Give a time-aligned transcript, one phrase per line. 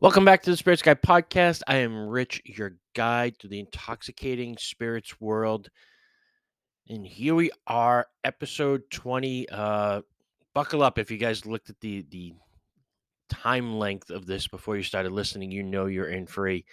[0.00, 1.62] Welcome back to the Spirits Guide podcast.
[1.66, 5.70] I am Rich, your guide to the intoxicating spirits world.
[6.88, 9.48] And here we are, episode 20.
[9.48, 10.02] Uh
[10.54, 12.32] buckle up if you guys looked at the the
[13.28, 16.64] time length of this before you started listening, you know you're in for a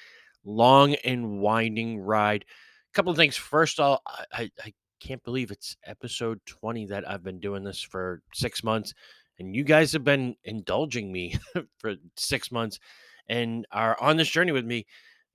[0.44, 2.46] long and winding ride.
[2.46, 3.36] A couple of things.
[3.36, 7.64] First of all, I, I, I can't believe it's episode 20 that I've been doing
[7.64, 8.94] this for six months.
[9.40, 11.40] And you guys have been indulging me
[11.80, 12.80] for six months
[13.28, 14.86] and are on this journey with me.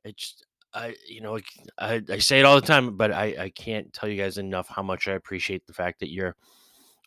[0.04, 1.38] It's I you know
[1.78, 4.68] I, I say it all the time, but I I can't tell you guys enough
[4.68, 6.36] how much I appreciate the fact that you're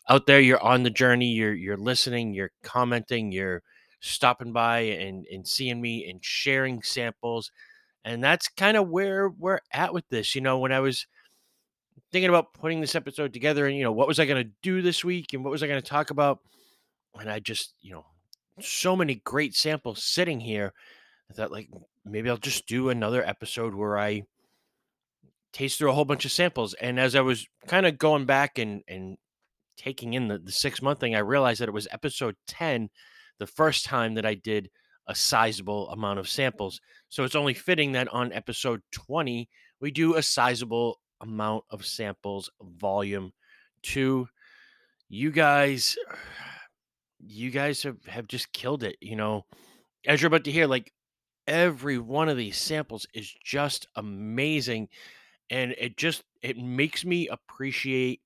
[0.08, 3.62] out there, you're on the journey, you're you're listening, you're commenting, you're
[4.00, 7.50] stopping by and and seeing me and sharing samples,
[8.04, 10.34] and that's kind of where we're at with this.
[10.34, 11.06] You know, when I was
[12.12, 14.82] thinking about putting this episode together, and you know, what was I going to do
[14.82, 16.40] this week, and what was I going to talk about,
[17.18, 18.04] and I just you know
[18.60, 20.72] so many great samples sitting here.
[21.30, 21.70] I thought like
[22.04, 24.22] maybe I'll just do another episode where I
[25.52, 26.74] taste through a whole bunch of samples.
[26.74, 29.16] And as I was kind of going back and and
[29.76, 32.90] taking in the, the six month thing, I realized that it was episode 10,
[33.38, 34.70] the first time that I did
[35.06, 36.80] a sizable amount of samples.
[37.08, 39.48] So it's only fitting that on episode 20,
[39.80, 43.32] we do a sizable amount of samples, volume
[43.82, 44.28] two.
[45.08, 45.96] You guys
[47.26, 48.96] you guys have, have just killed it.
[49.00, 49.44] You know,
[50.06, 50.92] as you're about to hear, like
[51.46, 54.88] every one of these samples is just amazing.
[55.50, 58.20] And it just it makes me appreciate,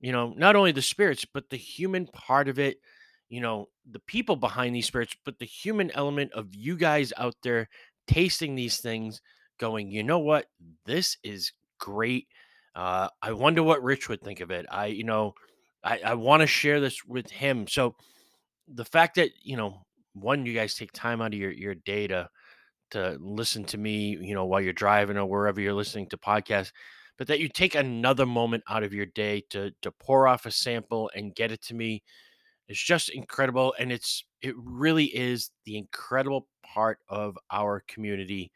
[0.00, 2.78] you know, not only the spirits, but the human part of it,
[3.28, 7.34] you know, the people behind these spirits, but the human element of you guys out
[7.42, 7.68] there
[8.06, 9.20] tasting these things,
[9.58, 10.46] going, you know what,
[10.86, 12.28] this is great.
[12.74, 14.66] Uh, I wonder what Rich would think of it.
[14.70, 15.34] I, you know,
[15.82, 17.66] I, I want to share this with him.
[17.66, 17.96] So
[18.74, 22.06] the fact that you know one you guys take time out of your your day
[22.06, 22.28] to
[22.90, 26.72] to listen to me you know while you're driving or wherever you're listening to podcasts
[27.18, 30.50] but that you take another moment out of your day to to pour off a
[30.50, 32.02] sample and get it to me
[32.68, 38.52] is just incredible and it's it really is the incredible part of our community.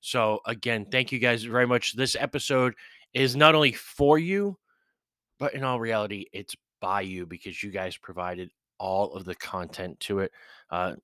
[0.00, 1.94] So again thank you guys very much.
[1.94, 2.74] This episode
[3.14, 4.58] is not only for you
[5.38, 8.50] but in all reality it's by you because you guys provided
[8.82, 10.32] all of the content to it.
[10.68, 10.94] Uh,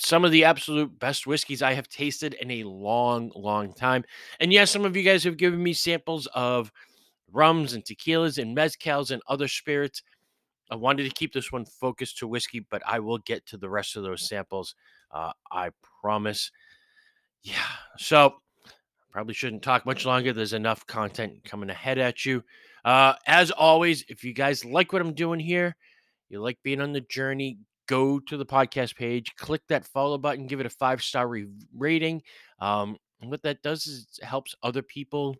[0.00, 4.04] some of the absolute best whiskeys I have tasted in a long, long time.
[4.40, 6.72] And yes, some of you guys have given me samples of
[7.30, 10.02] rums and tequilas and mezcals and other spirits.
[10.70, 13.68] I wanted to keep this one focused to whiskey, but I will get to the
[13.68, 14.74] rest of those samples.
[15.10, 15.68] Uh, I
[16.00, 16.50] promise.
[17.42, 17.54] Yeah.
[17.98, 18.36] So
[19.10, 20.32] probably shouldn't talk much longer.
[20.32, 22.42] There's enough content coming ahead at you.
[22.86, 25.76] Uh, as always, if you guys like what I'm doing here,
[26.28, 30.46] you like being on the journey, go to the podcast page, click that follow button,
[30.46, 32.22] give it a five star re- rating.
[32.60, 35.36] Um, and what that does is it helps other people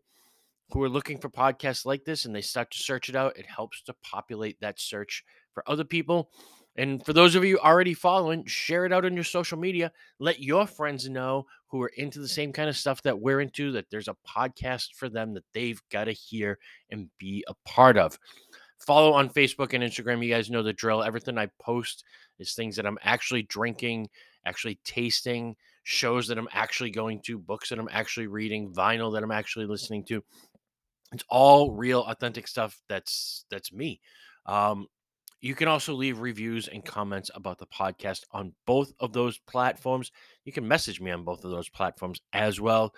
[0.71, 3.37] who are looking for podcasts like this and they start to search it out.
[3.39, 6.31] It helps to populate that search for other people.
[6.77, 9.93] And for those of you already following, share it out on your social media.
[10.19, 13.71] Let your friends know who are into the same kind of stuff that we're into
[13.73, 16.59] that there's a podcast for them that they've got to hear
[16.91, 18.19] and be a part of.
[18.79, 20.25] Follow on Facebook and Instagram.
[20.25, 21.03] You guys know the drill.
[21.03, 22.05] Everything I post
[22.39, 24.09] is things that I'm actually drinking,
[24.45, 29.23] actually tasting, shows that I'm actually going to, books that I'm actually reading, vinyl that
[29.23, 30.23] I'm actually listening to.
[31.13, 32.81] It's all real, authentic stuff.
[32.89, 34.01] That's that's me.
[34.47, 34.89] Um,
[35.41, 40.11] you can also leave reviews and comments about the podcast on both of those platforms.
[40.45, 42.95] You can message me on both of those platforms as well.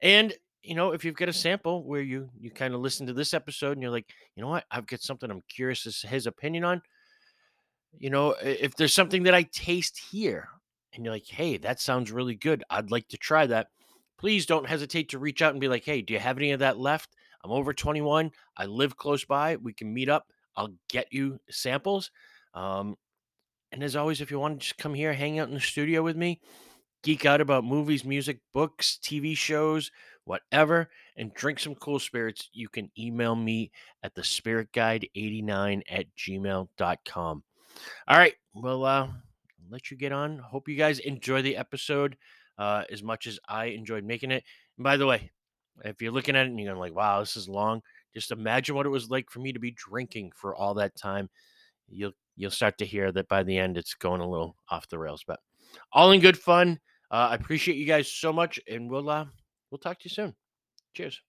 [0.00, 0.32] And
[0.62, 3.34] you know, if you've got a sample where you you kind of listen to this
[3.34, 6.64] episode and you're like, you know what, I've got something I'm curious as his opinion
[6.64, 6.82] on.
[7.98, 10.48] You know, if there's something that I taste here
[10.92, 12.62] and you're like, hey, that sounds really good.
[12.70, 13.68] I'd like to try that.
[14.18, 16.60] Please don't hesitate to reach out and be like, hey, do you have any of
[16.60, 17.16] that left?
[17.42, 18.30] I'm over 21.
[18.56, 19.56] I live close by.
[19.56, 20.26] We can meet up.
[20.56, 22.10] I'll get you samples.
[22.54, 22.96] Um,
[23.72, 26.02] and as always, if you want to just come here, hang out in the studio
[26.02, 26.40] with me,
[27.02, 29.90] geek out about movies, music, books, TV shows,
[30.30, 33.72] whatever, and drink some cool spirits, you can email me
[34.04, 37.42] at the spirit guide 89 at gmail.com.
[38.06, 38.34] All right.
[38.54, 39.08] Well, uh,
[39.68, 40.38] let you get on.
[40.38, 42.16] Hope you guys enjoy the episode
[42.58, 44.44] uh, as much as I enjoyed making it.
[44.78, 45.32] And by the way,
[45.84, 47.82] if you're looking at it and you're going like, wow, this is long,
[48.14, 51.28] just imagine what it was like for me to be drinking for all that time.
[51.88, 54.98] You'll you'll start to hear that by the end it's going a little off the
[54.98, 55.40] rails, but
[55.92, 56.78] all in good fun.
[57.10, 59.26] Uh, I appreciate you guys so much, and we'll uh,
[59.70, 60.34] we'll talk to you soon.
[60.94, 61.20] Cheers.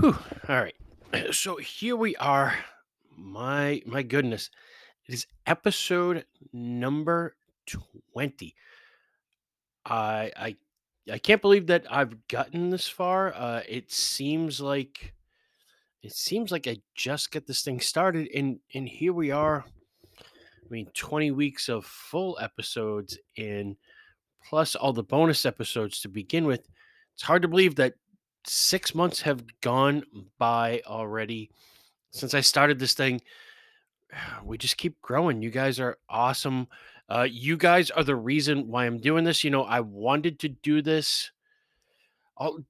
[0.00, 0.16] Whew.
[0.48, 0.74] All right.
[1.32, 2.54] So here we are.
[3.16, 4.50] My my goodness.
[5.08, 7.36] It is episode number
[8.12, 8.54] 20.
[9.86, 10.56] I I
[11.10, 13.32] I can't believe that I've gotten this far.
[13.32, 15.14] Uh it seems like
[16.06, 19.64] it seems like I just get this thing started and and here we are.
[20.18, 23.76] I mean 20 weeks of full episodes in
[24.48, 26.68] plus all the bonus episodes to begin with.
[27.14, 27.94] It's hard to believe that
[28.46, 30.04] 6 months have gone
[30.38, 31.50] by already
[32.12, 33.20] since I started this thing
[34.44, 35.42] we just keep growing.
[35.42, 36.68] You guys are awesome.
[37.08, 39.42] Uh, you guys are the reason why I'm doing this.
[39.42, 41.32] You know, I wanted to do this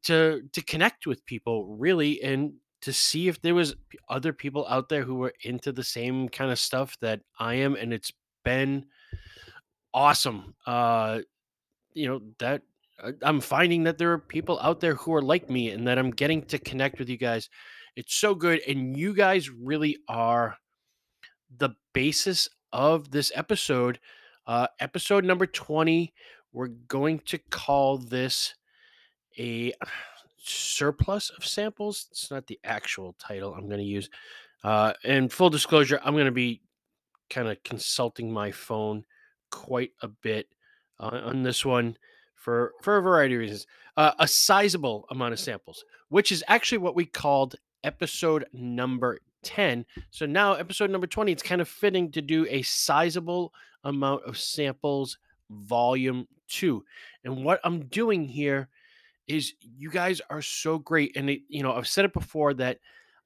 [0.05, 3.75] to to connect with people, really, and to see if there was
[4.09, 7.75] other people out there who were into the same kind of stuff that I am,
[7.75, 8.13] and it's
[8.45, 8.87] been
[9.95, 10.55] awesome.
[10.67, 11.21] Uh,
[11.95, 12.63] you know that
[13.03, 15.99] uh, I'm finding that there are people out there who are like me, and that
[15.99, 17.49] I'm getting to connect with you guys.
[17.97, 20.57] It's so good, and you guys really are
[21.59, 23.99] the basis of this episode.
[24.47, 26.13] Uh, episode number 20.
[26.53, 28.55] We're going to call this
[29.39, 29.73] a
[30.49, 32.09] surplus of samples.
[32.11, 34.09] It's not the actual title I'm going to use.
[34.65, 36.63] Uh, and full disclosure, I'm going to be
[37.31, 39.05] kind of consulting my phone
[39.51, 40.49] quite a bit
[41.01, 41.97] uh, on this one
[42.35, 43.67] for for a variety of reasons.
[43.97, 49.87] Uh, a sizable amount of samples, which is actually what we called episode number 10.
[50.11, 53.55] So now episode number 20, it's kind of fitting to do a sizable
[53.85, 55.19] amount of samples
[55.51, 56.85] volume 2.
[57.25, 58.69] And what I'm doing here
[59.29, 62.79] is you guys are so great and it, you know, I've said it before that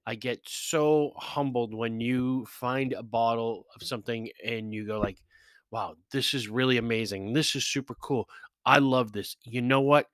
[0.07, 5.23] I get so humbled when you find a bottle of something and you go like,
[5.71, 7.33] "Wow, this is really amazing.
[7.33, 8.29] This is super cool.
[8.65, 10.07] I love this." You know what?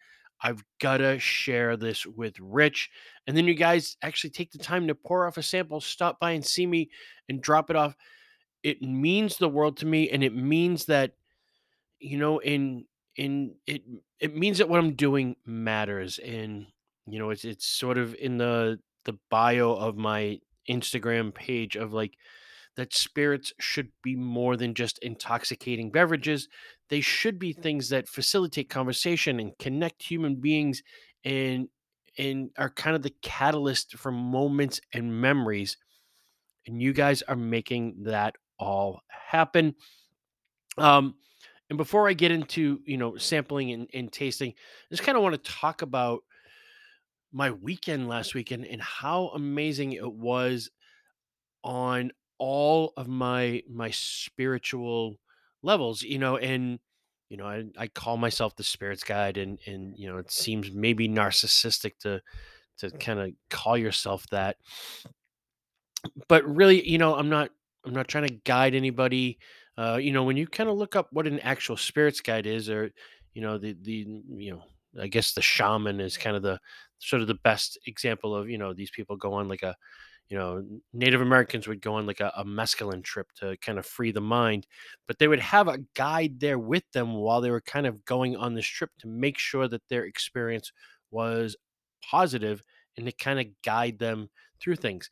[0.42, 2.90] I've got to share this with Rich.
[3.26, 6.32] And then you guys actually take the time to pour off a sample, stop by
[6.32, 6.90] and see me
[7.28, 7.96] and drop it off.
[8.62, 11.12] It means the world to me and it means that
[12.00, 12.84] you know in
[13.16, 13.82] in it
[14.20, 16.66] it means that what I'm doing matters and
[17.06, 21.92] you know it's it's sort of in the the bio of my Instagram page of
[21.92, 22.14] like
[22.76, 26.48] that spirits should be more than just intoxicating beverages.
[26.90, 30.82] They should be things that facilitate conversation and connect human beings
[31.24, 31.68] and
[32.18, 35.76] and are kind of the catalyst for moments and memories.
[36.66, 39.74] And you guys are making that all happen.
[40.78, 41.14] Um,
[41.68, 45.22] and before I get into, you know, sampling and, and tasting, I just kind of
[45.22, 46.22] want to talk about
[47.32, 50.70] my weekend last weekend and how amazing it was
[51.64, 55.16] on all of my my spiritual
[55.62, 56.78] levels, you know, and
[57.28, 60.70] you know, I, I call myself the spirits guide and and you know, it seems
[60.72, 62.22] maybe narcissistic to
[62.78, 63.00] to mm.
[63.00, 64.56] kind of call yourself that
[66.28, 67.50] but really, you know, I'm not
[67.84, 69.38] I'm not trying to guide anybody.
[69.78, 72.70] Uh, you know, when you kind of look up what an actual spirits guide is,
[72.70, 72.90] or
[73.34, 74.62] you know, the the you know,
[75.02, 76.58] I guess the shaman is kind of the
[76.98, 79.76] sort of the best example of you know these people go on like a
[80.28, 83.86] you know Native Americans would go on like a, a mescaline trip to kind of
[83.86, 84.66] free the mind,
[85.06, 88.36] but they would have a guide there with them while they were kind of going
[88.36, 90.72] on this trip to make sure that their experience
[91.10, 91.56] was
[92.02, 92.62] positive
[92.96, 94.28] and to kind of guide them
[94.60, 95.10] through things.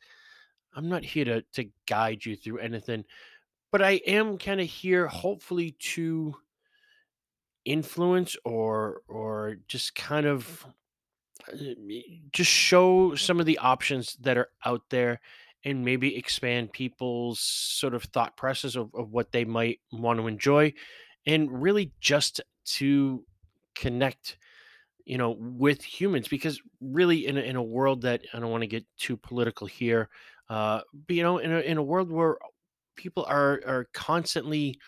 [0.75, 3.05] I'm not here to to guide you through anything,
[3.75, 6.33] but I am kind of here hopefully to
[7.65, 10.65] influence or or just kind of
[11.51, 11.57] uh,
[12.31, 15.19] just show some of the options that are out there
[15.65, 20.27] and maybe expand people's sort of thought process of, of what they might want to
[20.27, 20.71] enjoy
[21.25, 23.25] and really just to
[23.75, 24.37] connect
[25.03, 28.63] you know, with humans because really in a, in a world that I don't want
[28.63, 30.09] to get too political here,
[30.49, 32.37] uh, but you know, in a in a world where
[32.95, 34.79] people are are constantly,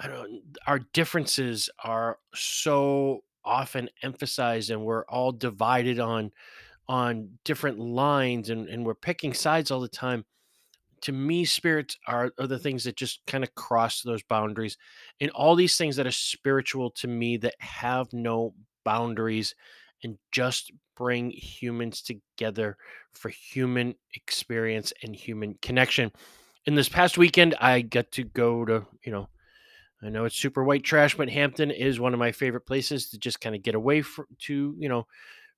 [0.00, 6.32] I don't, our differences are so often emphasized, and we're all divided on
[6.88, 10.24] on different lines, and and we're picking sides all the time
[11.02, 14.76] to me, spirits are, are the things that just kind of cross those boundaries.
[15.20, 19.54] And all these things that are spiritual to me that have no boundaries
[20.02, 22.76] and just bring humans together
[23.12, 26.12] for human experience and human connection.
[26.66, 29.28] In this past weekend, I got to go to, you know,
[30.02, 33.18] I know it's super white trash, but Hampton is one of my favorite places to
[33.18, 35.06] just kind of get away for, to, you know,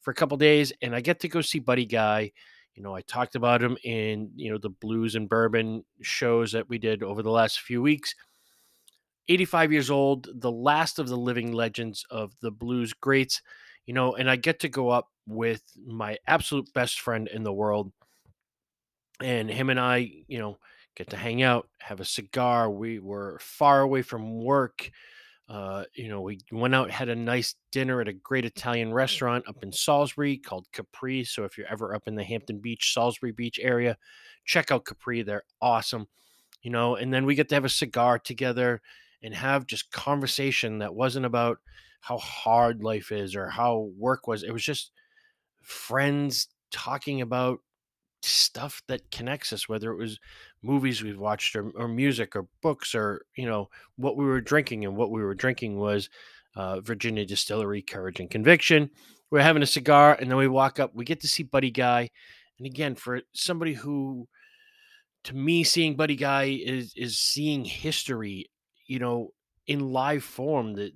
[0.01, 0.73] for a couple days.
[0.83, 2.33] And I get to go see Buddy Guy.
[2.75, 6.69] You know, I talked about him in, you know, the blues and bourbon shows that
[6.69, 8.15] we did over the last few weeks.
[9.29, 13.41] 85 years old, the last of the living legends of the blues greats,
[13.87, 17.53] you know, and I get to go up with my absolute best friend in the
[17.53, 17.93] world
[19.21, 20.59] and him and I, you know,
[20.97, 22.71] get to hang out, have a cigar.
[22.71, 24.91] We were far away from work.
[25.49, 29.47] Uh, you know, we went out, had a nice dinner at a great Italian restaurant
[29.49, 31.25] up in Salisbury called Capri.
[31.25, 33.97] So if you're ever up in the Hampton Beach, Salisbury Beach area,
[34.45, 35.23] check out Capri.
[35.23, 36.07] They're awesome.
[36.63, 38.81] You know, and then we get to have a cigar together
[39.23, 41.59] and have just conversation that wasn't about
[42.01, 44.43] how hard life is or how work was.
[44.43, 44.93] It was just
[45.61, 47.61] friends talking about
[48.23, 50.19] stuff that connects us, whether it was
[50.63, 54.85] movies we've watched or, or music or books or, you know, what we were drinking.
[54.85, 56.09] And what we were drinking was
[56.57, 58.91] uh, Virginia Distillery Courage and Conviction.
[59.31, 62.11] We're having a cigar and then we walk up, we get to see Buddy Guy.
[62.59, 64.29] And again, for somebody who,
[65.25, 68.51] to me, seeing Buddy Guy is is seeing history,
[68.87, 69.31] you know,
[69.67, 70.75] in live form.
[70.75, 70.93] That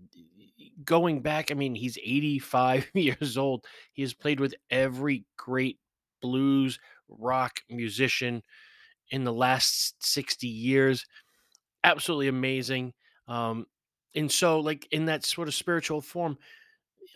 [0.85, 3.65] going back, I mean, he's 85 years old.
[3.93, 5.79] He has played with every great
[6.21, 8.43] blues, rock musician
[9.11, 11.07] in the last 60 years.
[11.85, 12.95] Absolutely amazing.
[13.29, 13.67] Um,
[14.15, 16.39] and so, like, in that sort of spiritual form,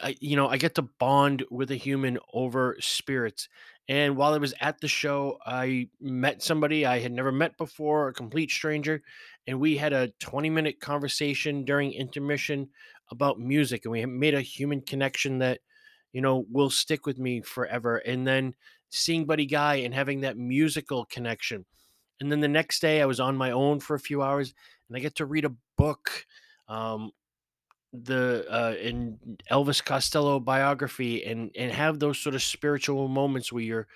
[0.03, 3.49] I, you know, I get to bond with a human over spirits.
[3.89, 8.09] And while I was at the show, I met somebody I had never met before,
[8.09, 9.03] a complete stranger,
[9.47, 12.71] and we had a 20 minute conversation during intermission
[13.11, 15.61] about music, and we made a human connection that,
[16.13, 17.97] you know, will stick with me forever.
[17.99, 18.55] And then
[18.91, 21.65] seeing Buddy Guy and having that musical connection.
[22.21, 24.53] And then the next day, I was on my own for a few hours,
[24.89, 26.27] and I get to read a book.
[26.69, 27.13] Um,
[27.93, 29.19] the uh in
[29.51, 33.89] Elvis Costello biography and and have those sort of spiritual moments where you're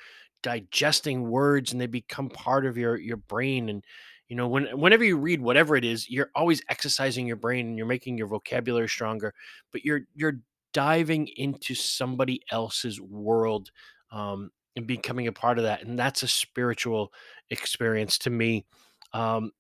[0.42, 3.84] digesting words and they become part of your your brain and
[4.28, 7.78] you know when whenever you read whatever it is you're always exercising your brain and
[7.78, 9.32] you're making your vocabulary stronger
[9.72, 10.40] but you're you're
[10.72, 13.70] diving into somebody else's world
[14.10, 17.12] um and becoming a part of that and that's a spiritual
[17.50, 18.64] experience to me
[19.12, 19.52] um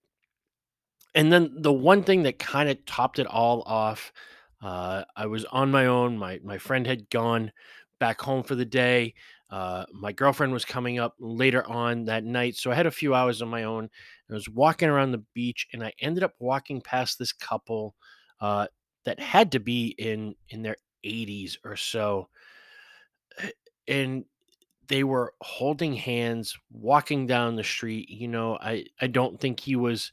[1.14, 4.12] and then the one thing that kind of topped it all off,
[4.62, 6.18] uh, I was on my own.
[6.18, 7.52] My my friend had gone
[8.00, 9.14] back home for the day.
[9.50, 13.14] Uh, my girlfriend was coming up later on that night, so I had a few
[13.14, 13.88] hours on my own.
[14.30, 17.94] I was walking around the beach, and I ended up walking past this couple
[18.40, 18.66] uh,
[19.04, 22.28] that had to be in in their 80s or so,
[23.38, 23.50] eh,
[23.86, 24.24] and
[24.88, 28.08] they were holding hands, walking down the street.
[28.10, 30.12] You know, I I don't think he was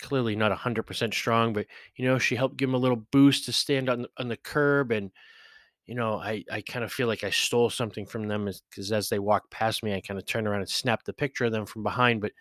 [0.00, 3.52] clearly not 100% strong, but you know, she helped give him a little boost to
[3.52, 5.10] stand on the, on the curb and
[5.86, 9.08] you know, I I kind of feel like I stole something from them because as
[9.08, 11.66] they walked past me, I kind of turned around and snapped the picture of them
[11.66, 12.20] from behind.
[12.22, 12.32] But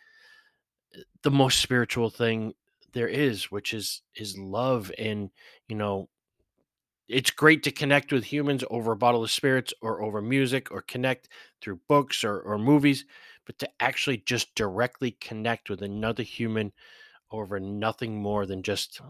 [0.97, 2.53] uh, the most spiritual thing
[2.93, 5.29] there is, which is is love, and
[5.67, 6.09] you know,
[7.07, 10.81] it's great to connect with humans over a bottle of spirits or over music or
[10.81, 11.29] connect
[11.61, 13.05] through books or or movies,
[13.45, 16.71] but to actually just directly connect with another human
[17.31, 19.01] over nothing more than just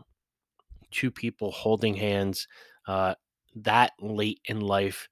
[0.91, 2.47] two people holding hands
[2.87, 3.15] uh,
[3.55, 5.07] that late in life.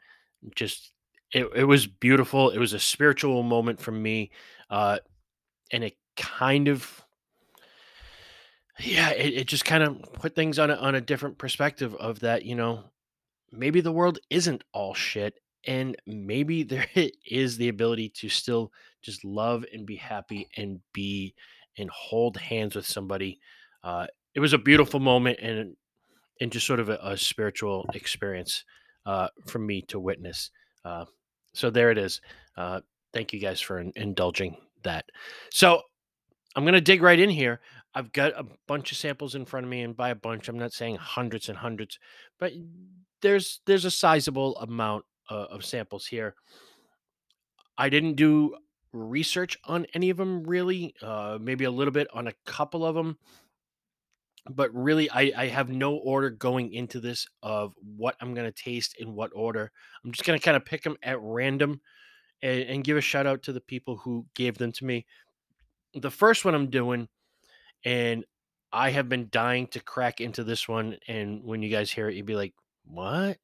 [0.56, 0.94] Just
[1.34, 2.50] it, it was beautiful.
[2.50, 4.32] It was a spiritual moment for me,
[4.70, 5.00] uh,
[5.72, 7.04] and it kind of
[8.80, 12.20] yeah, it, it just kind of put things on a, on a different perspective of
[12.22, 12.46] that.
[12.46, 12.84] You know,
[13.52, 16.88] maybe the world isn't all shit, and maybe there
[17.26, 21.34] is the ability to still just love and be happy and be
[21.78, 23.40] and hold hands with somebody.
[23.84, 25.76] Uh, it was a beautiful moment and
[26.40, 28.64] and just sort of a, a spiritual experience
[29.06, 30.50] uh, for me to witness.
[30.84, 31.06] Uh,
[31.54, 32.20] so there it is.
[32.58, 32.82] Uh,
[33.14, 35.06] thank you guys for in, indulging that.
[35.52, 35.82] So
[36.56, 37.62] I'm gonna dig right in here.
[37.94, 40.58] I've got a bunch of samples in front of me, and by a bunch, I'm
[40.58, 42.00] not saying hundreds and hundreds,
[42.40, 42.54] but
[43.22, 46.36] there's there's a sizable amount uh, of samples here.
[47.78, 48.56] I didn't do
[48.94, 52.96] research on any of them really, uh, maybe a little bit on a couple of
[52.96, 53.18] them.
[54.50, 58.64] But really, I, I have no order going into this of what I'm going to
[58.64, 59.72] taste in what order.
[60.04, 61.80] I'm just going to kind of pick them at random
[62.42, 65.06] and, and give a shout out to the people who gave them to me.
[65.94, 67.08] The first one I'm doing,
[67.84, 68.26] and
[68.72, 70.98] I have been dying to crack into this one.
[71.08, 72.54] And when you guys hear it, you'd be like,
[72.86, 73.38] what?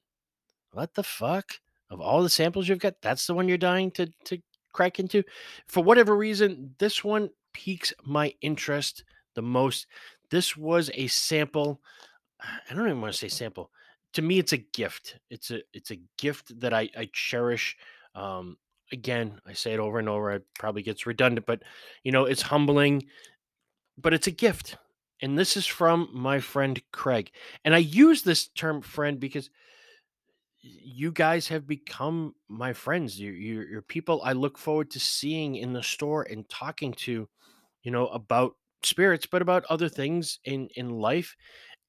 [0.71, 1.53] What the fuck?
[1.89, 4.37] Of all the samples you've got, that's the one you're dying to to
[4.73, 5.23] crack into.
[5.67, 9.03] For whatever reason, this one piques my interest
[9.35, 9.87] the most.
[10.29, 11.81] This was a sample.
[12.41, 13.71] I don't even want to say sample.
[14.13, 15.17] To me, it's a gift.
[15.29, 17.77] It's a it's a gift that I, I cherish.
[18.15, 18.57] Um,
[18.91, 20.31] again, I say it over and over.
[20.31, 21.63] It probably gets redundant, but
[22.03, 23.05] you know, it's humbling,
[23.97, 24.77] but it's a gift.
[25.21, 27.31] And this is from my friend Craig.
[27.65, 29.49] And I use this term friend because
[30.61, 33.19] you guys have become my friends.
[33.19, 37.27] You're, you're, you're people I look forward to seeing in the store and talking to,
[37.83, 41.35] you know, about spirits, but about other things in in life.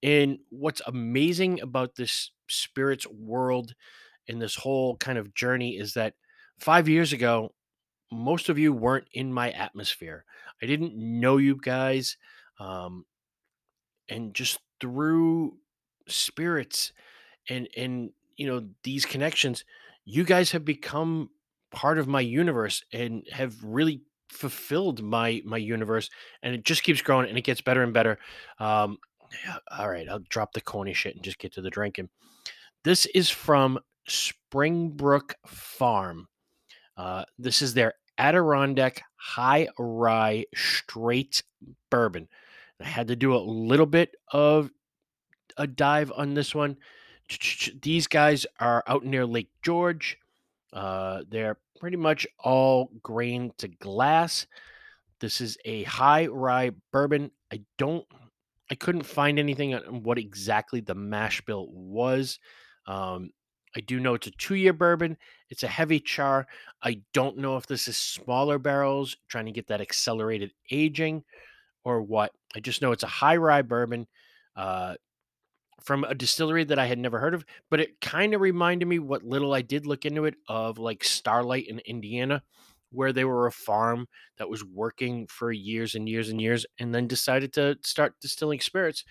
[0.02, 3.74] And what's amazing about this spirits world
[4.28, 6.14] and this whole kind of journey is that
[6.60, 7.52] five years ago,
[8.12, 10.24] most of you weren't in my atmosphere.
[10.62, 12.16] I didn't know you guys.
[12.58, 13.04] Um,
[14.08, 15.56] and just through
[16.08, 16.92] spirits
[17.48, 19.64] and and you know these connections
[20.04, 21.28] you guys have become
[21.70, 26.08] part of my universe and have really fulfilled my my universe
[26.42, 28.18] and it just keeps growing and it gets better and better
[28.58, 28.98] um
[29.44, 32.08] yeah, all right i'll drop the corny shit and just get to the drinking
[32.84, 36.26] this is from springbrook farm
[36.96, 41.42] uh this is their adirondack high rye straight
[41.90, 42.28] bourbon
[42.80, 44.70] i had to do a little bit of
[45.58, 46.76] a dive on this one.
[47.82, 50.16] These guys are out near Lake George.
[50.72, 54.46] Uh, they're pretty much all grain to glass.
[55.20, 57.32] This is a high rye bourbon.
[57.52, 58.06] I don't,
[58.70, 62.38] I couldn't find anything on what exactly the mash bill was.
[62.86, 63.30] Um,
[63.76, 65.18] I do know it's a two year bourbon.
[65.50, 66.46] It's a heavy char.
[66.82, 71.24] I don't know if this is smaller barrels trying to get that accelerated aging
[71.84, 72.32] or what.
[72.54, 74.06] I just know it's a high rye bourbon.
[74.56, 74.94] Uh,
[75.80, 78.98] from a distillery that I had never heard of, but it kind of reminded me
[78.98, 82.42] what little I did look into it of like Starlight in Indiana,
[82.90, 86.94] where they were a farm that was working for years and years and years and
[86.94, 89.04] then decided to start distilling spirits,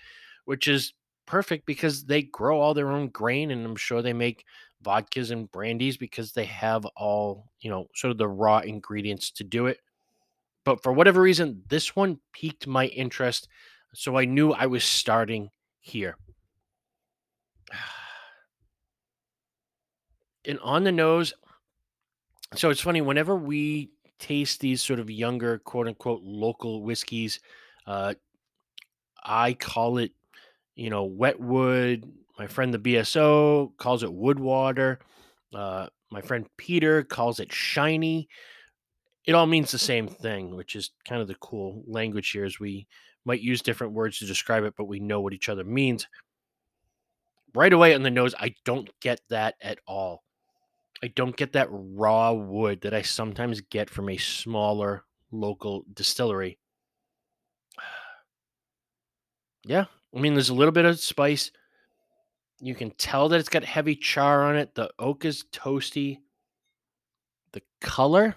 [0.44, 0.92] which is
[1.26, 4.44] perfect because they grow all their own grain and I'm sure they make
[4.84, 9.44] vodkas and brandies because they have all, you know, sort of the raw ingredients to
[9.44, 9.78] do it.
[10.64, 13.48] But for whatever reason, this one piqued my interest.
[13.94, 16.16] So I knew I was starting here.
[20.44, 21.32] and on the nose.
[22.54, 27.40] So it's funny whenever we taste these sort of younger, quote unquote, local whiskeys.
[27.86, 28.14] Uh,
[29.22, 30.12] I call it,
[30.74, 32.10] you know, wet wood.
[32.38, 35.00] My friend the BSO calls it wood water.
[35.52, 38.28] Uh, my friend Peter calls it shiny.
[39.26, 42.44] It all means the same thing, which is kind of the cool language here.
[42.44, 42.86] Is we
[43.24, 46.06] might use different words to describe it, but we know what each other means.
[47.54, 50.22] Right away on the nose, I don't get that at all.
[51.02, 56.58] I don't get that raw wood that I sometimes get from a smaller local distillery.
[59.64, 61.50] yeah, I mean, there's a little bit of spice.
[62.60, 64.74] You can tell that it's got heavy char on it.
[64.74, 66.18] The oak is toasty.
[67.52, 68.34] The color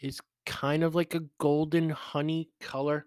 [0.00, 3.06] is kind of like a golden honey color.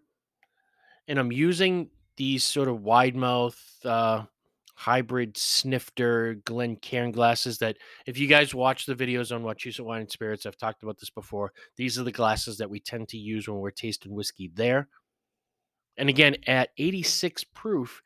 [1.08, 4.24] And I'm using these sort of wide mouth uh,
[4.76, 10.12] hybrid snifter Glencairn glasses that if you guys watch the videos on Wachusett Wine and
[10.12, 11.52] Spirits, I've talked about this before.
[11.78, 14.88] These are the glasses that we tend to use when we're tasting whiskey there.
[15.98, 18.02] And again, at 86 proof,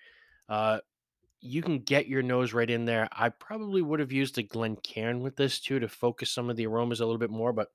[0.50, 0.80] uh,
[1.44, 3.08] you can get your nose right in there.
[3.12, 6.66] I probably would have used a Glencairn with this too to focus some of the
[6.68, 7.70] aromas a little bit more, but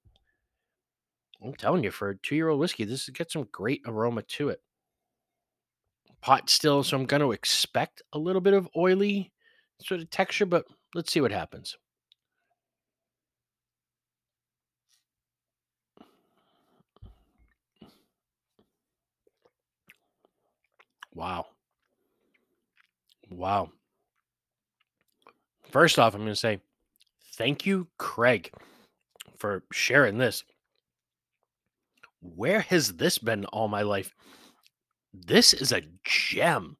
[1.43, 4.23] I'm telling you, for a two year old whiskey, this has got some great aroma
[4.23, 4.61] to it
[6.21, 9.33] pot still, so I'm going to expect a little bit of oily
[9.83, 11.77] sort of texture, but let's see what happens.
[21.15, 21.47] Wow.
[23.31, 23.71] Wow.
[25.71, 26.61] First off, I'm going to say
[27.35, 28.53] thank you, Craig,
[29.37, 30.45] for sharing this.
[32.21, 34.15] Where has this been all my life?
[35.13, 36.77] This is a gem.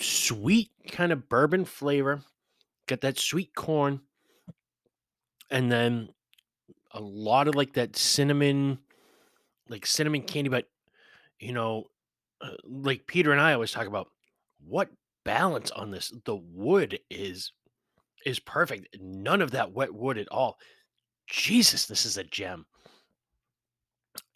[0.00, 2.22] Sweet kind of bourbon flavor.
[2.86, 4.00] Got that sweet corn.
[5.50, 6.08] And then
[6.92, 8.78] a lot of like that cinnamon,
[9.68, 10.66] like cinnamon candy, but
[11.38, 11.84] you know,
[12.40, 14.08] uh, like Peter and I always talk about
[14.66, 14.90] what
[15.28, 16.10] balance on this.
[16.24, 17.52] The wood is
[18.24, 18.96] is perfect.
[18.98, 20.58] None of that wet wood at all.
[21.28, 22.64] Jesus, this is a gem.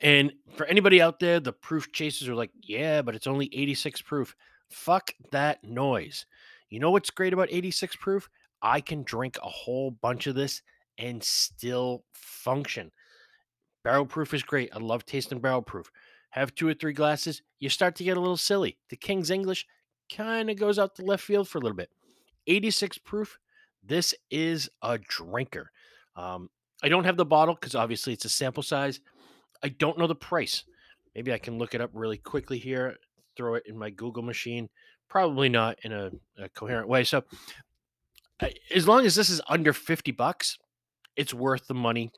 [0.00, 4.02] And for anybody out there, the proof chasers are like, yeah, but it's only 86
[4.02, 4.36] proof.
[4.70, 6.26] Fuck that noise.
[6.68, 8.28] You know what's great about 86 proof?
[8.60, 10.60] I can drink a whole bunch of this
[10.98, 12.92] and still function.
[13.82, 14.70] Barrel proof is great.
[14.74, 15.90] I love tasting barrel proof.
[16.30, 18.78] Have two or three glasses, you start to get a little silly.
[18.90, 19.66] The King's English
[20.16, 21.90] kind of goes out to left field for a little bit.
[22.46, 23.38] 86 proof,
[23.82, 25.70] this is a drinker.
[26.16, 26.50] Um,
[26.82, 29.00] I don't have the bottle because obviously it's a sample size.
[29.62, 30.64] I don't know the price.
[31.14, 32.96] Maybe I can look it up really quickly here,
[33.36, 34.68] throw it in my Google machine.
[35.08, 37.04] Probably not in a, a coherent way.
[37.04, 37.22] So
[38.74, 40.58] as long as this is under 50 bucks,
[41.16, 42.10] it's worth the money.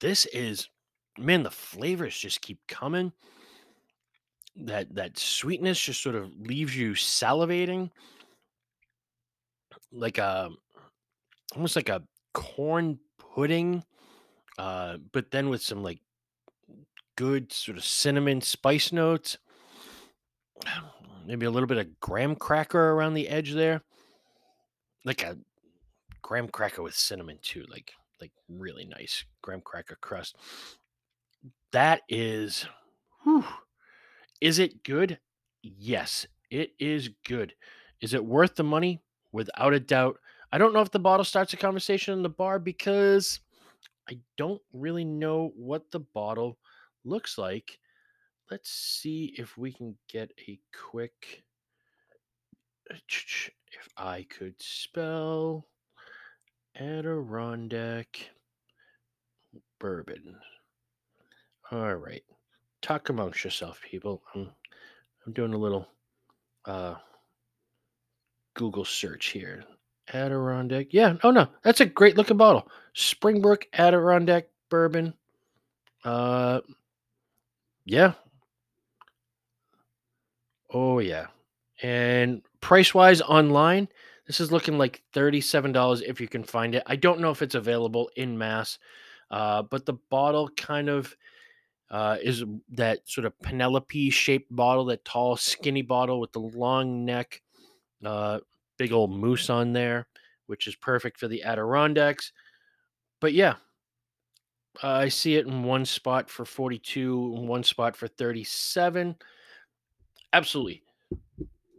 [0.00, 0.68] This is
[1.18, 3.12] man, the flavors just keep coming.
[4.56, 7.90] That that sweetness just sort of leaves you salivating.
[9.92, 10.50] Like a
[11.54, 12.02] almost like a
[12.34, 13.84] corn pudding,
[14.58, 16.00] uh, but then with some like
[17.16, 19.38] good sort of cinnamon spice notes.
[21.26, 23.82] Maybe a little bit of graham cracker around the edge there.
[25.04, 25.36] Like a
[26.22, 30.36] graham cracker with cinnamon too, like like really nice graham cracker crust.
[31.72, 32.66] That is
[33.22, 33.44] whew.
[34.40, 35.18] Is it good?
[35.62, 37.54] Yes, it is good.
[38.00, 39.00] Is it worth the money?
[39.32, 40.18] Without a doubt.
[40.50, 43.40] I don't know if the bottle starts a conversation in the bar because
[44.08, 46.58] I don't really know what the bottle
[47.04, 47.78] looks like.
[48.50, 51.44] Let's see if we can get a quick.
[52.90, 55.68] Uh, if I could spell
[56.74, 58.30] Adirondack
[59.78, 60.36] bourbon.
[61.70, 62.24] All right.
[62.82, 64.22] Talk amongst yourself, people.
[64.34, 64.48] I'm,
[65.26, 65.86] I'm doing a little
[66.64, 66.94] uh,
[68.54, 69.64] Google search here.
[70.12, 70.88] Adirondack.
[70.92, 71.16] Yeah.
[71.22, 71.48] Oh, no.
[71.62, 72.68] That's a great looking bottle.
[72.94, 75.14] Springbrook Adirondack bourbon.
[76.04, 76.60] Uh,
[77.84, 78.12] yeah.
[80.72, 81.26] Oh, yeah.
[81.82, 83.88] And price wise online,
[84.26, 86.82] this is looking like $37 if you can find it.
[86.86, 88.78] I don't know if it's available in mass,
[89.30, 91.16] uh, but the bottle kind of
[91.90, 97.04] uh, is that sort of Penelope shaped bottle, that tall, skinny bottle with the long
[97.04, 97.42] neck,
[98.04, 98.38] uh,
[98.76, 100.06] big old moose on there,
[100.46, 102.32] which is perfect for the Adirondacks.
[103.20, 103.56] But yeah,
[104.82, 109.16] I see it in one spot for 42, one spot for 37.
[110.32, 110.82] Absolutely.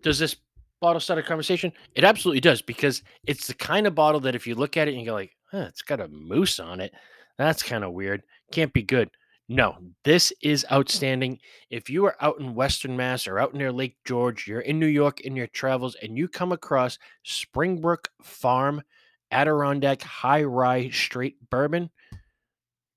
[0.03, 0.35] Does this
[0.81, 1.71] bottle start a conversation?
[1.95, 4.91] It absolutely does because it's the kind of bottle that if you look at it
[4.91, 6.93] and you go like, it's got a moose on it.
[7.37, 8.23] That's kind of weird.
[8.51, 9.09] Can't be good.
[9.53, 11.37] No, this is outstanding.
[11.69, 14.85] If you are out in Western Mass or out near Lake George, you're in New
[14.85, 18.81] York in your travels, and you come across Springbrook Farm
[19.29, 21.89] Adirondack High Rye Straight Bourbon,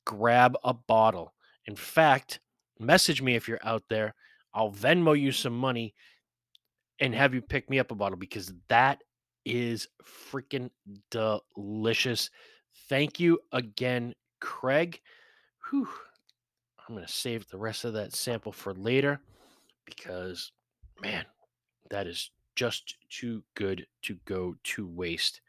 [0.07, 1.35] grab a bottle.
[1.67, 2.39] In fact,
[2.79, 4.15] message me if you're out there.
[4.55, 5.93] I'll Venmo you some money
[7.01, 9.03] and have you pick me up a bottle because that
[9.45, 9.89] is
[10.31, 10.71] freaking
[11.11, 12.31] delicious.
[12.89, 15.01] Thank you again, Craig.
[15.71, 15.89] Whew.
[16.87, 19.21] I'm going to save the rest of that sample for later
[19.87, 20.53] because,
[21.01, 21.25] man,
[21.91, 25.41] that is just too good to go to waste.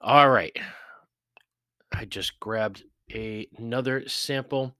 [0.00, 0.56] All right.
[1.92, 4.74] I just grabbed a, another sample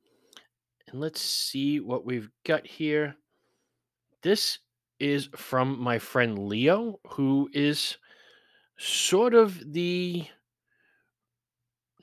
[0.88, 3.16] and let's see what we've got here.
[4.22, 4.58] This
[4.98, 7.98] is from my friend Leo, who is
[8.78, 10.24] sort of the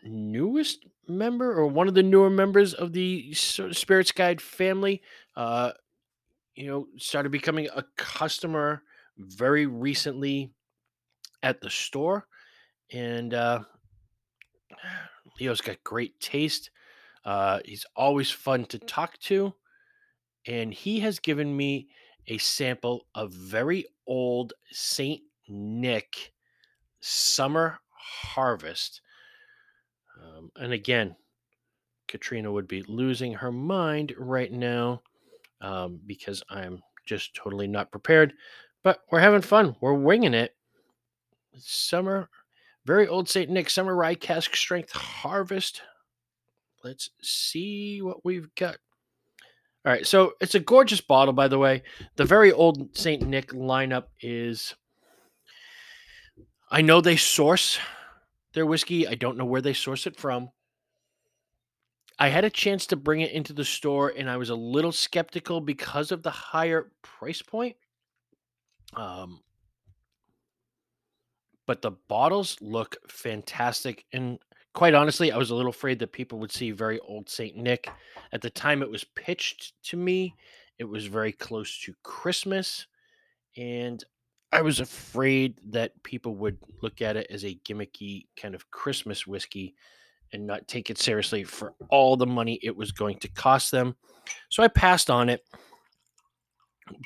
[0.03, 5.01] newest member or one of the newer members of the Spirits Guide family.
[5.35, 5.71] Uh,
[6.55, 8.83] you know, started becoming a customer
[9.17, 10.51] very recently
[11.41, 12.27] at the store,
[12.91, 13.59] and uh,
[15.39, 16.69] Leo's got great taste.
[17.23, 19.53] Uh, he's always fun to talk to,
[20.47, 21.87] and he has given me
[22.27, 26.33] a sample of very old Saint Nick
[26.99, 29.01] Summer Harvest
[30.39, 31.15] um, and again,
[32.07, 35.01] Katrina would be losing her mind right now
[35.61, 38.33] um, because I'm just totally not prepared.
[38.83, 39.75] But we're having fun.
[39.81, 40.55] We're winging it.
[41.57, 42.29] Summer,
[42.85, 43.49] very old St.
[43.49, 45.81] Nick Summer Rye Cask Strength Harvest.
[46.83, 48.77] Let's see what we've got.
[49.85, 51.83] All right, so it's a gorgeous bottle, by the way.
[52.15, 53.25] The very old St.
[53.27, 54.75] Nick lineup is.
[56.71, 57.79] I know they source
[58.53, 59.07] their whiskey.
[59.07, 60.49] I don't know where they source it from.
[62.17, 64.91] I had a chance to bring it into the store and I was a little
[64.91, 67.77] skeptical because of the higher price point.
[68.93, 69.39] Um,
[71.65, 74.03] but the bottles look fantastic.
[74.11, 74.39] And
[74.73, 77.55] quite honestly, I was a little afraid that people would see very old St.
[77.55, 77.89] Nick.
[78.33, 80.35] At the time it was pitched to me,
[80.77, 82.87] it was very close to Christmas.
[83.55, 84.03] And
[84.51, 89.27] I was afraid that people would look at it as a gimmicky kind of Christmas
[89.27, 89.75] whiskey
[90.33, 93.95] and not take it seriously for all the money it was going to cost them.
[94.49, 95.41] So I passed on it,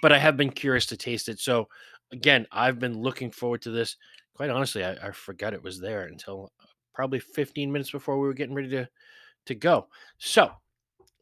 [0.02, 1.40] but I have been curious to taste it.
[1.40, 1.68] So
[2.12, 3.98] again, I've been looking forward to this.
[4.36, 6.52] Quite honestly, I, I forgot it was there until
[6.94, 8.88] probably 15 minutes before we were getting ready to,
[9.48, 9.88] to go.
[10.18, 10.52] So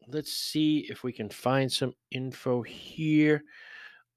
[0.08, 3.42] let's see if we can find some info here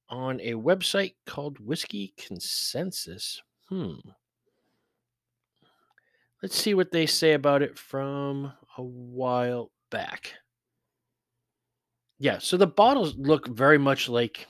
[0.09, 3.41] on a website called Whiskey Consensus.
[3.69, 3.95] Hmm.
[6.41, 10.33] Let's see what they say about it from a while back.
[12.19, 14.47] Yeah, so the bottles look very much like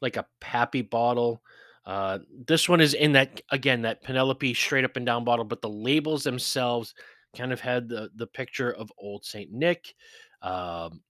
[0.00, 1.42] like a Pappy bottle.
[1.84, 5.60] Uh, this one is in that again that Penelope straight up and down bottle, but
[5.60, 6.94] the labels themselves
[7.36, 9.94] kind of had the the picture of Old Saint Nick.
[10.42, 11.02] Um,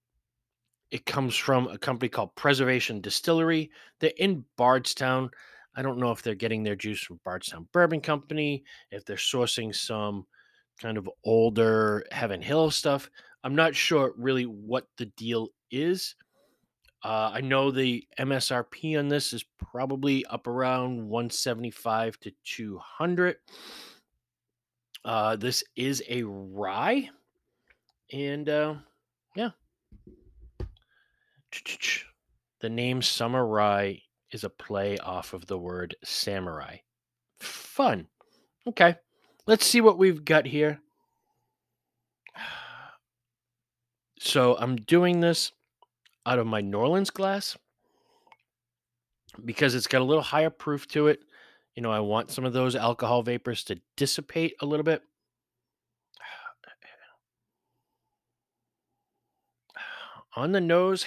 [0.93, 3.71] it comes from a company called Preservation Distillery.
[3.99, 5.31] They're in Bardstown.
[5.75, 9.73] I don't know if they're getting their juice from Bardstown Bourbon Company, if they're sourcing
[9.73, 10.27] some
[10.79, 13.09] kind of older Heaven Hill stuff.
[13.43, 16.13] I'm not sure really what the deal is.
[17.03, 23.37] Uh, I know the MSRP on this is probably up around 175 to 200.
[25.03, 27.09] Uh, this is a rye,
[28.11, 28.75] and uh,
[32.61, 36.77] the name Summer Rye is a play off of the word samurai.
[37.39, 38.07] Fun.
[38.67, 38.95] Okay,
[39.45, 40.79] let's see what we've got here.
[44.19, 45.51] So I'm doing this
[46.25, 47.57] out of my Norlans glass
[49.43, 51.19] because it's got a little higher proof to it.
[51.75, 55.01] You know, I want some of those alcohol vapors to dissipate a little bit.
[60.37, 61.05] On the nose,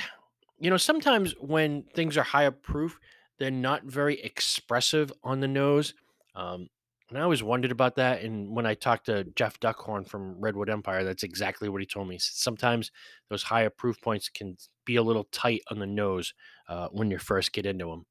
[0.58, 2.98] you know, sometimes when things are higher proof,
[3.38, 5.94] they're not very expressive on the nose.
[6.34, 6.68] Um,
[7.08, 8.22] and I always wondered about that.
[8.22, 12.08] And when I talked to Jeff Duckhorn from Redwood Empire, that's exactly what he told
[12.08, 12.18] me.
[12.18, 12.90] Sometimes
[13.30, 16.34] those higher proof points can be a little tight on the nose
[16.68, 18.06] uh, when you first get into them.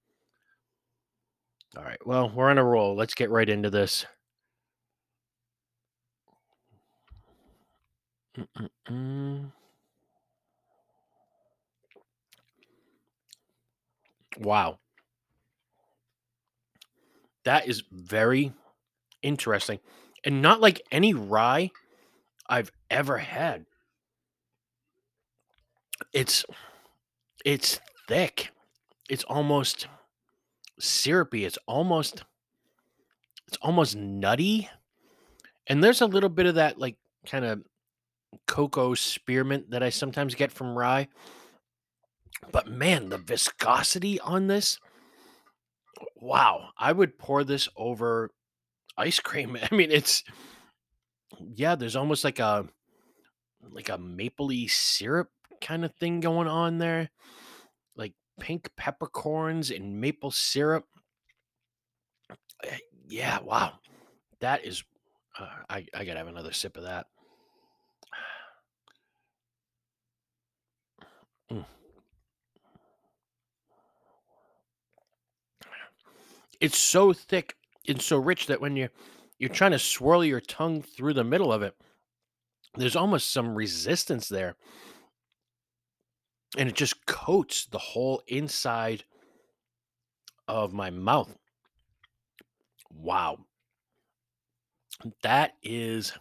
[1.75, 2.05] All right.
[2.05, 2.95] Well, we're on a roll.
[2.95, 4.05] Let's get right into this.
[8.37, 9.51] Mm-mm-mm.
[14.37, 14.79] Wow.
[17.43, 18.53] That is very
[19.21, 19.79] interesting
[20.23, 21.71] and not like any rye
[22.49, 23.65] I've ever had.
[26.13, 26.45] It's
[27.45, 28.51] it's thick.
[29.09, 29.87] It's almost
[30.79, 31.45] syrupy.
[31.45, 32.23] It's almost
[33.47, 34.69] it's almost nutty.
[35.67, 36.95] And there's a little bit of that like
[37.25, 37.63] kind of
[38.47, 41.07] cocoa spearmint that I sometimes get from rye.
[42.51, 44.79] But man, the viscosity on this,
[46.15, 46.69] wow.
[46.77, 48.31] I would pour this over
[48.97, 49.57] ice cream.
[49.71, 50.23] I mean, it's
[51.39, 52.67] yeah, there's almost like a
[53.71, 55.29] like a mapley syrup
[55.61, 57.09] kind of thing going on there.
[57.95, 60.85] Like pink peppercorns and maple syrup.
[62.63, 63.73] Eh, yeah, wow.
[64.41, 64.83] That is
[65.39, 67.07] uh, I I got to have another sip of that.
[71.51, 71.63] Mm.
[76.61, 77.55] It's so thick
[77.87, 78.89] and so rich that when you
[79.37, 81.75] you're trying to swirl your tongue through the middle of it,
[82.75, 84.55] there's almost some resistance there.
[86.57, 89.03] And it just coats the whole inside
[90.47, 91.35] of my mouth.
[92.89, 93.39] Wow.
[95.21, 96.13] That is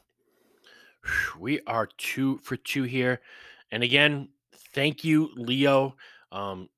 [1.39, 3.21] we are two for two here.
[3.71, 4.31] And again,
[4.75, 5.97] thank you, Leo.
[6.33, 6.69] Um,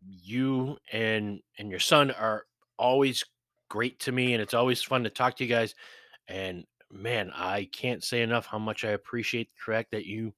[0.00, 2.46] you and and your son are
[2.78, 3.24] always
[3.68, 5.74] great to me, and it's always fun to talk to you guys.
[6.28, 10.32] And man, I can't say enough how much I appreciate the fact that you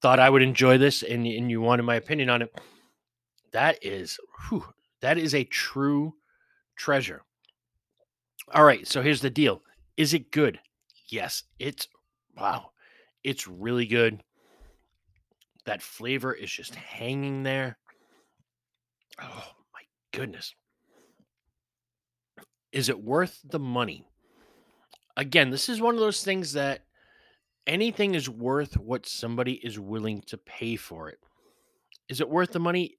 [0.00, 2.60] thought I would enjoy this and, and you wanted my opinion on it.
[3.52, 4.64] That is, whew,
[5.00, 6.14] that is a true
[6.76, 7.22] treasure.
[8.54, 9.62] All right, so here's the deal.
[9.96, 10.60] Is it good?
[11.08, 11.88] Yes, it's
[12.36, 12.70] wow.
[13.24, 14.22] It's really good.
[15.64, 17.78] That flavor is just hanging there.
[19.20, 19.80] Oh my
[20.12, 20.54] goodness.
[22.72, 24.04] Is it worth the money?
[25.16, 26.84] Again, this is one of those things that
[27.66, 31.18] anything is worth what somebody is willing to pay for it.
[32.08, 32.96] Is it worth the money?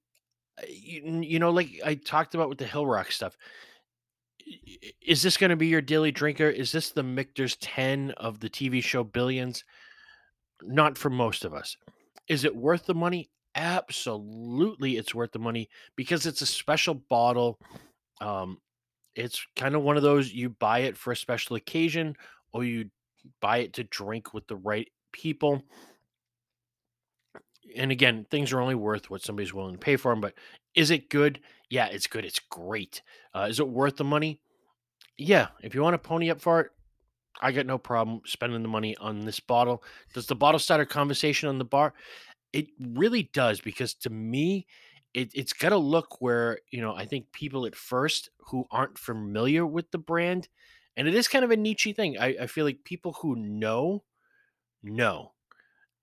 [0.61, 3.37] Uh, you, you know, like I talked about with the Hillrock stuff.
[5.05, 6.49] Is this going to be your daily drinker?
[6.49, 9.63] Is this the Michter's 10 of the TV show Billions?
[10.63, 11.77] Not for most of us.
[12.27, 13.29] Is it worth the money?
[13.55, 17.59] Absolutely, it's worth the money because it's a special bottle.
[18.21, 18.59] Um,
[19.15, 22.15] it's kind of one of those you buy it for a special occasion
[22.53, 22.89] or you
[23.41, 25.63] buy it to drink with the right people.
[27.75, 30.21] And again, things are only worth what somebody's willing to pay for them.
[30.21, 30.33] But
[30.75, 31.39] is it good?
[31.69, 32.25] Yeah, it's good.
[32.25, 33.01] It's great.
[33.35, 34.39] Uh, is it worth the money?
[35.17, 35.47] Yeah.
[35.61, 36.71] If you want to pony up for it,
[37.41, 39.83] I got no problem spending the money on this bottle.
[40.13, 41.93] Does the bottle start a conversation on the bar?
[42.51, 44.65] It really does because to me,
[45.13, 48.97] it, it's got to look where you know I think people at first who aren't
[48.97, 50.47] familiar with the brand,
[50.95, 52.17] and it is kind of a niche thing.
[52.17, 54.03] I, I feel like people who know
[54.83, 55.33] know,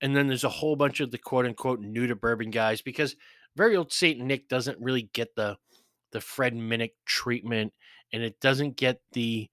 [0.01, 3.15] and then there's a whole bunch of the quote unquote new to bourbon guys because
[3.55, 5.57] very old Saint Nick doesn't really get the
[6.11, 7.73] the Fred Minnick treatment,
[8.11, 9.49] and it doesn't get the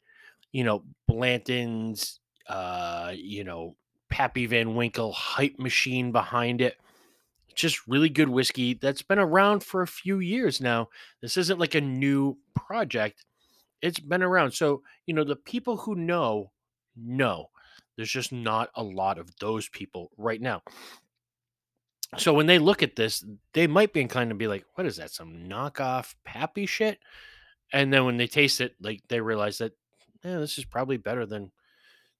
[0.52, 3.76] you know Blanton's uh you know
[4.10, 6.76] Pappy Van Winkle hype machine behind it
[7.54, 10.88] just really good whiskey that's been around for a few years now.
[11.20, 13.24] This isn't like a new project.
[13.82, 14.52] It's been around.
[14.52, 16.50] So, you know, the people who know,
[16.96, 17.50] know.
[17.96, 20.62] There's just not a lot of those people right now.
[22.18, 24.96] So when they look at this, they might be inclined to be like, what is
[24.96, 25.10] that?
[25.10, 26.98] Some knockoff pappy shit?
[27.72, 29.72] And then when they taste it, like they realize that,
[30.24, 31.52] yeah, this is probably better than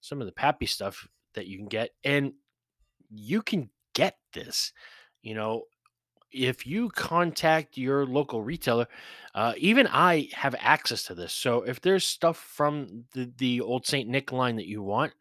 [0.00, 1.90] some of the pappy stuff that you can get.
[2.04, 2.34] And
[3.10, 4.72] you can get this
[5.24, 5.62] you know,
[6.30, 8.86] if you contact your local retailer,
[9.34, 11.32] uh, even I have access to this.
[11.32, 14.08] So if there's stuff from the, the old St.
[14.08, 15.12] Nick line that you want,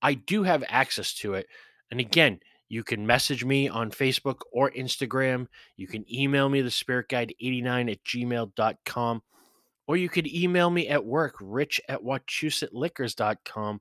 [0.00, 1.46] I do have access to it.
[1.90, 5.48] And again, you can message me on Facebook or Instagram.
[5.76, 9.22] You can email me the spirit guide 89 at gmail.com.
[9.86, 13.80] Or you could email me at work, rich at wachusettliquors.com.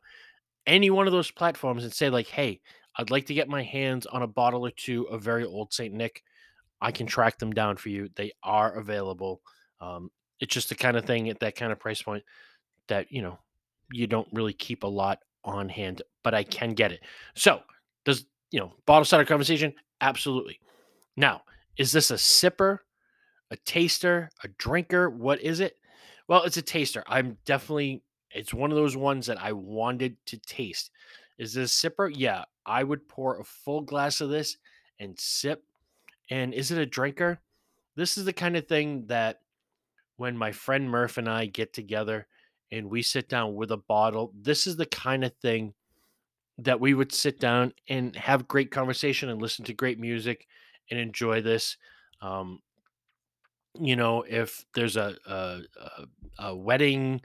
[0.65, 2.61] Any one of those platforms and say, like, hey,
[2.97, 5.93] I'd like to get my hands on a bottle or two of very old St.
[5.93, 6.23] Nick.
[6.81, 8.09] I can track them down for you.
[8.15, 9.41] They are available.
[9.79, 12.23] Um, it's just the kind of thing at that kind of price point
[12.87, 13.37] that, you know,
[13.91, 17.01] you don't really keep a lot on hand, but I can get it.
[17.35, 17.61] So,
[18.05, 19.73] does, you know, bottle starter conversation?
[20.01, 20.59] Absolutely.
[21.15, 21.41] Now,
[21.77, 22.79] is this a sipper,
[23.51, 25.09] a taster, a drinker?
[25.09, 25.77] What is it?
[26.27, 27.03] Well, it's a taster.
[27.07, 30.91] I'm definitely, it's one of those ones that I wanted to taste.
[31.37, 32.11] Is this a sipper?
[32.13, 34.57] Yeah, I would pour a full glass of this
[34.99, 35.63] and sip.
[36.29, 37.39] And is it a drinker?
[37.95, 39.39] This is the kind of thing that
[40.17, 42.27] when my friend Murph and I get together
[42.71, 45.73] and we sit down with a bottle, this is the kind of thing
[46.59, 50.47] that we would sit down and have great conversation and listen to great music
[50.89, 51.77] and enjoy this.
[52.21, 52.59] Um,
[53.79, 57.21] you know, if there's a, a, a, a wedding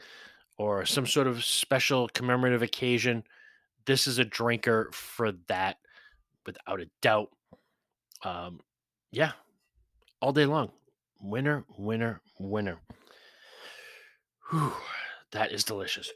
[0.58, 3.24] or some sort of special commemorative occasion,
[3.86, 5.78] this is a drinker for that
[6.46, 7.28] without a doubt.
[8.24, 8.60] Um,
[9.10, 9.32] yeah,
[10.20, 10.70] all day long.
[11.20, 12.80] Winner, winner, winner.
[14.50, 14.72] Whew,
[15.32, 16.10] that is delicious.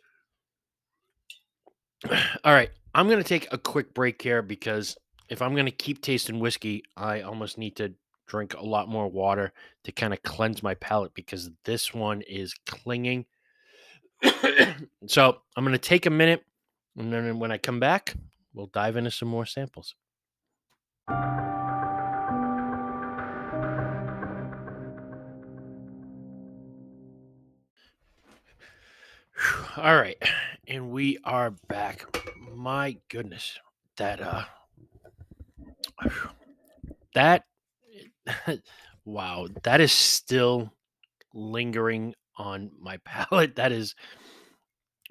[2.45, 4.97] All right, I'm going to take a quick break here because
[5.29, 7.95] if I'm going to keep tasting whiskey, I almost need to
[8.27, 9.53] drink a lot more water
[9.85, 13.27] to kind of cleanse my palate because this one is clinging.
[15.07, 16.45] so I'm going to take a minute
[16.97, 18.15] and then when I come back,
[18.55, 19.95] we'll dive into some more samples.
[29.77, 30.17] All right,
[30.67, 32.05] and we are back.
[32.55, 33.59] My goodness,
[33.97, 34.45] that uh
[37.15, 37.45] that
[39.05, 40.73] wow, that is still
[41.35, 43.57] lingering on my palate.
[43.57, 43.95] That is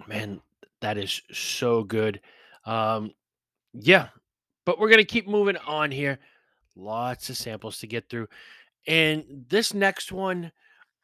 [0.08, 0.42] man,
[0.86, 2.22] that is so good.
[2.64, 3.10] Um,
[3.74, 4.10] yeah,
[4.68, 6.20] but we're gonna keep moving on here.
[6.76, 8.28] Lots of samples to get through,
[8.86, 10.52] and this next one,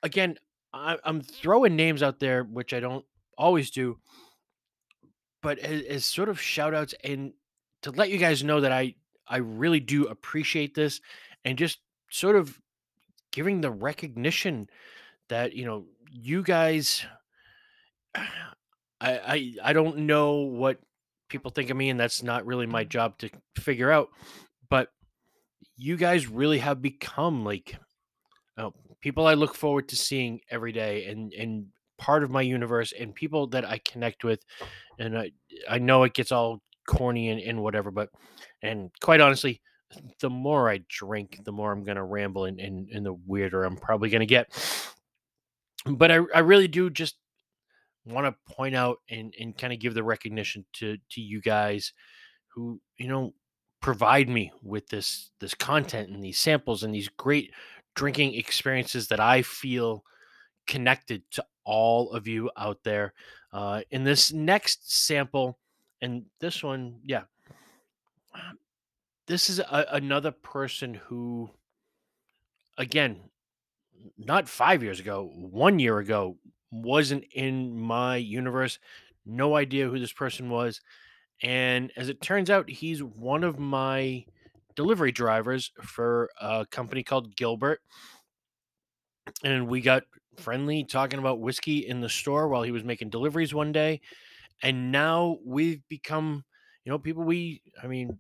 [0.04, 0.38] again,
[0.72, 3.04] I, am throwing names out there, which I don't
[3.40, 3.98] always do,
[5.42, 7.34] but as, as sort of shout outs and
[7.82, 8.94] to let you guys know that I
[9.28, 11.02] I really do appreciate this,
[11.44, 11.80] and just
[12.12, 12.62] sort of
[13.32, 14.70] giving the recognition
[15.30, 17.04] that you know you guys
[19.02, 20.80] I, I I don't know what
[21.28, 24.10] people think of me, and that's not really my job to figure out.
[24.70, 24.90] But
[25.76, 27.76] you guys really have become like
[28.58, 28.70] uh,
[29.02, 31.66] people I look forward to seeing every day, and and
[31.98, 34.40] part of my universe, and people that I connect with.
[35.00, 35.32] And I
[35.68, 38.10] I know it gets all corny and, and whatever, but
[38.62, 39.62] and quite honestly,
[40.20, 43.78] the more I drink, the more I'm gonna ramble, and and, and the weirder I'm
[43.78, 44.54] probably gonna get.
[45.88, 47.16] But I I really do just
[48.06, 51.94] want to point out and, and kind of give the recognition to to you guys
[52.48, 53.34] who you know
[53.82, 57.52] provide me with this this content and these samples and these great
[57.96, 60.04] drinking experiences that I feel
[60.68, 63.14] connected to all of you out there.
[63.52, 65.58] Uh, in this next sample,
[66.02, 67.24] and this one, yeah,
[69.28, 71.50] this is a, another person who,
[72.78, 73.18] again,
[74.18, 76.38] not five years ago, one year ago,
[76.72, 78.80] wasn't in my universe.
[79.26, 80.82] No idea who this person was.
[81.44, 84.26] And as it turns out, he's one of my
[84.76, 87.82] delivery drivers for a company called Gilbert.
[89.44, 90.04] and we got
[90.38, 94.02] friendly talking about whiskey in the store while he was making deliveries one day.
[94.64, 96.44] And now we've become,
[96.86, 98.20] you know, people we, I mean,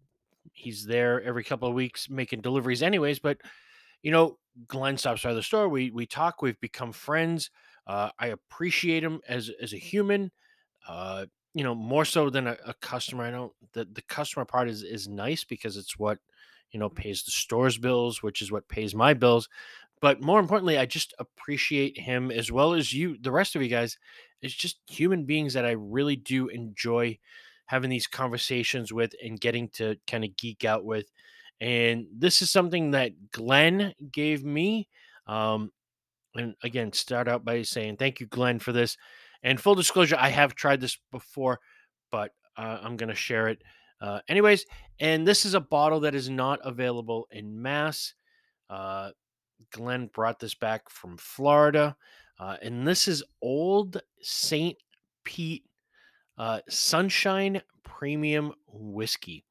[0.53, 3.39] he's there every couple of weeks making deliveries anyways, but
[4.03, 4.37] you know,
[4.67, 5.69] Glenn stops by the store.
[5.69, 6.41] We we talk.
[6.41, 7.51] We've become friends.
[7.91, 10.31] Uh, I appreciate him as as a human.
[10.87, 13.25] Uh, you know, more so than a, a customer.
[13.25, 13.51] I don't.
[13.73, 16.19] The the customer part is is nice because it's what
[16.71, 19.49] you know pays the store's bills, which is what pays my bills.
[19.99, 23.67] But more importantly, I just appreciate him as well as you, the rest of you
[23.67, 23.97] guys.
[24.41, 27.19] It's just human beings that I really do enjoy
[27.65, 31.05] having these conversations with and getting to kind of geek out with
[31.61, 34.87] and this is something that Glenn gave me.
[35.27, 35.71] Um,
[36.35, 38.97] and again, start out by saying thank you, Glenn, for this.
[39.43, 41.59] And full disclosure, I have tried this before,
[42.11, 43.61] but uh, I'm going to share it.
[43.99, 44.65] Uh, anyways,
[44.99, 48.13] and this is a bottle that is not available in mass.
[48.69, 49.11] Uh,
[49.71, 51.95] Glenn brought this back from Florida.
[52.39, 54.75] Uh, and this is Old St.
[55.23, 55.65] Pete
[56.37, 59.45] uh, Sunshine Premium Whiskey.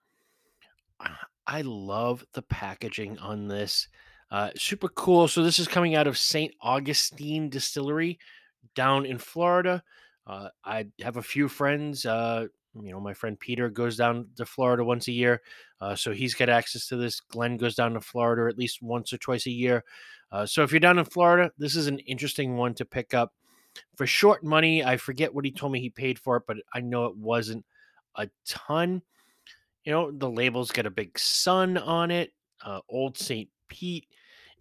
[1.47, 3.89] I love the packaging on this.
[4.31, 5.27] Uh, super cool.
[5.27, 6.55] So this is coming out of St.
[6.61, 8.19] Augustine Distillery
[8.75, 9.83] down in Florida.
[10.27, 12.07] Uh, I have a few friends.
[12.07, 12.47] Uh,
[12.81, 15.43] you know, my friend Peter goes down to Florida once a year,
[15.81, 17.19] uh, so he's got access to this.
[17.19, 19.83] Glenn goes down to Florida at least once or twice a year.
[20.31, 23.33] Uh, so if you're down in Florida, this is an interesting one to pick up
[23.97, 24.85] for short money.
[24.85, 27.65] I forget what he told me he paid for it, but I know it wasn't
[28.15, 29.03] a ton.
[29.85, 32.33] You know, the label's got a big sun on it,
[32.65, 33.49] uh, Old St.
[33.69, 34.07] Pete.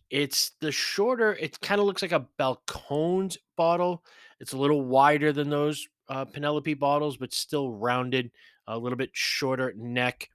[0.09, 4.03] It's the shorter, it kind of looks like a Balcones bottle.
[4.39, 8.31] It's a little wider than those uh, Penelope bottles, but still rounded,
[8.67, 10.29] a little bit shorter neck.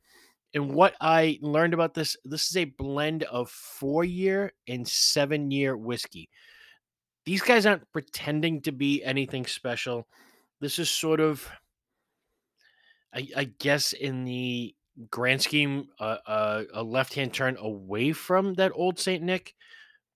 [0.54, 5.50] And what I learned about this, this is a blend of four year and seven
[5.50, 6.28] year whiskey.
[7.24, 10.06] These guys aren't pretending to be anything special.
[10.60, 11.50] This is sort of
[13.14, 14.74] I, I guess in the
[15.10, 19.54] grand scheme, uh, uh, a left hand turn away from that old Saint Nick,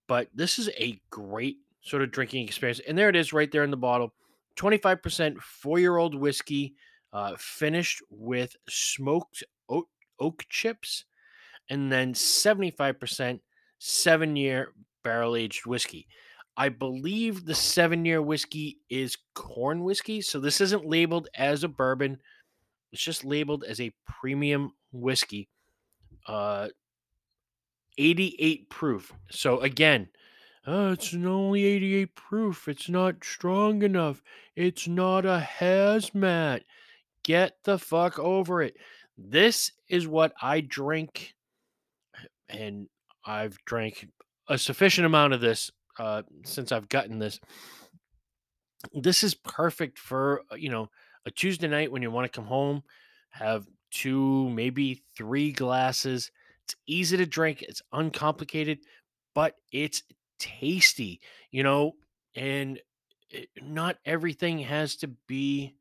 [0.09, 2.81] but this is a great sort of drinking experience.
[2.87, 4.13] And there it is, right there in the bottle,
[4.57, 6.75] twenty five percent four year old whiskey,
[7.13, 9.89] uh, finished with smoked oak,
[10.19, 11.05] oak chips,
[11.71, 13.41] and then seventy five percent
[13.79, 14.73] seven year
[15.05, 16.07] barrel aged whiskey.
[16.57, 21.69] I believe the seven year whiskey is corn whiskey, so this isn't labeled as a
[21.69, 22.19] bourbon
[22.93, 25.49] it's just labeled as a premium whiskey.
[26.27, 26.69] Uh
[27.99, 29.13] 88 proof.
[29.31, 30.09] So again,
[30.67, 32.69] oh, it's only 88 proof.
[32.69, 34.23] It's not strong enough.
[34.57, 36.63] It's not a hazmat.
[37.25, 38.77] Get the fuck over it.
[39.19, 41.35] This is what I drink,
[42.49, 42.89] and
[43.27, 44.09] I've drank
[44.49, 47.41] a sufficient amount of this uh, since I've gotten this.
[48.95, 50.89] This is perfect for uh, you know
[51.27, 52.83] a Tuesday night when you want to come home,
[53.31, 56.31] have two, maybe three glasses.
[56.69, 58.81] It's easy to drink, it's uncomplicated,
[59.35, 60.03] but it's
[60.39, 61.19] tasty,
[61.51, 61.95] you know,
[62.35, 62.79] and
[63.31, 65.77] it, not everything has to be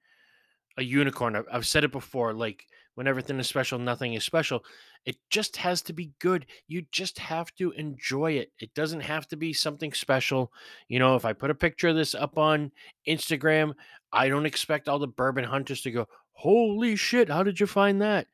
[0.78, 1.36] a unicorn.
[1.36, 4.64] I've, I've said it before like when everything is special, nothing is special.
[5.04, 6.46] It just has to be good.
[6.70, 8.54] You just have to enjoy it.
[8.58, 10.54] It doesn't have to be something special.
[10.88, 12.72] You know, if I put a picture of this up on
[13.06, 13.74] Instagram,
[14.14, 18.02] I don't expect all the bourbon hunters to go, Holy shit, how did you find
[18.02, 18.28] that?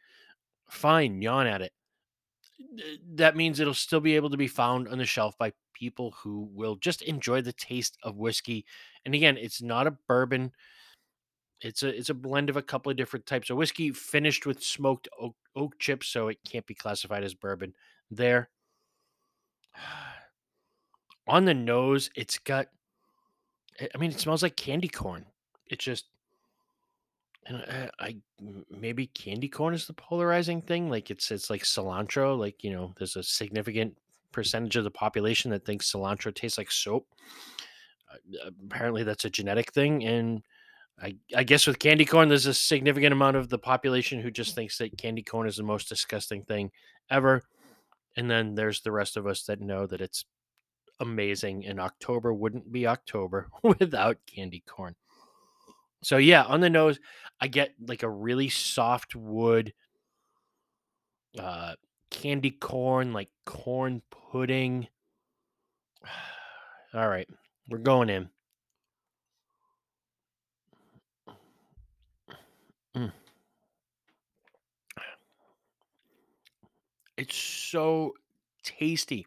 [0.69, 1.73] Fine, yawn at it.
[3.15, 6.49] That means it'll still be able to be found on the shelf by people who
[6.53, 8.65] will just enjoy the taste of whiskey.
[9.05, 10.51] And again, it's not a bourbon.
[11.61, 14.61] It's a it's a blend of a couple of different types of whiskey finished with
[14.61, 17.73] smoked oak, oak chips, so it can't be classified as bourbon.
[18.11, 18.49] There,
[21.27, 22.67] on the nose, it's got.
[23.81, 25.25] I mean, it smells like candy corn.
[25.67, 26.05] It's just,
[27.45, 28.15] and I, I
[28.69, 30.89] maybe candy corn is the polarizing thing.
[30.89, 32.37] Like it's it's like cilantro.
[32.37, 33.97] Like you know, there's a significant
[34.31, 37.07] percentage of the population that thinks cilantro tastes like soap.
[38.11, 40.43] Uh, apparently, that's a genetic thing, and
[41.01, 44.55] I, I guess with candy corn, there's a significant amount of the population who just
[44.55, 46.71] thinks that candy corn is the most disgusting thing
[47.09, 47.43] ever.
[48.15, 50.25] And then there's the rest of us that know that it's
[50.99, 54.95] amazing, and October wouldn't be October without candy corn.
[56.03, 56.99] So, yeah, on the nose,
[57.39, 59.73] I get like a really soft wood,
[61.39, 61.75] uh,
[62.11, 64.01] candy corn, like corn
[64.31, 64.87] pudding.
[66.93, 67.27] All right,
[67.69, 68.29] we're going in.
[72.95, 73.11] Mm.
[77.17, 78.13] It's so
[78.63, 79.25] tasty.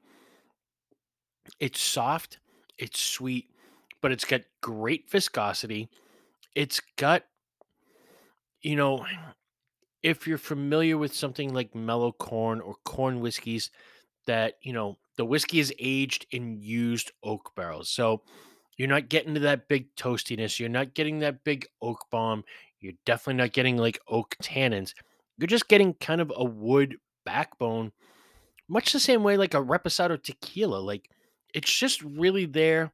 [1.58, 2.38] It's soft.
[2.78, 3.50] It's sweet,
[4.02, 5.88] but it's got great viscosity.
[6.56, 7.22] It's got,
[8.62, 9.06] you know,
[10.02, 13.70] if you're familiar with something like mellow corn or corn whiskeys,
[14.26, 17.90] that, you know, the whiskey is aged in used oak barrels.
[17.90, 18.22] So
[18.78, 20.58] you're not getting to that big toastiness.
[20.58, 22.44] You're not getting that big oak bomb.
[22.80, 24.94] You're definitely not getting like oak tannins.
[25.38, 26.96] You're just getting kind of a wood
[27.26, 27.92] backbone,
[28.68, 30.78] much the same way like a reposado tequila.
[30.78, 31.10] Like
[31.54, 32.92] it's just really there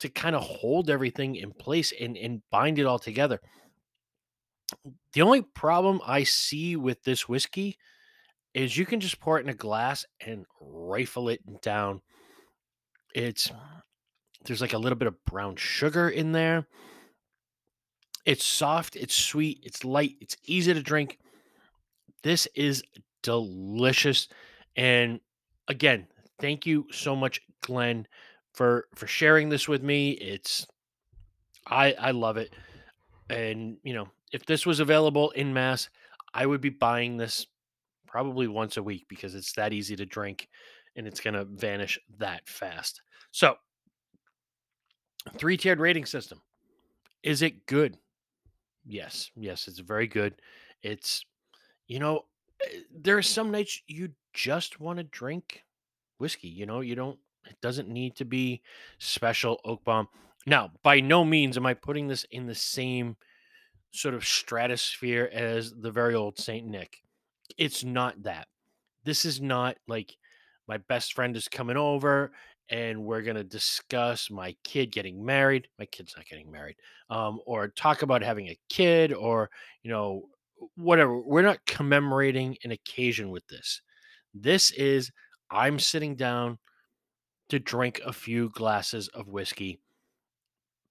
[0.00, 3.40] to kind of hold everything in place and, and bind it all together.
[5.12, 7.76] The only problem I see with this whiskey
[8.54, 12.00] is you can just pour it in a glass and rifle it down.
[13.14, 13.50] It's
[14.44, 16.66] there's like a little bit of brown sugar in there.
[18.24, 21.18] It's soft, it's sweet, it's light, it's easy to drink.
[22.22, 22.82] This is
[23.22, 24.28] delicious.
[24.76, 25.20] And
[25.68, 26.06] again,
[26.38, 28.06] thank you so much, Glenn,
[28.60, 30.10] for for sharing this with me.
[30.10, 30.66] It's
[31.66, 32.52] I I love it.
[33.30, 35.88] And you know, if this was available in mass,
[36.34, 37.46] I would be buying this
[38.06, 40.46] probably once a week because it's that easy to drink
[40.94, 43.00] and it's going to vanish that fast.
[43.30, 43.54] So,
[45.38, 46.42] three tiered rating system.
[47.22, 47.96] Is it good?
[48.84, 49.30] Yes.
[49.36, 50.34] Yes, it's very good.
[50.82, 51.24] It's,
[51.86, 52.26] you know,
[52.66, 55.62] eh, there are some nights you just want to drink
[56.18, 56.48] whiskey.
[56.48, 57.18] You know, you don't,
[57.50, 58.62] it doesn't need to be
[58.98, 60.08] special oak bomb.
[60.46, 63.16] Now, by no means am I putting this in the same
[63.92, 66.98] sort of stratosphere as the very old Saint Nick.
[67.58, 68.46] It's not that.
[69.04, 70.16] This is not like
[70.68, 72.32] my best friend is coming over
[72.68, 75.66] and we're going to discuss my kid getting married.
[75.78, 76.76] My kid's not getting married.
[77.08, 79.50] Um, or talk about having a kid or,
[79.82, 80.26] you know,
[80.76, 81.20] whatever.
[81.20, 83.82] We're not commemorating an occasion with this.
[84.32, 85.10] This is
[85.50, 86.58] I'm sitting down
[87.50, 89.80] to drink a few glasses of whiskey,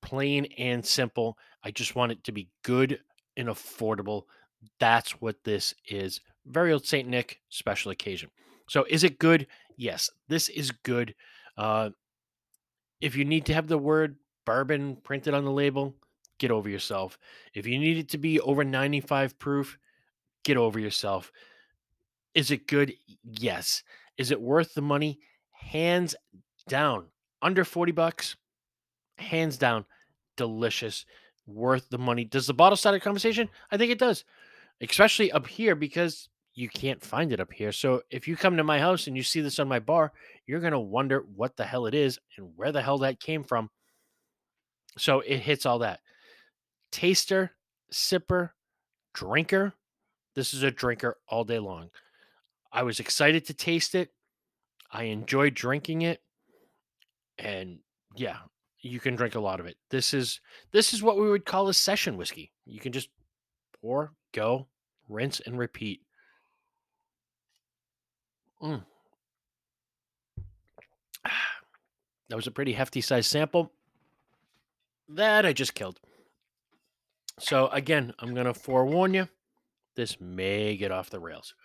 [0.01, 1.37] plain and simple.
[1.63, 2.99] I just want it to be good
[3.37, 4.23] and affordable.
[4.79, 6.21] That's what this is.
[6.45, 7.07] Very old St.
[7.07, 8.29] Nick special occasion.
[8.67, 9.47] So, is it good?
[9.77, 11.15] Yes, this is good.
[11.57, 11.89] Uh,
[13.01, 15.95] if you need to have the word bourbon printed on the label,
[16.37, 17.17] get over yourself.
[17.53, 19.77] If you need it to be over 95 proof,
[20.43, 21.31] get over yourself.
[22.33, 22.93] Is it good?
[23.23, 23.83] Yes.
[24.17, 25.19] Is it worth the money?
[25.51, 26.15] Hands
[26.69, 27.07] down.
[27.41, 28.37] Under 40 bucks,
[29.17, 29.85] hands down,
[30.37, 31.05] delicious,
[31.45, 32.23] worth the money.
[32.23, 33.49] Does the bottle start a conversation?
[33.71, 34.23] I think it does,
[34.81, 37.71] especially up here because you can't find it up here.
[37.71, 40.11] So if you come to my house and you see this on my bar,
[40.45, 43.43] you're going to wonder what the hell it is and where the hell that came
[43.43, 43.69] from.
[44.97, 46.01] So it hits all that.
[46.91, 47.51] Taster,
[47.93, 48.51] sipper,
[49.13, 49.73] drinker.
[50.35, 51.89] This is a drinker all day long.
[52.71, 54.09] I was excited to taste it.
[54.91, 56.21] I enjoyed drinking it.
[57.39, 57.79] And
[58.15, 58.37] yeah,
[58.81, 59.77] you can drink a lot of it.
[59.89, 62.51] This is this is what we would call a session whiskey.
[62.65, 63.09] You can just
[63.81, 64.67] pour, go,
[65.07, 66.01] rinse and repeat.
[68.61, 68.83] Mm.
[72.29, 73.71] That was a pretty hefty size sample.
[75.07, 75.99] That I just killed.
[77.39, 79.29] So again, I'm to forewarn you,
[79.95, 81.55] this may get off the rails.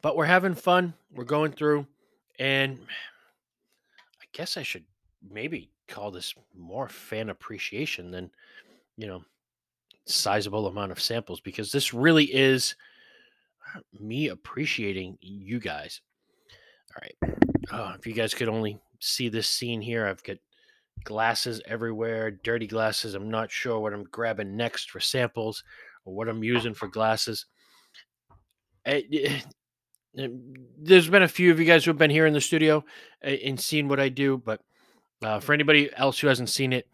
[0.00, 0.94] But we're having fun.
[1.12, 1.86] We're going through
[2.38, 2.78] and
[4.36, 4.84] guess I should
[5.30, 8.30] maybe call this more fan appreciation than,
[8.98, 9.24] you know,
[10.04, 12.76] sizable amount of samples because this really is
[13.98, 16.02] me appreciating you guys.
[16.94, 17.38] All right.
[17.72, 20.36] Oh, if you guys could only see this scene here, I've got
[21.04, 23.14] glasses everywhere, dirty glasses.
[23.14, 25.64] I'm not sure what I'm grabbing next for samples
[26.04, 27.46] or what I'm using for glasses.
[28.84, 29.40] Eh, eh, eh,
[30.78, 32.84] there's been a few of you guys who have been here in the studio
[33.22, 34.60] and seen what I do, but
[35.22, 36.88] uh, for anybody else who hasn't seen it,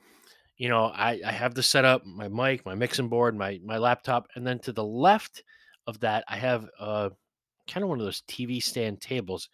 [0.56, 4.28] you know, I, I have the setup, my mic, my mixing board, my my laptop,
[4.34, 5.42] and then to the left
[5.86, 7.10] of that, I have uh,
[7.68, 9.48] kind of one of those TV stand tables,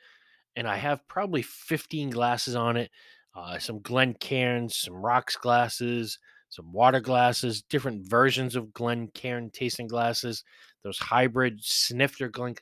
[0.56, 2.90] and I have probably 15 glasses on it.
[3.34, 6.18] Uh, some Glencairns, some rocks glasses,
[6.50, 10.44] some water glasses, different versions of Glencairn tasting glasses,
[10.82, 12.56] those hybrid snifter Glen.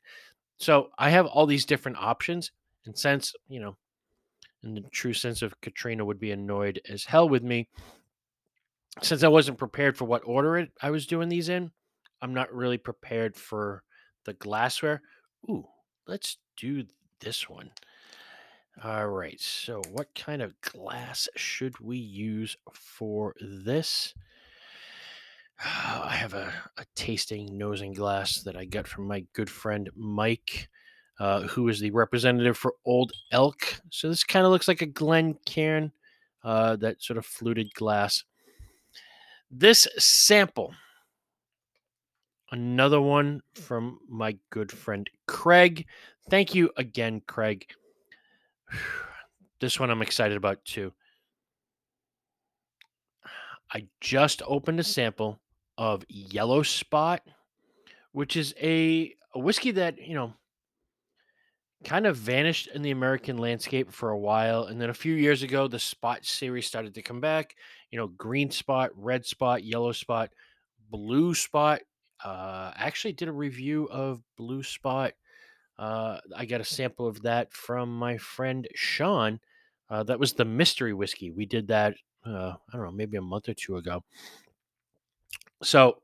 [0.58, 2.50] So I have all these different options.
[2.86, 3.76] And since, you know,
[4.62, 7.68] in the true sense of Katrina would be annoyed as hell with me,
[9.02, 11.70] since I wasn't prepared for what order it I was doing these in,
[12.22, 13.82] I'm not really prepared for
[14.24, 15.02] the glassware.
[15.50, 15.66] Ooh,
[16.06, 16.84] let's do
[17.20, 17.70] this one.
[18.82, 24.14] All right, so what kind of glass should we use for this?
[25.64, 30.68] I have a, a tasting nosing glass that I got from my good friend Mike.
[31.18, 33.80] uh, who is the representative for Old Elk.
[33.90, 35.92] So this kind of looks like a Glencairn,
[36.44, 38.24] uh, that sort of fluted glass.
[39.50, 40.74] This sample,
[42.50, 45.86] another one from my good friend Craig.
[46.28, 47.66] Thank you again, Craig.
[49.58, 50.92] This one I'm excited about too.
[53.72, 55.40] I just opened a sample
[55.78, 57.22] of Yellow Spot,
[58.12, 60.32] which is a, a whiskey that, you know,
[61.84, 64.64] kind of vanished in the American landscape for a while.
[64.64, 67.54] And then a few years ago, the Spot series started to come back.
[67.90, 70.30] You know, green spot, red spot, yellow spot,
[70.90, 71.82] blue spot.
[72.24, 75.12] Uh, I actually did a review of blue spot.
[75.78, 79.38] Uh, I got a sample of that from my friend Sean.
[79.88, 81.30] Uh, that was the mystery whiskey.
[81.30, 81.94] We did that,
[82.26, 84.02] uh, I don't know, maybe a month or two ago.
[85.62, 86.02] So,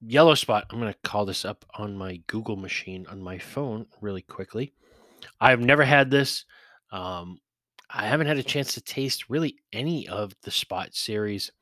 [0.00, 3.86] yellow spot, I'm going to call this up on my Google machine on my phone
[4.00, 4.72] really quickly.
[5.40, 6.44] I've never had this.
[6.90, 7.40] Um,
[7.92, 11.52] I haven't had a chance to taste really any of the spot series,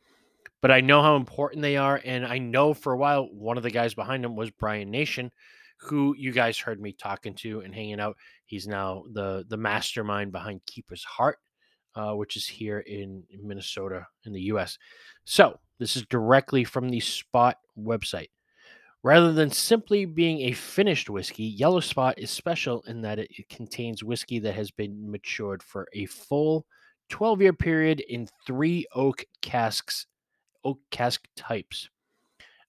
[0.61, 2.01] but I know how important they are.
[2.05, 5.33] And I know for a while, one of the guys behind them was Brian Nation,
[5.79, 8.17] who you guys heard me talking to and hanging out.
[8.47, 11.39] He's now the the mastermind behind Keeper's Heart,
[11.99, 14.79] uh, which is here in Minnesota in the U.S.
[15.25, 18.31] So this is directly from the Spot website.
[19.03, 24.05] Rather than simply being a finished whiskey, Yellow Spot is special in that it contains
[24.05, 26.67] whiskey that has been matured for a full
[27.09, 30.07] 12 year period in three oak casks,
[30.65, 31.89] oak cask types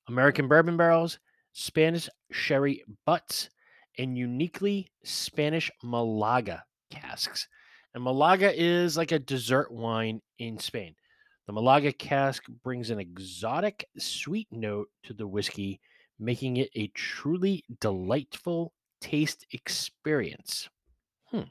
[0.08, 1.20] American bourbon barrels,
[1.54, 3.50] Spanish sherry butts,
[3.98, 7.48] and uniquely Spanish Malaga casks.
[7.94, 10.96] And Malaga is like a dessert wine in Spain.
[11.48, 15.80] The Malaga cask brings an exotic sweet note to the whiskey,
[16.20, 20.70] making it a truly delightful taste experience.
[21.32, 21.50] Hmm.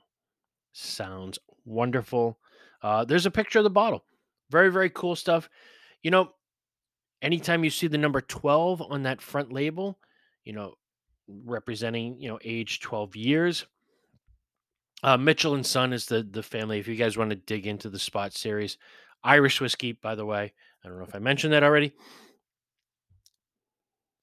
[0.72, 2.38] Sounds wonderful.
[2.82, 4.04] Uh, there's a picture of the bottle.
[4.50, 5.48] Very, very cool stuff.
[6.02, 6.30] You know,
[7.20, 9.98] anytime you see the number 12 on that front label,
[10.44, 10.74] you know,
[11.26, 13.66] representing, you know, age 12 years.
[15.02, 16.78] Uh, Mitchell and Son is the the family.
[16.78, 18.76] If you guys want to dig into the Spot series,
[19.22, 20.52] Irish whiskey, by the way.
[20.84, 21.92] I don't know if I mentioned that already.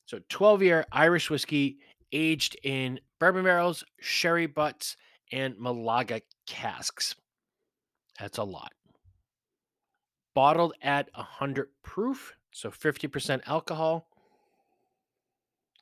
[0.06, 1.78] So 12 year Irish whiskey
[2.12, 4.96] aged in bourbon barrels, sherry butts,
[5.32, 7.16] and Malaga casks.
[8.20, 8.72] That's a lot.
[10.34, 14.08] Bottled at 100 proof, so 50% alcohol.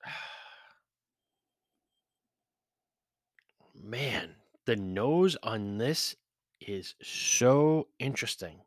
[3.83, 4.35] Man,
[4.66, 6.16] the nose on this
[6.61, 8.59] is so interesting.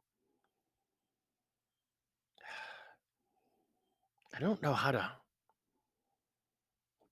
[4.34, 5.10] I don't know how to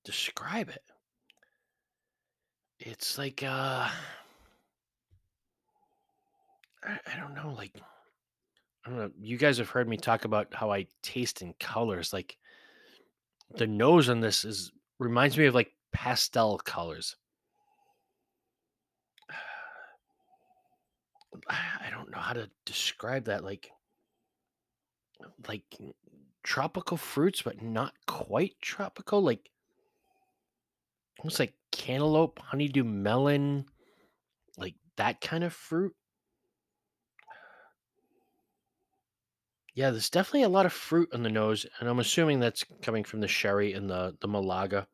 [0.05, 0.83] describe it.
[2.79, 3.89] It's like uh
[6.83, 7.73] I, I don't know, like
[8.85, 9.11] I don't know.
[9.19, 12.13] You guys have heard me talk about how I taste in colors.
[12.13, 12.37] Like
[13.57, 17.17] the nose on this is reminds me of like pastel colors.
[21.49, 23.45] I don't know how to describe that.
[23.45, 23.71] Like
[25.49, 25.65] like
[26.43, 29.21] tropical fruits, but not quite tropical.
[29.21, 29.51] Like
[31.19, 33.67] almost like cantaloupe, honeydew melon,
[34.57, 35.95] like that kind of fruit.
[39.75, 43.03] Yeah, there's definitely a lot of fruit on the nose, and I'm assuming that's coming
[43.03, 44.87] from the sherry and the the Malaga.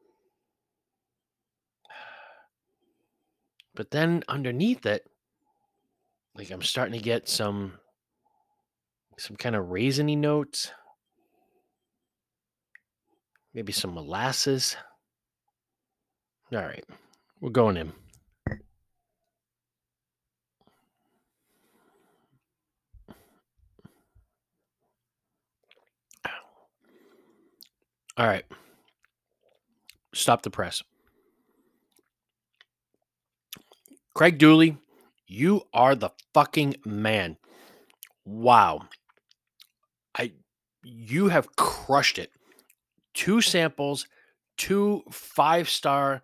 [3.73, 5.07] But then underneath it,
[6.35, 7.75] like I'm starting to get some
[9.19, 10.73] some kind of raisiny notes.
[13.53, 14.77] Maybe some molasses.
[16.53, 16.85] All right,
[17.41, 17.93] we're going in.
[28.21, 28.45] All right.
[30.13, 30.83] Stop the press.
[34.15, 34.77] Craig Dooley,
[35.31, 37.37] you are the fucking man.
[38.25, 38.89] Wow.
[40.17, 40.33] I
[40.83, 42.33] you have crushed it.
[43.15, 44.09] Two samples,
[44.57, 46.23] two five-star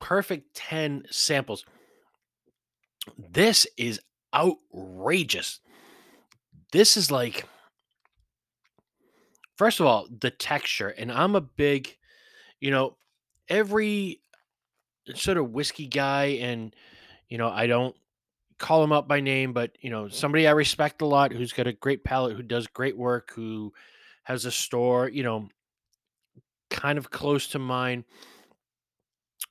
[0.00, 1.64] perfect 10 samples.
[3.16, 4.00] This is
[4.34, 5.60] outrageous.
[6.72, 7.46] This is like
[9.56, 11.96] first of all, the texture, and I'm a big,
[12.60, 12.96] you know,
[13.48, 14.20] every
[15.14, 16.74] sort of whiskey guy, and
[17.28, 17.96] you know, I don't
[18.58, 21.66] call him up by name, but you know, somebody I respect a lot who's got
[21.66, 23.72] a great palate, who does great work, who
[24.24, 25.48] has a store, you know,
[26.70, 28.04] kind of close to mine.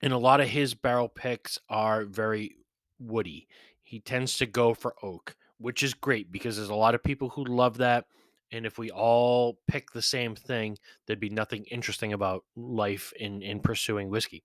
[0.02, 2.56] and a lot of his barrel picks are very
[3.00, 3.48] woody.
[3.84, 7.30] He tends to go for oak, which is great because there's a lot of people
[7.30, 8.06] who love that.
[8.52, 13.42] And if we all pick the same thing, there'd be nothing interesting about life in
[13.42, 14.44] in pursuing whiskey.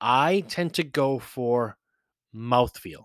[0.00, 1.76] I tend to go for
[2.34, 3.04] mouthfeel.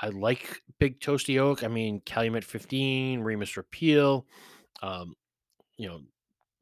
[0.00, 1.62] I like big toasty oak.
[1.62, 4.26] I mean, Calumet 15, Remus Repeal,
[4.82, 5.14] um,
[5.76, 6.00] you know,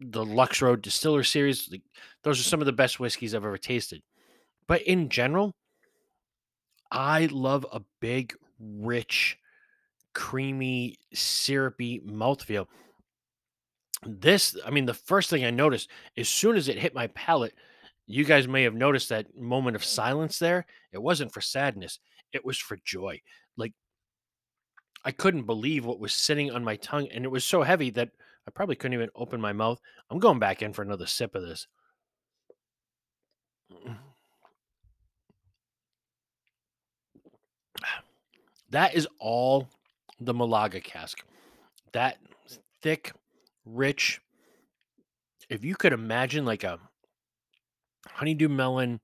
[0.00, 1.68] the Lux Row Distiller Series.
[1.70, 1.82] Like,
[2.24, 4.02] those are some of the best whiskeys I've ever tasted.
[4.66, 5.54] But in general,
[6.90, 9.38] I love a big, rich,
[10.14, 12.66] creamy, syrupy mouthfeel.
[14.04, 17.54] This, I mean, the first thing I noticed as soon as it hit my palate,
[18.06, 20.66] you guys may have noticed that moment of silence there.
[20.92, 21.98] It wasn't for sadness,
[22.32, 23.20] it was for joy.
[23.56, 23.72] Like,
[25.04, 28.10] I couldn't believe what was sitting on my tongue, and it was so heavy that
[28.46, 29.80] I probably couldn't even open my mouth.
[30.10, 31.66] I'm going back in for another sip of this.
[38.70, 39.68] That is all
[40.18, 41.22] the Malaga cask.
[41.92, 42.16] That
[42.80, 43.12] thick,
[43.66, 44.18] rich.
[45.50, 46.78] If you could imagine like a
[48.08, 49.00] honeydew melon,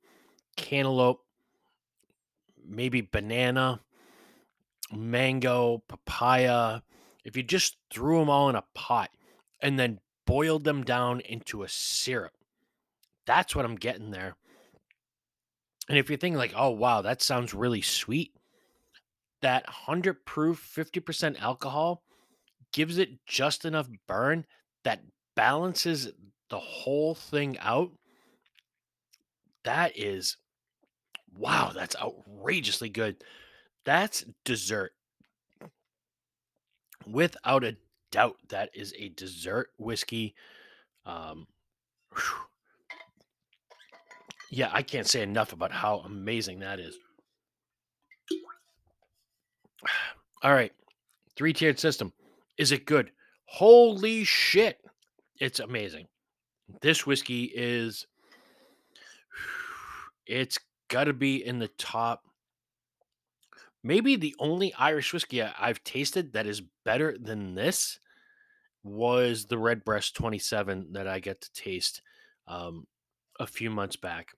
[0.57, 1.21] cantaloupe,
[2.69, 3.81] maybe banana,
[4.93, 6.81] mango, papaya,
[7.25, 9.11] if you just threw them all in a pot
[9.61, 12.33] and then boiled them down into a syrup,
[13.27, 14.37] that's what I'm getting there.
[15.89, 18.33] And if you're thinking like, oh wow, that sounds really sweet,
[19.41, 22.03] that 100 proof 50% alcohol
[22.73, 24.45] gives it just enough burn
[24.85, 25.03] that
[25.35, 26.11] balances
[26.51, 27.93] the whole thing out.
[29.65, 30.37] That is
[31.39, 33.17] wow, that's outrageously good.
[33.85, 34.93] That's dessert.
[37.07, 37.77] Without a
[38.11, 40.35] doubt, that is a dessert whiskey.
[41.07, 41.47] Um,
[44.51, 46.99] yeah, I can't say enough about how amazing that is.
[50.43, 50.73] All right.
[51.37, 52.13] Three tiered system.
[52.59, 53.13] Is it good?
[53.47, 54.81] Holy shit.
[55.41, 56.09] It's amazing.
[56.83, 58.07] This whiskey is,
[60.27, 60.59] it's
[60.89, 62.25] got to be in the top.
[63.85, 68.01] Maybe the only Irish whiskey I've tasted that is better than this
[68.83, 72.03] was the Redbreast 27 that I get to taste
[72.47, 72.87] um,
[73.39, 74.31] a few months back.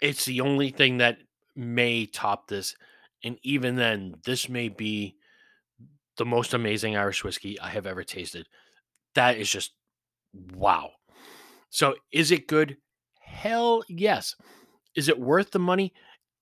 [0.00, 1.18] It's the only thing that
[1.56, 2.76] may top this.
[3.22, 5.16] And even then, this may be
[6.16, 8.46] the most amazing Irish whiskey I have ever tasted.
[9.14, 9.72] That is just
[10.54, 10.90] wow.
[11.70, 12.76] So, is it good?
[13.20, 14.36] Hell yes.
[14.96, 15.92] Is it worth the money?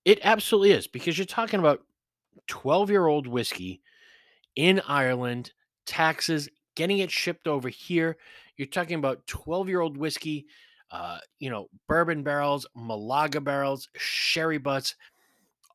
[0.05, 1.81] It absolutely is because you're talking about
[2.47, 3.81] 12 year old whiskey
[4.55, 5.51] in Ireland,
[5.85, 8.17] taxes, getting it shipped over here.
[8.57, 10.45] You're talking about 12 year old whiskey,
[10.91, 14.95] uh, you know, bourbon barrels, Malaga barrels, sherry butts,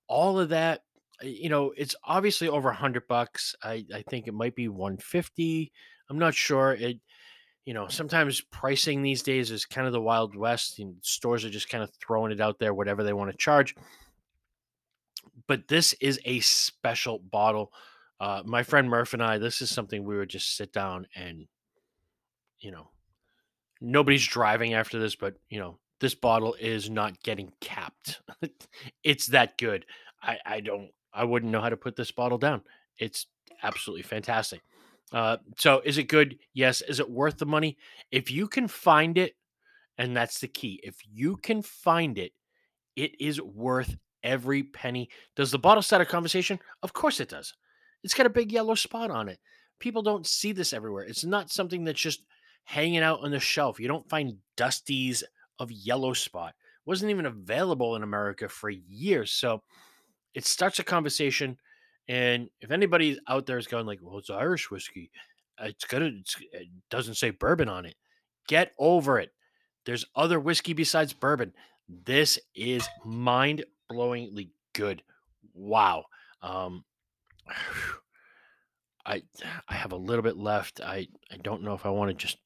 [0.07, 0.83] all of that
[1.23, 3.55] you know, it's obviously over a hundred bucks.
[3.63, 5.73] I, I think it might be 150.
[6.09, 6.75] I'm not sure.
[6.75, 6.99] It,
[7.69, 11.51] you know, sometimes pricing these days is kind of the wild west and stores are
[11.51, 13.75] just kind of throwing it out there, whatever they want to charge.
[15.47, 17.71] But this is a special bottle.
[18.19, 21.47] Uh, my friend Murph and I, this is something we would just sit down and,
[22.59, 22.89] you know,
[23.83, 28.23] nobody's driving after this, but you know, this bottle is not getting capped.
[29.05, 29.85] it's that good.
[30.23, 32.63] I, I don't I wouldn't know how to put this bottle down.
[32.97, 33.27] It's
[33.63, 34.63] absolutely fantastic.
[35.13, 36.39] Uh, so is it good?
[36.55, 36.83] Yes.
[36.83, 37.77] Is it worth the money?
[38.11, 39.35] If you can find it,
[39.97, 40.81] and that's the key.
[40.83, 42.33] If you can find it,
[42.95, 45.09] it is worth every penny.
[45.37, 46.59] Does the bottle start a conversation?
[46.83, 47.55] Of course it does.
[48.05, 49.39] It's got a big yellow spot on it.
[49.81, 51.05] People don't see this everywhere.
[51.05, 52.25] It's not something that's just
[52.65, 53.81] hanging out on the shelf.
[53.81, 55.23] You don't find dusties
[55.59, 56.51] of yellow spot.
[56.51, 59.33] It wasn't even available in America for years.
[59.33, 59.63] So
[60.35, 61.59] it starts a conversation.
[62.09, 65.11] And if anybody out there is going like, well, it's Irish whiskey,
[65.61, 67.95] it's gonna, it's, it doesn't say bourbon on it.
[68.47, 69.31] Get over it.
[69.85, 71.53] There's other whiskey besides bourbon.
[71.89, 75.03] This is mind blowingly good.
[75.55, 76.05] Wow.
[76.43, 76.85] Um,
[79.07, 79.23] I
[79.69, 80.83] I have a little bit left.
[80.83, 82.37] I I don't know if I want to just.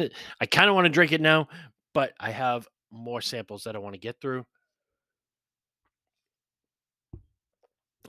[0.40, 1.48] I kind of want to drink it now,
[1.94, 4.44] but I have more samples that I want to get through.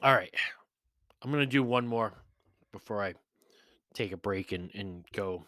[0.02, 0.34] All right.
[1.22, 2.14] I'm to do one more
[2.72, 3.14] before I
[3.94, 5.44] take a break and, and go.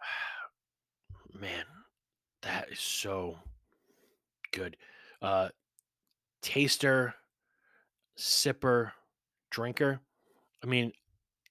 [1.40, 1.64] Man,
[2.42, 3.38] that is so
[4.52, 4.76] good.
[5.20, 5.48] Uh,
[6.42, 7.14] taster,
[8.18, 8.92] sipper,
[9.50, 10.00] drinker.
[10.62, 10.92] I mean,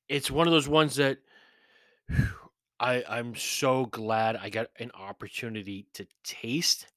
[0.07, 1.17] it's one of those ones that
[2.79, 6.87] I I'm so glad I got an opportunity to taste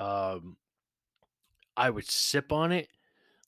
[0.00, 0.56] Um,
[1.76, 2.88] I would sip on it.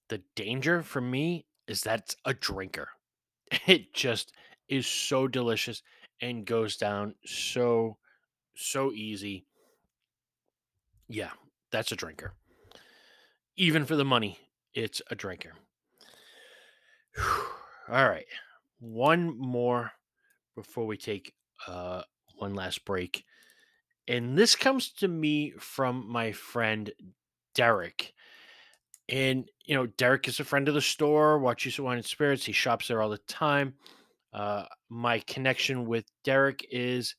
[0.09, 2.89] The danger for me is that's a drinker.
[3.67, 4.33] It just
[4.69, 5.83] is so delicious
[6.21, 7.99] and goes down so
[8.57, 9.47] so easy.
[11.09, 11.31] Yeah,
[11.71, 12.35] that's a drinker.
[13.57, 14.39] Even for the money,
[14.73, 15.53] it's a drinker.
[17.89, 18.27] All right.
[18.81, 19.93] One more
[20.55, 21.35] before we take
[21.67, 22.03] uh
[22.37, 23.25] one last break.
[24.07, 26.91] And this comes to me from my friend
[27.55, 28.13] Derek.
[29.09, 32.45] And you know, Derek is a friend of the store, Wachusett Wine and Spirits.
[32.45, 33.75] He shops there all the time.
[34.33, 37.15] Uh, my connection with Derek is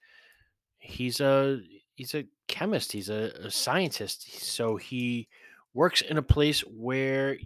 [0.80, 1.60] he's a
[1.96, 2.92] he's a chemist.
[2.92, 4.44] He's a, a scientist.
[4.44, 5.28] So he
[5.74, 7.38] works in a place where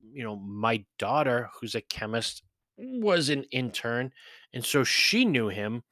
[0.00, 2.42] you know my daughter, who's a chemist,
[2.76, 4.12] was an intern,
[4.52, 5.82] and so she knew him.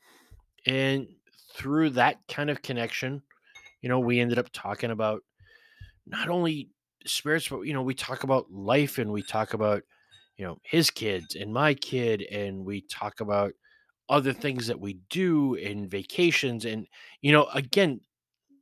[0.67, 1.07] And
[1.55, 3.23] through that kind of connection,
[3.81, 5.23] you know, we ended up talking about
[6.07, 6.71] not only
[7.09, 9.83] spirits, but you know, we talk about life and we talk about
[10.37, 13.53] you know his kids and my kid, and we talk about
[14.09, 16.87] other things that we do in vacations and
[17.23, 18.01] you know again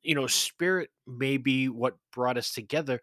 [0.03, 2.99] you know spirit may be what brought us together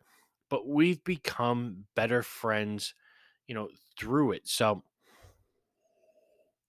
[0.50, 2.96] but we've become better friends
[3.46, 4.82] you know through it so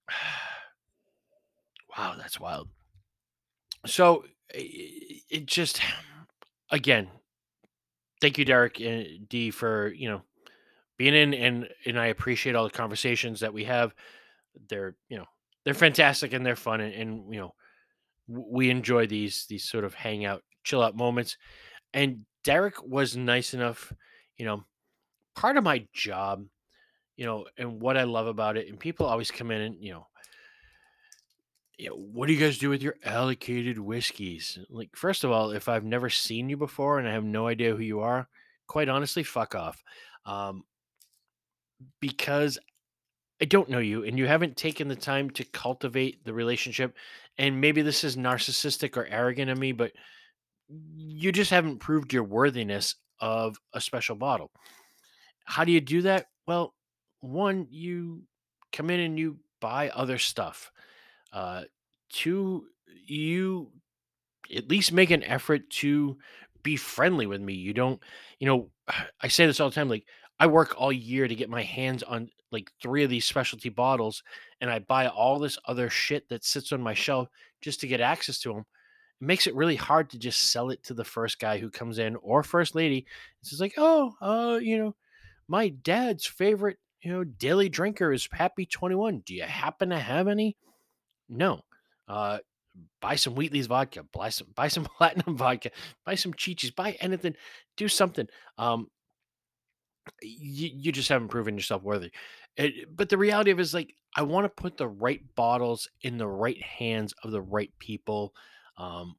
[1.96, 2.68] wow that's wild.
[3.86, 5.80] So it just
[6.70, 7.08] again
[8.22, 10.22] thank you derek and d for you know
[10.96, 13.92] being in and and i appreciate all the conversations that we have.
[14.68, 15.24] They're you know
[15.64, 17.54] they're fantastic and they're fun and, and you know
[18.28, 21.36] we enjoy these these sort of hangout chill out moments.
[21.92, 23.92] And derek was nice enough
[24.36, 24.64] you know
[25.34, 26.44] part of my job
[27.16, 29.92] you know and what i love about it and people always come in and you
[29.92, 30.06] know
[31.88, 34.58] know, what do you guys do with your allocated whiskeys?
[34.68, 37.74] Like, first of all, if I've never seen you before and I have no idea
[37.74, 38.28] who you are,
[38.66, 39.82] quite honestly, fuck off.
[40.24, 40.64] Um,
[42.00, 42.58] because
[43.40, 46.94] I don't know you and you haven't taken the time to cultivate the relationship.
[47.38, 49.92] And maybe this is narcissistic or arrogant of me, but
[50.68, 54.50] you just haven't proved your worthiness of a special bottle.
[55.44, 56.26] How do you do that?
[56.46, 56.74] Well,
[57.20, 58.22] one, you
[58.72, 60.70] come in and you buy other stuff.
[61.32, 61.62] Uh,
[62.10, 62.66] two,
[63.06, 63.70] you
[64.54, 66.18] at least make an effort to
[66.62, 67.54] be friendly with me.
[67.54, 68.00] You don't,
[68.38, 68.70] you know,
[69.20, 69.88] I say this all the time.
[69.88, 70.04] Like,
[70.38, 74.22] I work all year to get my hands on like three of these specialty bottles,
[74.60, 77.28] and I buy all this other shit that sits on my shelf
[77.60, 78.64] just to get access to them
[79.22, 82.00] it makes it really hard to just sell it to the first guy who comes
[82.00, 83.06] in or first lady.
[83.40, 84.96] It's just like, oh, uh, you know,
[85.46, 89.20] my dad's favorite, you know, daily drinker is Pappy 21.
[89.20, 90.56] Do you happen to have any?
[91.32, 91.62] No.
[92.06, 92.38] Uh,
[93.00, 95.70] buy some Wheatley's vodka, buy some, buy some platinum vodka,
[96.04, 97.34] buy some Chi-Chi's, buy anything,
[97.76, 98.28] do something.
[98.58, 98.88] Um,
[100.20, 102.10] you, you just haven't proven yourself worthy.
[102.56, 105.88] It, but the reality of it is like, I want to put the right bottles
[106.02, 108.34] in the right hands of the right people.
[108.76, 109.16] Um,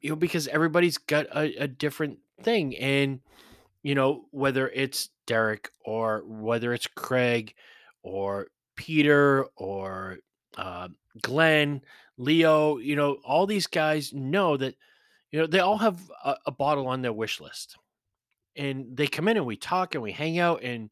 [0.00, 2.76] you know, because everybody's got a, a different thing.
[2.76, 3.20] And,
[3.82, 7.54] you know, whether it's Derek or whether it's Craig
[8.02, 10.18] or Peter or
[10.56, 10.88] uh,
[11.20, 11.82] Glenn,
[12.16, 14.74] Leo, you know, all these guys know that,
[15.30, 17.76] you know, they all have a, a bottle on their wish list.
[18.56, 20.90] And they come in and we talk and we hang out and,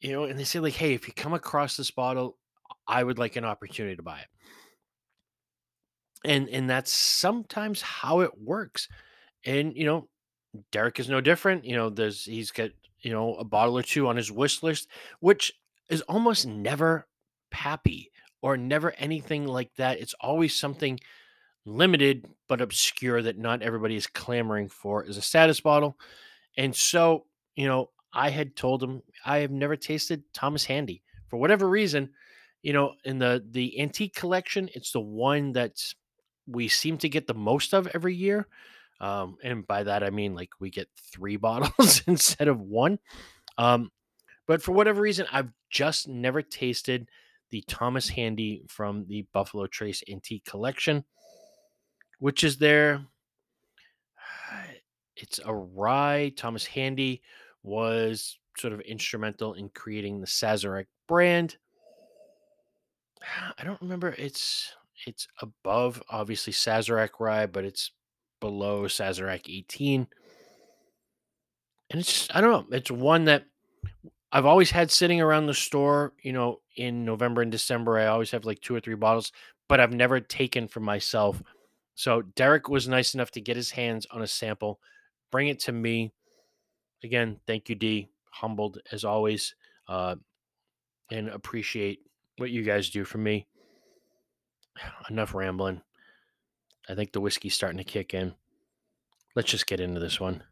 [0.00, 2.36] you know, and they say, like, hey, if you come across this bottle,
[2.86, 4.28] I would like an opportunity to buy it.
[6.24, 8.88] And and that's sometimes how it works.
[9.44, 10.08] And you know,
[10.72, 11.64] Derek is no different.
[11.64, 12.70] You know, there's he's got,
[13.00, 14.88] you know, a bottle or two on his wish list,
[15.20, 15.52] which
[15.88, 17.06] is almost never
[17.50, 18.10] pappy
[18.46, 19.98] or never anything like that.
[19.98, 21.00] It's always something
[21.64, 25.98] limited but obscure that not everybody is clamoring for as a status bottle.
[26.56, 27.26] And so,
[27.56, 32.10] you know, I had told him I have never tasted Thomas Handy for whatever reason.
[32.62, 35.82] You know, in the the antique collection, it's the one that
[36.46, 38.46] we seem to get the most of every year
[39.00, 43.00] um, and by that I mean like we get three bottles instead of one.
[43.58, 43.90] Um,
[44.46, 47.08] but for whatever reason, I've just never tasted
[47.50, 51.04] the Thomas Handy from the Buffalo Trace Antique Collection,
[52.18, 53.00] which is there.
[55.18, 56.30] It's a rye.
[56.36, 57.22] Thomas Handy
[57.62, 61.56] was sort of instrumental in creating the Sazerac brand.
[63.58, 64.14] I don't remember.
[64.18, 64.74] It's
[65.06, 67.92] it's above obviously Sazerac rye, but it's
[68.40, 70.06] below Sazerac 18.
[71.90, 72.76] And it's just, I don't know.
[72.76, 73.44] It's one that
[74.36, 77.98] I've always had sitting around the store, you know, in November and December.
[77.98, 79.32] I always have like two or three bottles,
[79.66, 81.42] but I've never taken for myself
[81.94, 84.78] So Derek was nice enough to get his hands on a sample,
[85.32, 86.12] bring it to me.
[87.02, 88.10] Again, thank you, D.
[88.30, 89.54] Humbled as always,
[89.88, 90.16] uh,
[91.10, 92.00] and appreciate
[92.36, 93.46] what you guys do for me.
[95.08, 95.80] Enough rambling.
[96.90, 98.34] I think the whiskey's starting to kick in.
[99.34, 100.42] Let's just get into this one.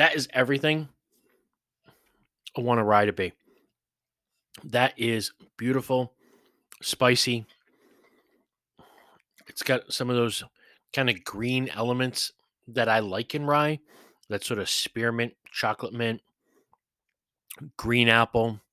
[0.00, 0.88] That is everything
[2.56, 3.34] I want a rye to be.
[4.64, 6.14] That is beautiful,
[6.80, 7.44] spicy.
[9.46, 10.42] It's got some of those
[10.94, 12.32] kind of green elements
[12.68, 13.80] that I like in rye.
[14.30, 16.22] That sort of spearmint, chocolate mint,
[17.76, 18.58] green apple.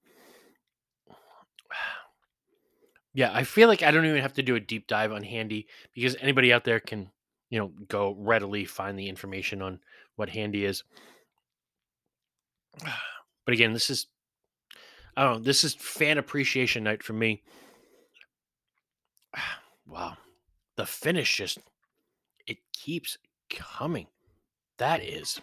[3.13, 5.67] Yeah, I feel like I don't even have to do a deep dive on Handy
[5.93, 7.09] because anybody out there can,
[7.49, 9.79] you know, go readily find the information on
[10.15, 10.83] what Handy is.
[12.83, 14.07] But again, this is
[15.15, 17.43] I don't know, this is fan appreciation night for me.
[19.89, 20.17] Wow.
[20.75, 21.59] The finish just
[22.45, 23.17] it keeps
[23.49, 24.07] coming.
[24.79, 25.39] That is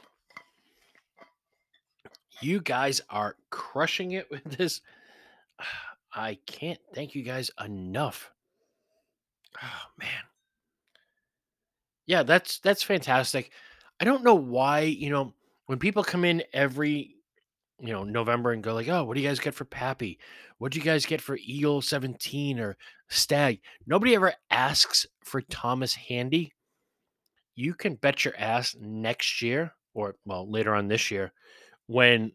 [2.41, 4.80] you guys are crushing it with this.
[6.16, 8.30] I can't thank you guys enough.
[9.62, 10.09] Oh man.
[12.07, 13.51] Yeah, that's that's fantastic.
[13.99, 15.32] I don't know why, you know,
[15.66, 17.14] when people come in every,
[17.81, 20.18] you know, November and go like, "Oh, what do you guys get for Pappy?
[20.59, 22.77] What do you guys get for Eagle 17 or
[23.09, 26.53] Stag?" Nobody ever asks for Thomas Handy.
[27.57, 31.33] You can bet your ass next year or well, later on this year
[31.87, 32.33] when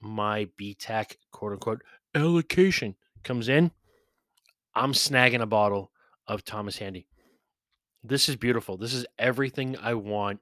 [0.00, 1.82] my BTAC quote unquote
[2.14, 3.70] allocation comes in,
[4.74, 5.90] I'm snagging a bottle
[6.26, 7.06] of Thomas Handy.
[8.02, 8.76] This is beautiful.
[8.76, 10.40] This is everything I want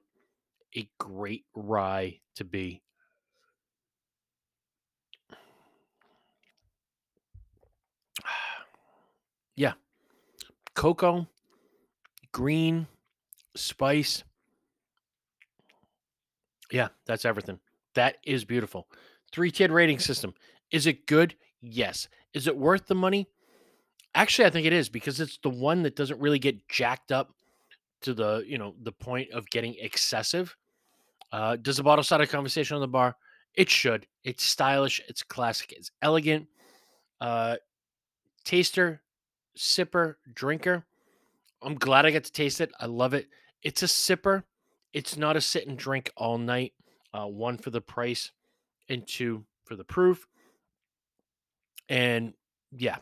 [0.75, 2.81] a great rye to be.
[9.55, 9.73] yeah.
[10.75, 11.27] Cocoa,
[12.31, 12.87] green,
[13.55, 14.23] spice.
[16.71, 17.59] Yeah, that's everything.
[17.95, 18.87] That is beautiful.
[19.31, 20.33] Three tiered rating system.
[20.71, 21.35] Is it good?
[21.61, 22.07] Yes.
[22.33, 23.27] Is it worth the money?
[24.15, 27.33] Actually, I think it is because it's the one that doesn't really get jacked up
[28.01, 30.55] to the you know the point of getting excessive.
[31.31, 33.15] Uh, does the bottle start a conversation on the bar?
[33.55, 34.07] It should.
[34.23, 35.01] It's stylish.
[35.07, 35.73] It's classic.
[35.73, 36.47] It's elegant.
[37.21, 37.57] Uh,
[38.43, 39.01] taster,
[39.57, 40.85] sipper, drinker.
[41.61, 42.71] I'm glad I got to taste it.
[42.79, 43.27] I love it.
[43.61, 44.43] It's a sipper.
[44.91, 46.73] It's not a sit and drink all night.
[47.13, 48.31] Uh, one for the price,
[48.89, 50.27] and two for the proof.
[51.89, 52.33] And
[52.75, 52.97] yeah,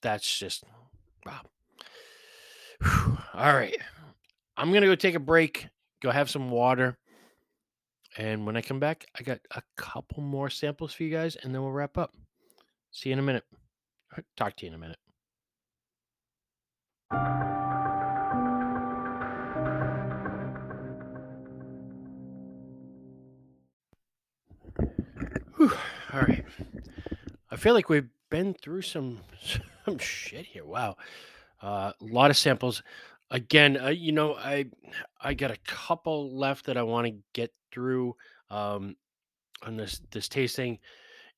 [0.00, 0.64] that's just
[1.26, 1.40] wow.
[3.34, 3.76] All right.
[4.56, 5.68] I'm going to go take a break,
[6.00, 6.96] go have some water.
[8.16, 11.54] And when I come back, I got a couple more samples for you guys, and
[11.54, 12.14] then we'll wrap up.
[12.90, 13.44] See you in a minute.
[14.36, 14.98] Talk to you in a minute.
[26.12, 26.44] All right.
[27.50, 29.20] I feel like we've been through some
[29.84, 30.64] some shit here.
[30.64, 30.96] Wow.
[31.62, 32.82] Uh, a lot of samples.
[33.30, 34.66] Again, uh, you know, I
[35.20, 38.14] I got a couple left that I want to get through
[38.50, 38.96] um,
[39.62, 40.78] on this this tasting.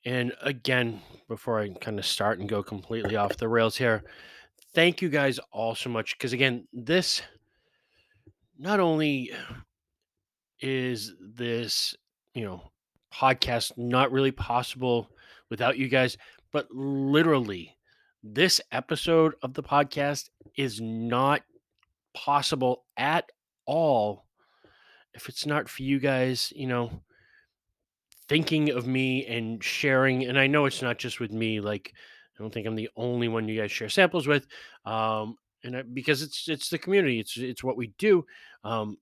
[0.04, 4.04] And again, before I kind of start and go completely off the rails here,
[4.74, 7.22] thank you guys all so much because again, this
[8.58, 9.30] not only
[10.60, 11.94] is this
[12.34, 12.62] you know
[13.12, 15.10] podcast not really possible
[15.50, 16.16] without you guys,
[16.52, 17.76] but literally,
[18.22, 21.42] this episode of the podcast is not
[22.14, 23.30] possible at
[23.66, 24.24] all
[25.14, 26.90] if it's not for you guys, you know,
[28.28, 30.24] thinking of me and sharing.
[30.24, 31.60] And I know it's not just with me.
[31.60, 31.92] Like,
[32.38, 34.46] I don't think I'm the only one you guys share samples with.
[34.84, 38.24] Um, and I, because it's it's the community, it's it's what we do.
[38.64, 38.98] Um,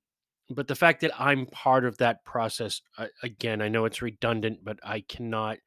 [0.50, 4.60] but the fact that I'm part of that process, uh, again, I know it's redundant,
[4.64, 5.58] but I cannot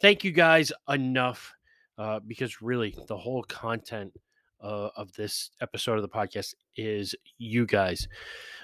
[0.00, 1.54] thank you guys enough
[1.98, 4.12] uh, because really the whole content
[4.60, 8.08] uh, of this episode of the podcast is you guys.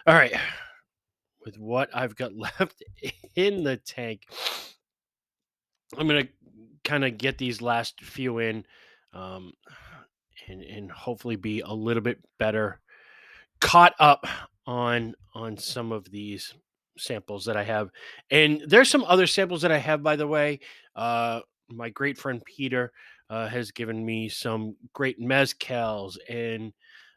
[0.07, 0.35] All right.
[1.45, 2.83] With what I've got left
[3.35, 4.23] in the tank,
[5.97, 6.33] I'm going to
[6.85, 8.65] kind of get these last few in
[9.13, 9.53] um,
[10.49, 12.81] and, and hopefully be a little bit better
[13.63, 14.27] caught up
[14.67, 16.53] on on some of these
[16.99, 17.91] samples that I have.
[18.31, 20.61] And there's some other samples that I have, by the way.
[20.95, 22.93] Uh, my great friend Peter
[23.31, 26.73] uh, has given me some great mezcals and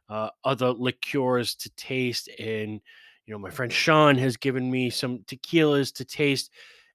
[0.07, 2.29] uh, other liqueurs to taste.
[2.39, 2.79] And,
[3.25, 6.51] you know, my friend Sean has given me some tequilas to taste.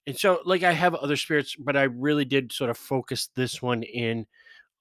[0.06, 3.62] And so like I have other spirits, but I really did sort of focus this
[3.62, 4.26] one in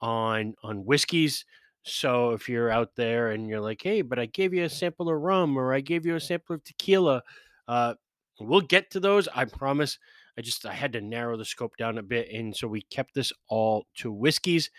[0.01, 1.45] on on whiskeys.
[1.83, 5.09] So if you're out there and you're like, "Hey, but I gave you a sample
[5.09, 7.23] of rum or I gave you a sample of tequila,"
[7.67, 7.95] uh
[8.39, 9.99] we'll get to those, I promise.
[10.37, 13.13] I just I had to narrow the scope down a bit and so we kept
[13.13, 14.71] this all to whiskeys.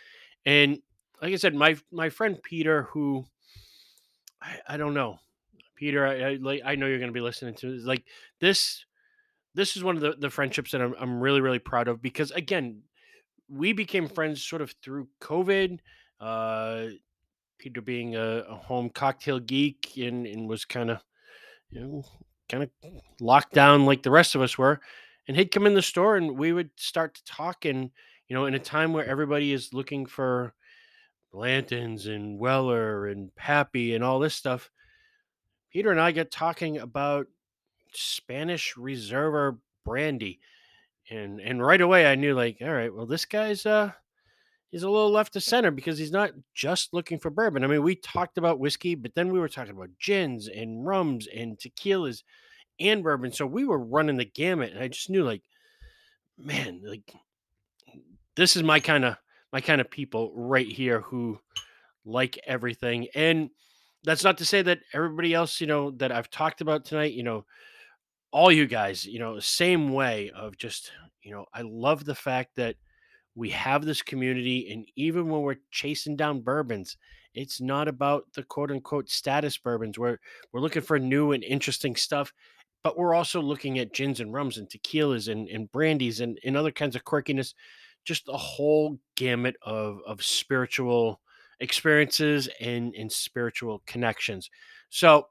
[0.47, 0.78] And
[1.22, 3.26] like I said, my my friend Peter who
[4.43, 5.18] I, I don't know.
[5.76, 7.86] Peter, I, I like I know you're going to be listening to this.
[7.86, 8.05] Like
[8.41, 8.84] this
[9.55, 12.31] this is one of the, the friendships that I'm, I'm really really proud of because
[12.31, 12.83] again
[13.49, 15.79] we became friends sort of through covid
[16.21, 16.87] uh
[17.59, 21.03] peter being a, a home cocktail geek and, and was kind of
[21.71, 22.05] you know
[22.49, 22.71] kind of
[23.21, 24.81] locked down like the rest of us were
[25.29, 27.91] and he'd come in the store and we would start to talk and
[28.29, 30.55] you know in a time where everybody is looking for
[31.33, 34.71] Blanton's and Weller and Pappy and all this stuff
[35.73, 37.27] peter and i got talking about
[37.93, 40.41] spanish reserva brandy
[41.11, 43.93] and and right away I knew like, all right, well this guy's uh
[44.70, 47.64] he's a little left to center because he's not just looking for bourbon.
[47.64, 51.26] I mean, we talked about whiskey, but then we were talking about gins and rums
[51.26, 52.22] and tequilas
[52.78, 53.32] and bourbon.
[53.32, 55.43] So we were running the gamut, and I just knew like,
[56.38, 57.12] man, like
[58.36, 59.16] this is my kind of
[59.53, 61.38] my kind of people right here who
[62.05, 63.09] like everything.
[63.14, 63.51] And
[64.05, 67.22] that's not to say that everybody else, you know, that I've talked about tonight, you
[67.22, 67.45] know,
[68.33, 72.57] all you guys, you know, same way of just, you know, I love the fact
[72.57, 72.76] that
[73.35, 74.72] we have this community.
[74.72, 76.97] And even when we're chasing down bourbons,
[77.35, 79.99] it's not about the quote unquote status bourbons.
[79.99, 80.18] We're
[80.53, 82.33] we're looking for new and interesting stuff,
[82.83, 86.57] but we're also looking at gins and rums and tequilas and, and brandies and, and
[86.57, 87.55] other kinds of quirkiness,
[88.05, 91.20] just a whole gamut of of spiritual
[91.61, 94.51] experiences and, and spiritual connections.
[94.89, 95.28] So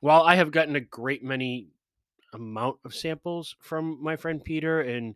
[0.00, 1.68] while I have gotten a great many
[2.32, 5.14] amount of samples from my friend Peter and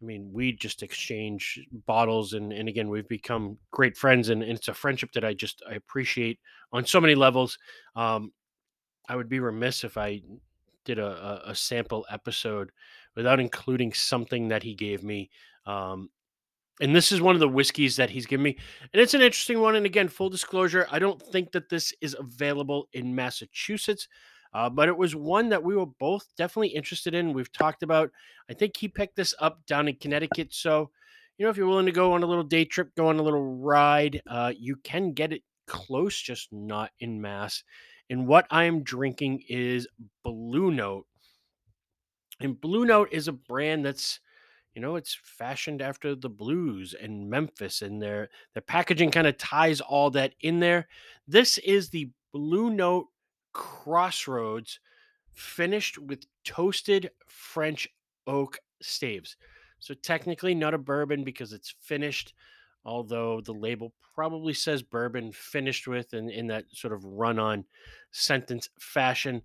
[0.00, 4.52] I mean, we just exchange bottles and and again, we've become great friends and, and
[4.52, 6.38] it's a friendship that I just I appreciate
[6.72, 7.58] on so many levels.
[7.94, 8.32] Um,
[9.08, 10.20] I would be remiss if I
[10.84, 11.06] did a,
[11.46, 12.70] a, a sample episode
[13.14, 15.30] without including something that he gave me.
[15.64, 16.10] Um,
[16.80, 18.56] and this is one of the whiskeys that he's given me
[18.92, 22.14] and it's an interesting one and again full disclosure i don't think that this is
[22.18, 24.08] available in massachusetts
[24.56, 27.34] uh, but it was one that we were both definitely interested in.
[27.34, 28.10] We've talked about.
[28.48, 30.54] I think he picked this up down in Connecticut.
[30.54, 30.88] So,
[31.36, 33.22] you know, if you're willing to go on a little day trip, go on a
[33.22, 37.64] little ride, uh, you can get it close, just not in mass.
[38.08, 39.86] And what I am drinking is
[40.24, 41.04] Blue Note.
[42.40, 44.20] And Blue Note is a brand that's,
[44.74, 49.36] you know, it's fashioned after the blues and Memphis, and their their packaging kind of
[49.36, 50.88] ties all that in there.
[51.28, 53.08] This is the Blue Note
[53.56, 54.80] Crossroads,
[55.32, 57.88] finished with toasted French
[58.26, 59.36] oak staves.
[59.78, 62.34] So technically not a bourbon because it's finished,
[62.84, 67.64] although the label probably says bourbon finished with in, in that sort of run on
[68.10, 69.40] sentence fashion.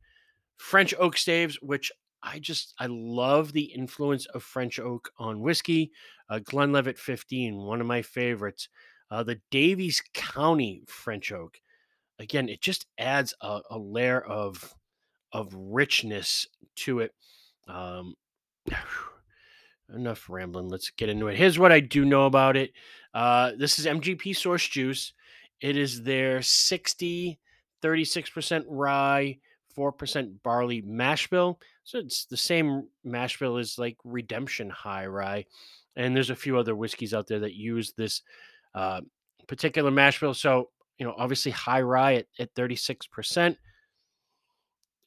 [0.57, 1.89] French oak staves, which
[2.22, 5.93] I just I love the influence of French oak on whiskey.
[6.30, 8.68] Uh, Glenlivet 15, one of my favorites.
[9.09, 11.62] Uh, the Daviess County French oak
[12.22, 14.74] again, it just adds a, a layer of
[15.33, 17.13] of richness to it.
[17.67, 18.16] Um,
[19.93, 20.70] enough rambling.
[20.70, 21.37] Let's get into it.
[21.37, 22.71] Here's what I do know about it.
[23.13, 25.13] Uh, this is MGP Source Juice.
[25.59, 27.39] It is their 60,
[27.83, 29.37] 36% rye,
[29.78, 31.59] 4% barley mash bill.
[31.83, 35.46] So it's the same mash bill as like Redemption High Rye.
[35.96, 38.21] And there's a few other whiskeys out there that use this
[38.74, 39.01] uh,
[39.47, 40.33] particular mash bill.
[40.33, 40.70] So
[41.01, 43.57] you know, obviously high rye at, at 36%.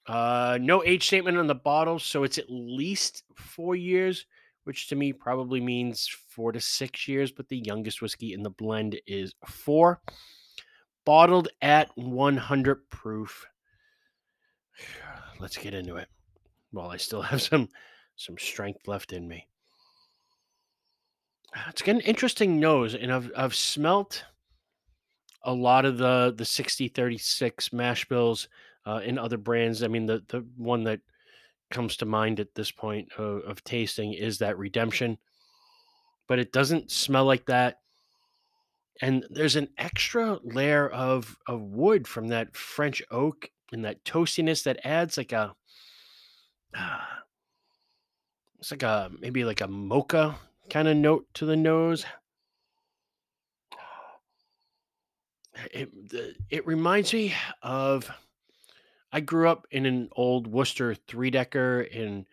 [0.08, 4.26] Uh, no age statement on the bottle, so it's at least four years,
[4.64, 8.50] which to me probably means four to six years, but the youngest whiskey in the
[8.50, 10.00] blend is four.
[11.06, 13.46] Bottled at 100 proof.
[15.38, 16.08] Let's get into it.
[16.72, 17.68] While I still have some
[18.16, 19.46] some strength left in me.
[21.68, 24.24] It's got an interesting nose, and I've I've smelt
[25.44, 28.48] a lot of the the 60 36 mash bills
[28.86, 29.82] uh, in other brands.
[29.82, 31.00] I mean, the the one that
[31.70, 35.18] comes to mind at this point of, of tasting is that Redemption,
[36.28, 37.78] but it doesn't smell like that.
[39.02, 44.62] And there's an extra layer of of wood from that French oak and that toastiness
[44.64, 45.54] that adds like a
[46.76, 46.98] uh,
[48.58, 50.36] it's like a maybe like a mocha
[50.70, 52.06] kind of note to the nose.
[55.72, 55.90] It
[56.50, 58.10] it reminds me of
[59.12, 62.26] I grew up in an old Worcester three decker and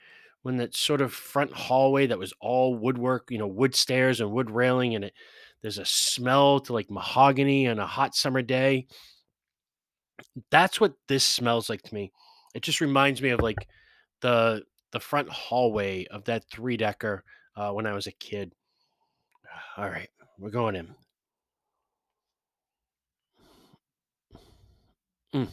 [0.43, 4.31] when that sort of front hallway that was all woodwork, you know, wood stairs and
[4.31, 5.13] wood railing, and it
[5.61, 8.87] there's a smell to like mahogany on a hot summer day.
[10.49, 12.11] That's what this smells like to me.
[12.55, 13.67] It just reminds me of like
[14.21, 17.23] the the front hallway of that three decker
[17.55, 18.53] uh, when I was a kid.
[19.77, 20.95] All right, we're going in.
[25.33, 25.47] Mm.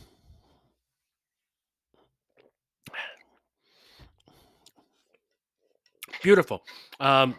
[6.23, 6.63] Beautiful.
[6.99, 7.37] Um,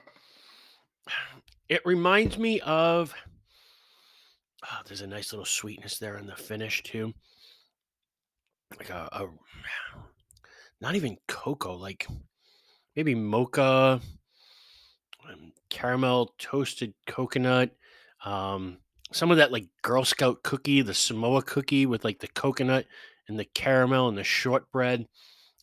[1.68, 3.14] it reminds me of.
[4.64, 7.14] Oh, there's a nice little sweetness there in the finish too.
[8.78, 9.28] Like a, a
[10.82, 12.08] not even cocoa, like
[12.96, 14.00] maybe mocha,
[15.30, 17.72] um, caramel toasted coconut,
[18.24, 18.78] um,
[19.12, 22.86] some of that like Girl Scout cookie, the Samoa cookie with like the coconut
[23.28, 25.08] and the caramel and the shortbread.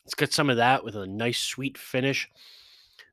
[0.05, 2.29] It's got some of that with a nice sweet finish.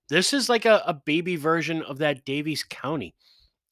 [0.10, 3.16] This is like a, a baby version of that Daviess County.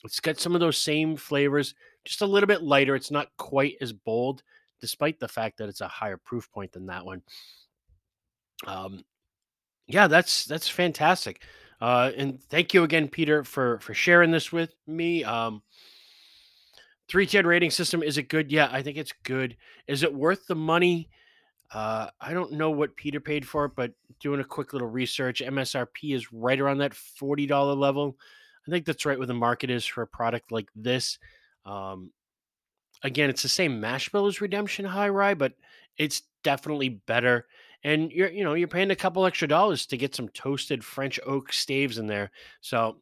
[0.03, 2.95] It's got some of those same flavors, just a little bit lighter.
[2.95, 4.41] It's not quite as bold,
[4.79, 7.21] despite the fact that it's a higher proof point than that one.
[8.65, 9.03] Um,
[9.87, 11.43] yeah, that's that's fantastic.
[11.79, 15.23] Uh, and thank you again, Peter, for for sharing this with me.
[15.23, 15.61] Um,
[17.11, 18.49] three tiered rating system is it good?
[18.49, 19.57] Yeah, I think it's good.
[19.85, 21.09] Is it worth the money?
[21.73, 25.43] Uh, I don't know what Peter paid for it, but doing a quick little research,
[25.45, 28.17] MSRP is right around that forty dollar level.
[28.65, 31.19] I think that's right where the market is for a product like this.
[31.65, 32.11] Um,
[33.03, 35.53] again, it's the same mash bill as redemption high rye, but
[35.97, 37.45] it's definitely better.
[37.83, 41.19] And you're you know you're paying a couple extra dollars to get some toasted French
[41.25, 42.31] oak staves in there.
[42.61, 43.01] So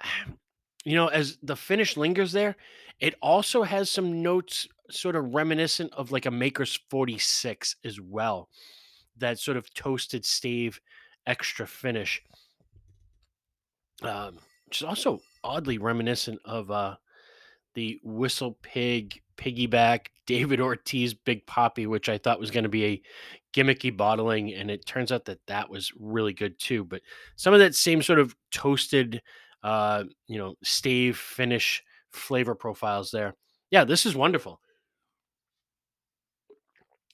[0.84, 2.54] you know, as the finish lingers there,
[3.00, 8.48] it also has some notes sort of reminiscent of like a Maker's 46 as well.
[9.18, 10.80] That sort of toasted stave
[11.26, 12.22] extra finish.
[14.02, 16.96] Um, which is also oddly reminiscent of uh
[17.74, 22.84] the Whistle Pig piggyback David Ortiz Big Papi, which I thought was going to be
[22.84, 23.02] a
[23.54, 26.84] gimmicky bottling, and it turns out that that was really good too.
[26.84, 27.02] But
[27.36, 29.22] some of that same sort of toasted,
[29.62, 31.82] uh, you know, stave finish
[32.16, 33.34] flavor profiles there.
[33.70, 34.60] Yeah, this is wonderful.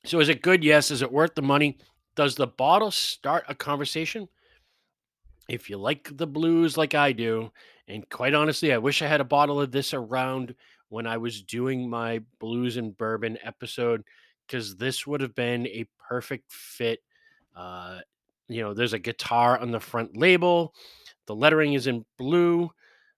[0.05, 0.65] So, is it good?
[0.65, 0.91] Yes.
[0.91, 1.79] Is it worth the money?
[2.17, 4.29] Does the bottle start a conversation?
[5.49, 7.51] If you like the blues like I do,
[7.89, 10.55] and quite honestly, I wish I had a bottle of this around
[10.89, 14.03] when I was doing my blues and bourbon episode
[14.47, 17.01] because this would have been a perfect fit.
[17.57, 18.01] Uh,
[18.49, 20.75] you know, there's a guitar on the front label.
[21.27, 22.71] The lettering is in blue.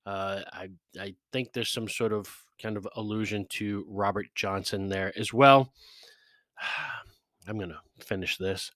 [0.06, 0.68] Uh, I
[1.01, 2.28] I think there's some sort of
[2.60, 5.72] kind of allusion to Robert Johnson there as well.
[7.48, 8.70] I'm gonna finish this.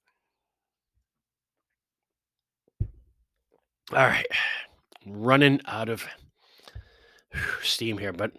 [3.93, 4.27] All right,
[5.07, 6.07] running out of
[7.63, 8.33] steam here, but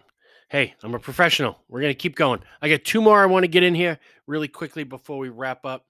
[0.48, 1.58] hey, I'm a professional.
[1.68, 2.40] We're gonna keep going.
[2.60, 5.64] I got two more I want to get in here really quickly before we wrap
[5.64, 5.86] up.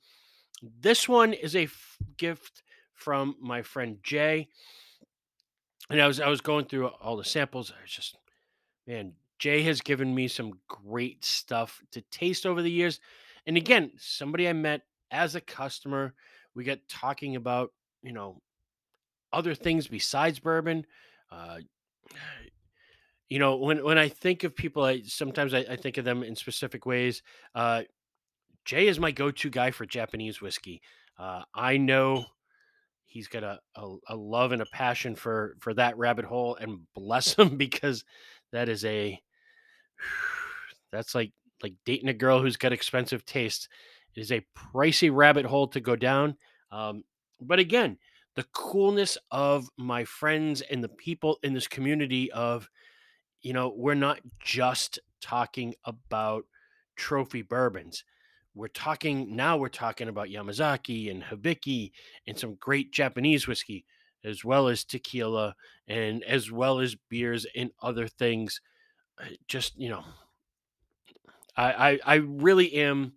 [0.81, 2.63] This one is a f- gift
[2.95, 4.49] from my friend Jay,
[5.91, 7.73] and I was I was going through all the samples.
[7.77, 8.17] I was just,
[8.87, 13.01] man, Jay has given me some great stuff to taste over the years.
[13.47, 16.15] And again, somebody I met as a customer,
[16.55, 17.73] we got talking about,
[18.03, 18.41] you know,
[19.33, 20.87] other things besides bourbon.
[21.31, 21.59] Uh,
[23.29, 26.23] you know, when when I think of people, I sometimes I, I think of them
[26.23, 27.23] in specific ways.
[27.55, 27.83] Uh,
[28.65, 30.83] Jay is my go-to guy for Japanese whiskey.
[31.19, 32.27] Uh, I know
[33.11, 36.79] he's got a, a, a love and a passion for for that rabbit hole, and
[36.95, 38.05] bless him because
[38.53, 39.21] that is a
[40.93, 41.33] that's like
[41.63, 43.69] like dating a girl who's got expensive taste.
[44.17, 46.37] It is a pricey rabbit hole to go down.
[46.73, 47.05] Um,
[47.41, 47.99] but again,
[48.37, 52.69] the coolness of my friends and the people in this community of,
[53.43, 56.45] you know, we're not just talking about
[56.97, 58.05] trophy bourbons.
[58.55, 61.93] We're talking now, we're talking about Yamazaki and Hibiki
[62.27, 63.85] and some great Japanese whiskey,
[64.25, 65.55] as well as tequila
[65.87, 68.61] and as well as beers and other things.
[69.21, 70.05] Uh, just, you know,
[71.57, 73.13] I, I, I really am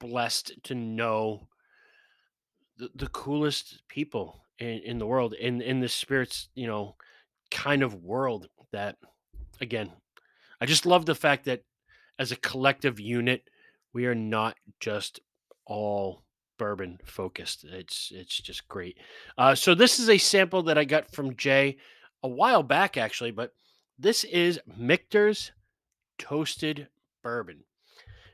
[0.00, 1.48] blessed to know
[2.76, 6.96] the, the coolest people in, in the world in in the spirits you know
[7.50, 8.96] kind of world that
[9.60, 9.90] again
[10.60, 11.62] i just love the fact that
[12.18, 13.48] as a collective unit
[13.94, 15.20] we are not just
[15.66, 16.22] all
[16.58, 18.98] bourbon focused it's it's just great
[19.38, 21.76] uh, so this is a sample that i got from jay
[22.22, 23.52] a while back actually but
[23.98, 25.50] this is michter's
[26.18, 26.88] toasted
[27.22, 27.64] bourbon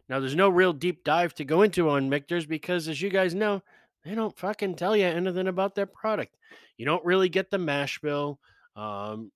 [0.09, 3.33] Now, there's no real deep dive to go into on Michter's because, as you guys
[3.35, 3.63] know,
[4.05, 6.37] they don't fucking tell you anything about their product.
[6.77, 8.41] You don't really get the mash bill.
[8.75, 9.31] Um,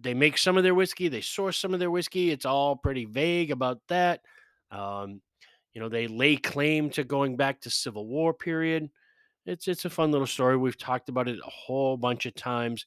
[0.00, 2.30] they make some of their whiskey, they source some of their whiskey.
[2.30, 4.22] It's all pretty vague about that.
[4.70, 5.20] Um,
[5.74, 8.90] you know, they lay claim to going back to Civil War period.
[9.46, 10.56] It's it's a fun little story.
[10.56, 12.86] We've talked about it a whole bunch of times.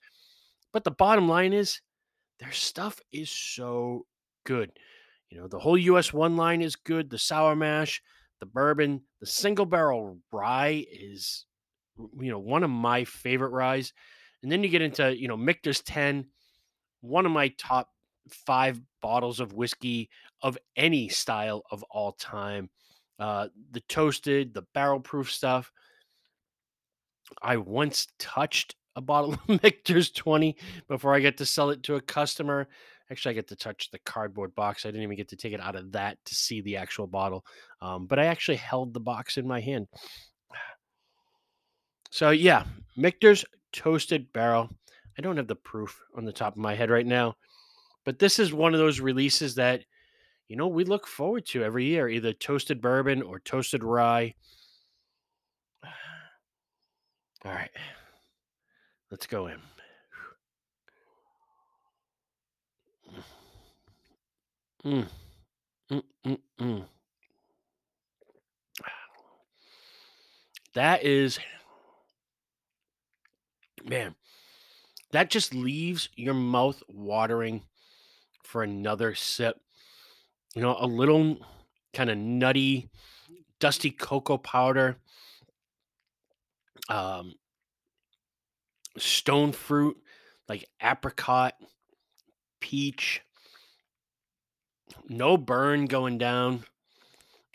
[0.71, 1.81] But the bottom line is
[2.39, 4.05] their stuff is so
[4.45, 4.71] good.
[5.29, 7.09] You know, the whole US one line is good.
[7.09, 8.01] The sour mash,
[8.39, 11.45] the bourbon, the single barrel rye is
[11.97, 13.93] you know, one of my favorite ryes.
[14.41, 16.25] And then you get into, you know, Michter's 10,
[17.01, 17.89] one of my top
[18.29, 20.09] five bottles of whiskey
[20.41, 22.69] of any style of all time.
[23.19, 25.71] Uh, the toasted, the barrel proof stuff.
[27.41, 31.95] I once touched a bottle of Michter's 20 before I get to sell it to
[31.95, 32.67] a customer.
[33.11, 34.85] Actually, I get to touch the cardboard box.
[34.85, 37.45] I didn't even get to take it out of that to see the actual bottle.
[37.81, 39.87] Um, but I actually held the box in my hand.
[42.09, 44.69] So, yeah, Michter's toasted barrel.
[45.17, 47.35] I don't have the proof on the top of my head right now,
[48.05, 49.83] but this is one of those releases that,
[50.47, 54.33] you know, we look forward to every year either toasted bourbon or toasted rye.
[57.45, 57.71] All right,
[59.11, 59.59] let's go in.
[64.85, 65.07] Mm.
[65.89, 66.85] Mm, mm, mm.
[70.73, 71.39] That is,
[73.85, 74.15] man,
[75.11, 77.61] that just leaves your mouth watering
[78.43, 79.59] for another sip.
[80.55, 81.37] You know, a little
[81.93, 82.89] kind of nutty,
[83.59, 84.97] dusty cocoa powder,
[86.89, 87.33] um,
[88.97, 89.97] stone fruit
[90.47, 91.55] like apricot,
[92.59, 93.21] peach,
[95.09, 96.63] no burn going down.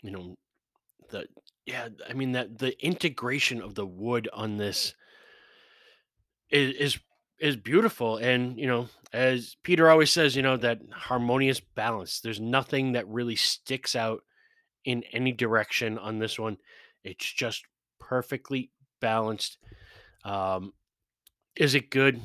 [0.01, 0.35] You know,
[1.09, 1.27] the
[1.65, 4.95] yeah, I mean that the integration of the wood on this
[6.49, 6.99] is is
[7.39, 12.39] is beautiful and you know as peter always says you know that harmonious balance there's
[12.39, 14.21] nothing that really sticks out
[14.85, 16.57] in any direction on this one.
[17.03, 17.63] It's just
[17.99, 18.71] perfectly
[19.01, 19.57] balanced
[20.25, 20.73] um
[21.55, 22.19] is it good?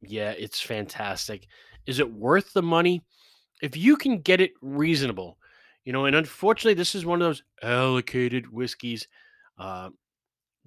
[0.00, 1.46] Yeah it's fantastic.
[1.86, 3.02] Is it worth the money?
[3.62, 5.38] If you can get it reasonable
[5.84, 9.06] you know and unfortunately this is one of those allocated whiskeys
[9.58, 9.90] uh,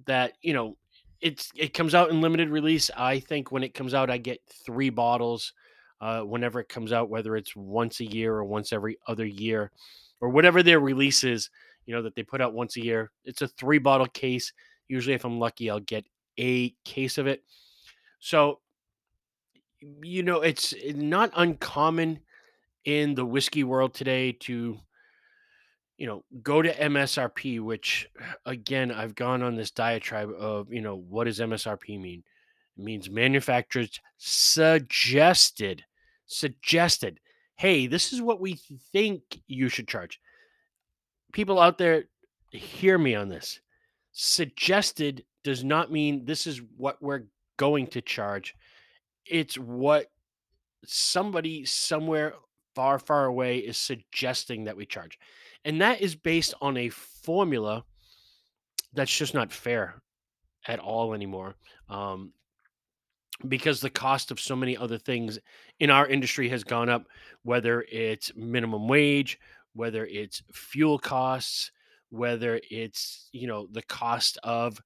[0.06, 0.76] that you know
[1.20, 2.90] it's it comes out in limited release.
[2.96, 5.52] I think when it comes out, I get three bottles.
[6.00, 9.72] Uh, whenever it comes out, whether it's once a year or once every other year,
[10.20, 11.50] or whatever their release is,
[11.86, 13.10] you know that they put out once a year.
[13.24, 14.52] It's a three bottle case.
[14.86, 16.04] Usually, if I'm lucky, I'll get
[16.38, 17.42] a case of it.
[18.20, 18.60] So,
[20.02, 22.20] you know, it's not uncommon
[22.84, 24.78] in the whiskey world today to
[25.98, 28.08] you know, go to MSRP, which
[28.46, 32.22] again, I've gone on this diatribe of, you know, what does MSRP mean?
[32.78, 35.84] It means manufacturers suggested,
[36.26, 37.18] suggested,
[37.56, 38.60] hey, this is what we
[38.92, 40.20] think you should charge.
[41.32, 42.04] People out there,
[42.50, 43.60] hear me on this.
[44.12, 47.24] Suggested does not mean this is what we're
[47.56, 48.54] going to charge.
[49.26, 50.10] It's what
[50.84, 52.34] somebody somewhere
[52.74, 55.18] far, far away is suggesting that we charge.
[55.64, 57.84] And that is based on a formula
[58.94, 60.00] that's just not fair
[60.66, 61.56] at all anymore.
[61.88, 62.32] Um,
[63.46, 65.38] because the cost of so many other things
[65.78, 67.06] in our industry has gone up,
[67.42, 69.38] whether it's minimum wage,
[69.74, 71.70] whether it's fuel costs,
[72.10, 74.82] whether it's, you know, the cost of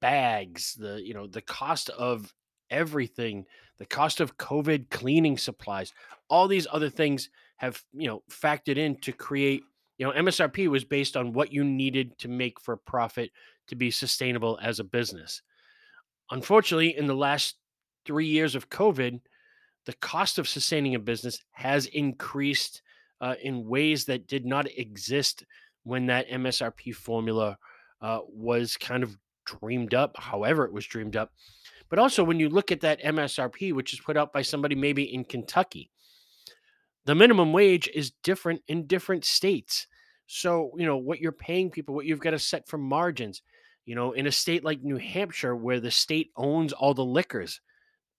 [0.00, 2.34] bags, the, you know, the cost of
[2.68, 3.46] everything,
[3.78, 5.92] the cost of COVID cleaning supplies,
[6.28, 9.62] all these other things have, you know, factored in to create
[9.98, 13.30] you know, MSRP was based on what you needed to make for profit
[13.68, 15.42] to be sustainable as a business.
[16.30, 17.56] Unfortunately, in the last
[18.04, 19.20] three years of COVID,
[19.86, 22.82] the cost of sustaining a business has increased
[23.20, 25.44] uh, in ways that did not exist
[25.84, 27.56] when that MSRP formula
[28.02, 29.16] uh, was kind of
[29.46, 31.32] dreamed up, however, it was dreamed up.
[31.88, 35.14] But also, when you look at that MSRP, which is put out by somebody maybe
[35.14, 35.90] in Kentucky,
[37.06, 39.86] the minimum wage is different in different states.
[40.26, 43.42] So, you know, what you're paying people, what you've got to set for margins.
[43.84, 47.60] You know, in a state like New Hampshire, where the state owns all the liquors,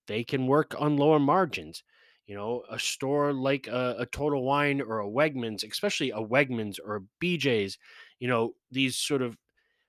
[0.08, 1.84] they can work on lower margins.
[2.26, 6.78] You know, a store like a, a Total Wine or a Wegmans, especially a Wegmans
[6.84, 7.78] or a BJ's,
[8.20, 9.38] you know, these sort of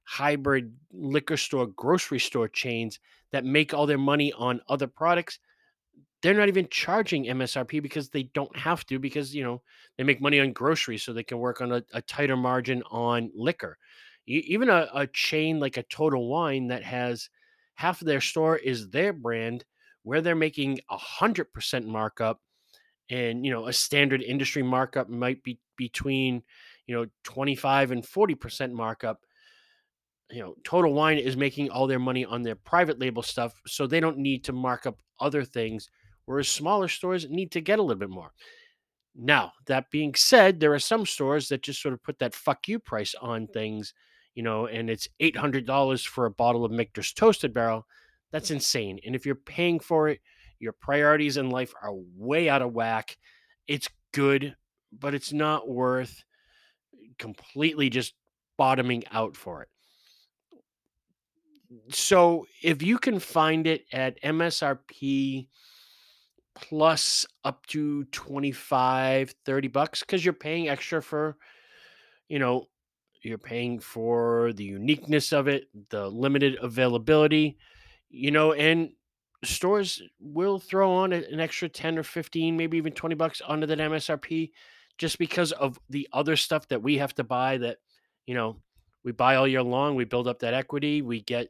[0.02, 2.98] hybrid liquor store, grocery store chains
[3.30, 5.38] that make all their money on other products,
[6.22, 9.62] they're not even charging MSRP because they don't have to because you know
[9.96, 13.30] they make money on groceries so they can work on a, a tighter margin on
[13.34, 13.78] liquor.
[14.26, 17.30] Even a, a chain like a Total Wine that has
[17.74, 19.64] half of their store is their brand
[20.02, 22.40] where they're making a hundred percent markup
[23.10, 26.42] and you know a standard industry markup might be between
[26.86, 29.20] you know 25 and 40 percent markup
[30.30, 33.86] you know total wine is making all their money on their private label stuff so
[33.86, 35.88] they don't need to mark up other things
[36.28, 38.32] whereas smaller stores need to get a little bit more.
[39.16, 42.68] Now that being said there are some stores that just sort of put that fuck
[42.68, 43.94] you price on things
[44.34, 47.86] you know and it's $800 for a bottle of michter's toasted barrel.
[48.30, 50.20] That's insane and if you're paying for it
[50.60, 53.16] your priorities in life are way out of whack.
[53.66, 54.54] It's good
[54.92, 56.24] but it's not worth
[57.18, 58.12] completely just
[58.58, 59.68] bottoming out for it.
[61.94, 65.48] So if you can find it at MSRP
[66.60, 71.36] plus up to 25 30 bucks cuz you're paying extra for
[72.28, 72.68] you know
[73.22, 77.58] you're paying for the uniqueness of it, the limited availability,
[78.10, 78.90] you know, and
[79.44, 83.78] stores will throw on an extra 10 or 15, maybe even 20 bucks onto that
[83.78, 84.50] MSRP
[84.98, 87.78] just because of the other stuff that we have to buy that,
[88.26, 88.56] you know,
[89.04, 89.94] we buy all year long.
[89.94, 91.02] We build up that equity.
[91.02, 91.48] We get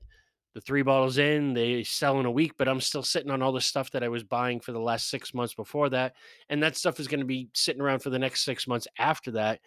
[0.59, 3.53] the three bottles in, they sell in a week, but I'm still sitting on all
[3.53, 6.17] the stuff that I was buying for the last six months before that.
[6.49, 9.31] And that stuff is going to be sitting around for the next six months after
[9.33, 9.61] that,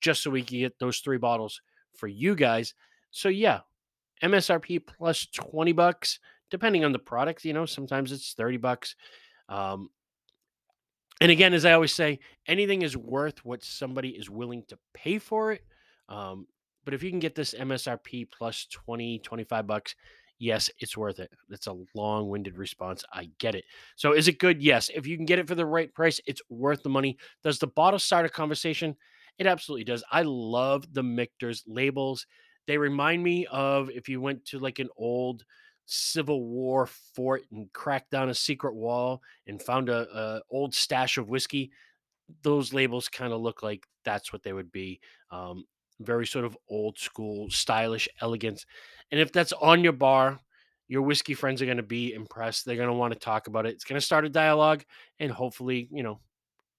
[0.00, 1.60] just so we can get those three bottles
[1.98, 2.72] for you guys.
[3.10, 3.60] So, yeah,
[4.22, 6.18] MSRP plus 20 bucks,
[6.50, 7.44] depending on the product.
[7.44, 8.96] You know, sometimes it's 30 bucks.
[9.50, 9.90] Um,
[11.20, 15.18] and again, as I always say, anything is worth what somebody is willing to pay
[15.18, 15.62] for it.
[16.08, 16.46] Um,
[16.86, 19.94] but if you can get this MSRP plus 20, 25 bucks,
[20.38, 21.30] yes, it's worth it.
[21.48, 23.04] That's a long winded response.
[23.12, 23.64] I get it.
[23.96, 24.62] So is it good?
[24.62, 24.90] Yes.
[24.94, 27.18] If you can get it for the right price, it's worth the money.
[27.42, 28.96] Does the bottle start a conversation?
[29.38, 30.02] It absolutely does.
[30.10, 32.26] I love the Michter's labels.
[32.66, 35.44] They remind me of if you went to like an old
[35.86, 41.16] Civil War fort and cracked down a secret wall and found a, a old stash
[41.16, 41.70] of whiskey.
[42.42, 45.00] Those labels kind of look like that's what they would be.
[45.30, 45.64] Um,
[46.00, 48.64] very sort of old school, stylish, elegant.
[49.10, 50.38] And if that's on your bar,
[50.88, 52.64] your whiskey friends are going to be impressed.
[52.64, 53.74] They're going to want to talk about it.
[53.74, 54.84] It's going to start a dialogue
[55.18, 56.20] and hopefully, you know,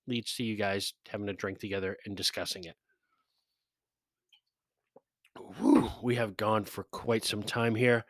[0.08, 2.76] leads to you guys having a drink together and discussing it.
[5.60, 8.06] Whew, we have gone for quite some time here.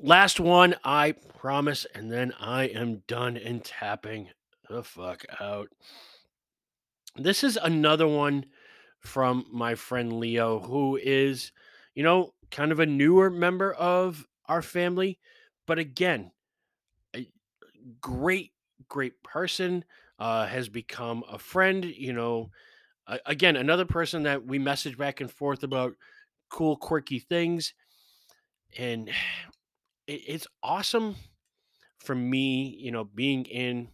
[0.00, 4.30] Last one, I promise, and then I am done and tapping
[4.68, 5.68] the fuck out.
[7.16, 8.46] This is another one
[9.00, 11.52] from my friend Leo, who is,
[11.94, 15.18] you know, kind of a newer member of our family,
[15.66, 16.30] but again,
[17.14, 17.28] a
[18.00, 18.52] great,
[18.88, 19.84] great person,
[20.18, 22.50] uh, has become a friend, you know.
[23.26, 25.94] Again, another person that we message back and forth about
[26.50, 27.74] cool, quirky things.
[28.78, 29.08] And
[30.06, 31.16] it, it's awesome
[31.98, 33.88] for me, you know, being in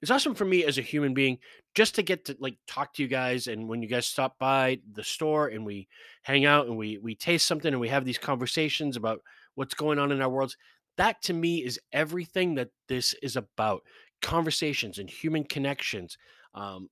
[0.00, 1.38] it's awesome for me as a human being
[1.78, 4.80] just to get to like talk to you guys and when you guys stop by
[4.94, 5.86] the store and we
[6.22, 9.20] hang out and we we taste something and we have these conversations about
[9.54, 10.56] what's going on in our worlds
[10.96, 13.82] that to me is everything that this is about
[14.20, 16.18] conversations and human connections
[16.52, 16.90] um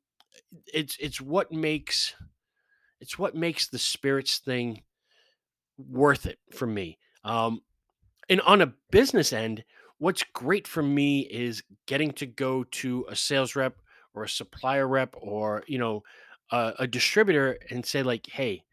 [0.72, 2.14] it's it's what makes
[3.00, 4.80] it's what makes the spirits thing
[5.78, 7.60] worth it for me um
[8.28, 9.64] and on a business end,
[9.98, 13.76] what's great for me is getting to go to a sales rep
[14.16, 16.02] or a supplier rep or, you know,
[16.50, 18.64] a, a distributor and say like, "Hey,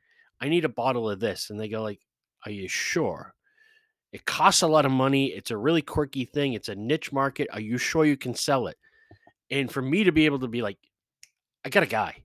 [0.41, 1.99] I need a bottle of this." And they go like,
[2.45, 3.35] "Are you sure?"
[4.11, 5.27] It costs a lot of money.
[5.27, 6.53] It's a really quirky thing.
[6.53, 7.47] It's a niche market.
[7.51, 8.77] Are you sure you can sell it?
[9.49, 10.77] And for me to be able to be like,
[11.65, 12.23] I got a guy,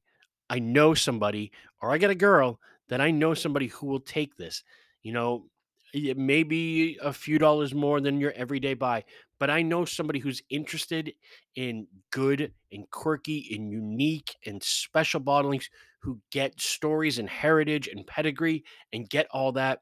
[0.50, 4.36] I know somebody, or I got a girl that I know somebody who will take
[4.36, 4.62] this.
[5.02, 5.46] You know,
[5.94, 9.04] it may be a few dollars more than your everyday buy,
[9.38, 11.12] but I know somebody who's interested
[11.54, 15.66] in good and quirky and unique and special bottlings
[16.00, 19.80] who get stories and heritage and pedigree and get all that.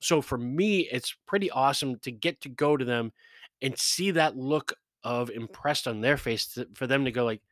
[0.00, 3.12] So for me, it's pretty awesome to get to go to them
[3.62, 4.72] and see that look
[5.02, 7.42] of impressed on their face to, for them to go like,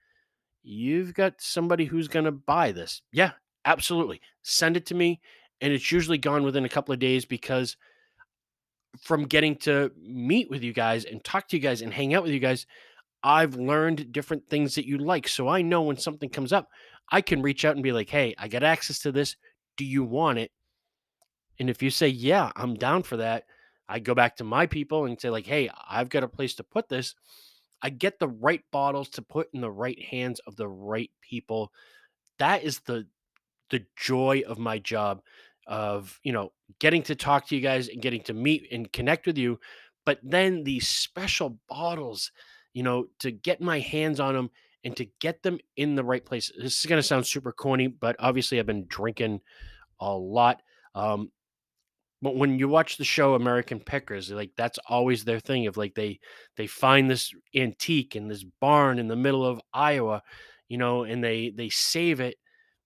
[0.62, 3.02] you've got somebody who's going to buy this.
[3.12, 3.32] Yeah,
[3.64, 4.20] absolutely.
[4.42, 5.20] Send it to me.
[5.60, 7.76] And it's usually gone within a couple of days because
[9.02, 12.22] from getting to meet with you guys and talk to you guys and hang out
[12.22, 12.66] with you guys,
[13.22, 15.28] I've learned different things that you like.
[15.28, 16.68] So I know when something comes up,
[17.10, 19.36] I can reach out and be like, hey, I got access to this.
[19.76, 20.50] Do you want it?
[21.58, 23.44] And if you say, yeah, I'm down for that,
[23.88, 26.64] I go back to my people and say, like, hey, I've got a place to
[26.64, 27.14] put this.
[27.82, 31.72] I get the right bottles to put in the right hands of the right people.
[32.38, 33.06] That is the
[33.70, 35.20] the joy of my job
[35.66, 39.26] of, you know, getting to talk to you guys and getting to meet and connect
[39.26, 39.58] with you.
[40.04, 42.30] But then these special bottles,
[42.72, 44.50] you know, to get my hands on them
[44.84, 46.52] and to get them in the right place.
[46.56, 49.40] This is going to sound super corny, but obviously I've been drinking
[49.98, 50.62] a lot.
[50.94, 51.32] Um,
[52.22, 55.94] but when you watch the show American Pickers, like that's always their thing of like
[55.94, 56.18] they
[56.56, 60.22] they find this antique in this barn in the middle of Iowa,
[60.68, 62.36] you know, and they they save it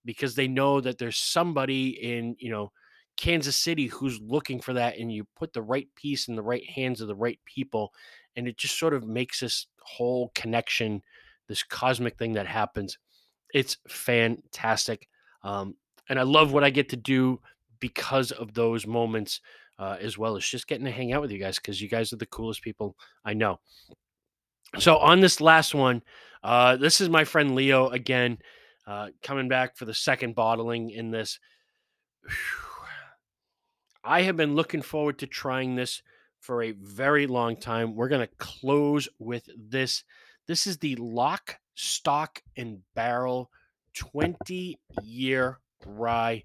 [0.05, 2.73] because they know that there's somebody in, you know,
[3.17, 6.65] Kansas City who's looking for that and you put the right piece in the right
[6.69, 7.93] hands of the right people
[8.37, 11.03] and it just sort of makes this whole connection,
[11.49, 12.99] this cosmic thing that happens.
[13.53, 15.09] It's fantastic.
[15.43, 15.75] Um,
[16.09, 17.41] and I love what I get to do
[17.79, 19.41] because of those moments,
[19.79, 22.13] uh, as well as just getting to hang out with you guys because you guys
[22.13, 23.61] are the coolest people I know.
[24.79, 26.03] So on this last one,
[26.43, 28.39] uh, this is my friend Leo again,
[28.91, 31.39] uh, coming back for the second bottling in this.
[34.03, 36.03] I have been looking forward to trying this
[36.41, 37.95] for a very long time.
[37.95, 40.05] We're going to close with this.
[40.47, 43.51] This is the Lock, Stock, and Barrel
[43.95, 46.45] 20 year rye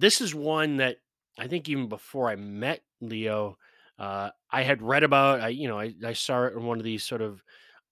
[0.00, 0.96] this is one that
[1.38, 3.58] I think even before I met Leo,
[3.98, 5.40] uh, I had read about.
[5.40, 7.42] I you know I, I saw it on one of these sort of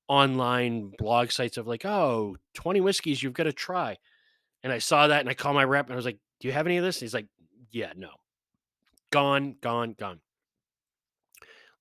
[0.08, 3.96] online blog sites of like, oh, 20 whiskeys you've got to try.
[4.62, 6.52] And I saw that and I called my rep and I was like, do you
[6.52, 6.96] have any of this?
[6.96, 7.28] And he's like,
[7.70, 8.10] yeah, no.
[9.10, 10.20] Gone, gone, gone.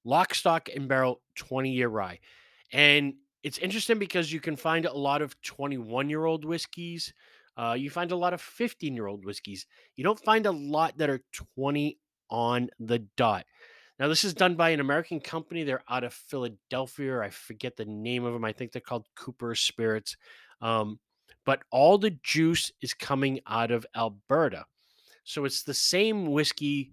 [0.03, 2.19] Lock, stock, and barrel 20 year rye.
[2.71, 7.13] And it's interesting because you can find a lot of 21 year old whiskeys
[7.57, 9.65] uh, you find a lot of 15 year old whiskeys.
[9.95, 11.21] You don't find a lot that are
[11.55, 11.97] 20
[12.29, 13.45] on the dot.
[13.99, 15.64] Now, this is done by an American company.
[15.64, 17.19] They're out of Philadelphia.
[17.19, 18.45] I forget the name of them.
[18.45, 20.15] I think they're called Cooper Spirits.
[20.61, 20.99] Um,
[21.45, 24.65] but all the juice is coming out of Alberta.
[25.24, 26.91] So it's the same whiskey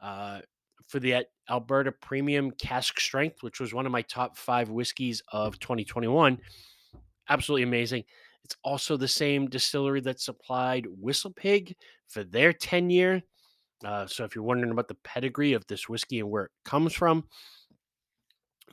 [0.00, 0.40] uh,
[0.88, 5.58] for the Alberta Premium Cask Strength, which was one of my top five whiskeys of
[5.58, 6.38] 2021.
[7.28, 8.04] Absolutely amazing.
[8.44, 11.76] It's also the same distillery that supplied Whistle Pig
[12.08, 13.22] for their 10 year.
[13.84, 16.92] Uh, so if you're wondering about the pedigree of this whiskey and where it comes
[16.92, 17.24] from,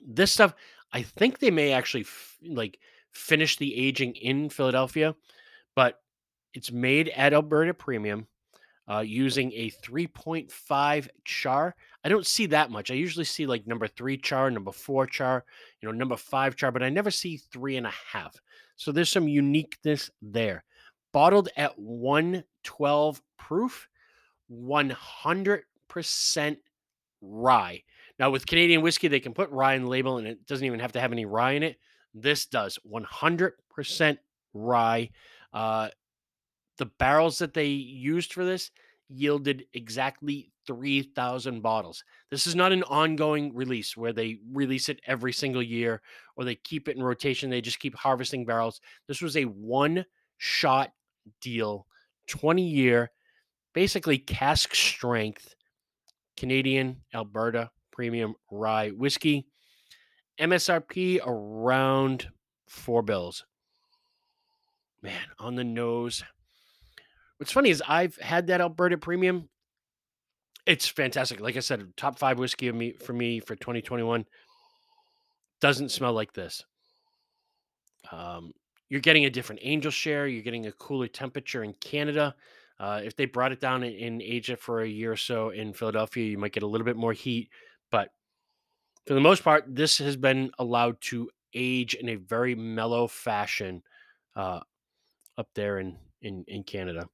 [0.05, 0.53] this stuff,
[0.91, 2.79] I think they may actually f- like
[3.11, 5.15] finish the aging in Philadelphia,
[5.75, 5.99] but
[6.53, 8.27] it's made at Alberta Premium
[8.89, 11.75] uh, using a 3.5 char.
[12.03, 12.89] I don't see that much.
[12.89, 15.45] I usually see like number three char, number four char,
[15.79, 18.35] you know, number five char, but I never see three and a half.
[18.77, 20.63] So there's some uniqueness there.
[21.11, 23.87] Bottled at 112 proof,
[24.51, 26.57] 100%
[27.21, 27.83] rye.
[28.17, 30.79] Now, with Canadian whiskey, they can put rye in the label and it doesn't even
[30.79, 31.77] have to have any rye in it.
[32.13, 34.17] This does 100%
[34.53, 35.09] rye.
[35.53, 35.89] Uh,
[36.77, 38.71] the barrels that they used for this
[39.09, 42.03] yielded exactly 3,000 bottles.
[42.29, 46.01] This is not an ongoing release where they release it every single year
[46.35, 47.49] or they keep it in rotation.
[47.49, 48.79] They just keep harvesting barrels.
[49.07, 50.05] This was a one
[50.37, 50.91] shot
[51.41, 51.87] deal,
[52.27, 53.11] 20 year,
[53.73, 55.55] basically cask strength
[56.37, 59.45] Canadian Alberta premium rye whiskey.
[60.39, 62.29] MSRP around
[62.69, 63.45] four bills.
[65.01, 66.23] Man, on the nose.
[67.37, 69.49] What's funny is I've had that Alberta Premium.
[70.65, 71.39] It's fantastic.
[71.39, 74.25] Like I said, top five whiskey of me for me for 2021.
[75.61, 76.63] Doesn't smell like this.
[78.11, 78.53] Um,
[78.89, 80.27] you're getting a different angel share.
[80.27, 82.35] You're getting a cooler temperature in Canada.
[82.79, 86.25] Uh, if they brought it down in, Asia for a year or so in Philadelphia,
[86.25, 87.49] you might get a little bit more heat.
[87.91, 88.09] But
[89.05, 93.83] for the most part, this has been allowed to age in a very mellow fashion
[94.35, 94.61] uh,
[95.37, 97.07] up there in, in, in Canada.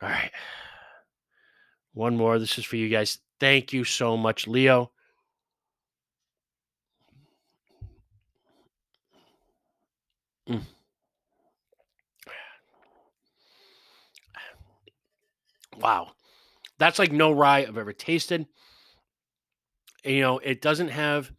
[0.00, 0.30] All right.
[1.92, 2.38] One more.
[2.38, 3.18] This is for you guys.
[3.40, 4.90] Thank you so much, Leo.
[15.80, 16.12] Wow.
[16.78, 18.46] That's like no rye I've ever tasted.
[20.04, 21.32] You know, it doesn't have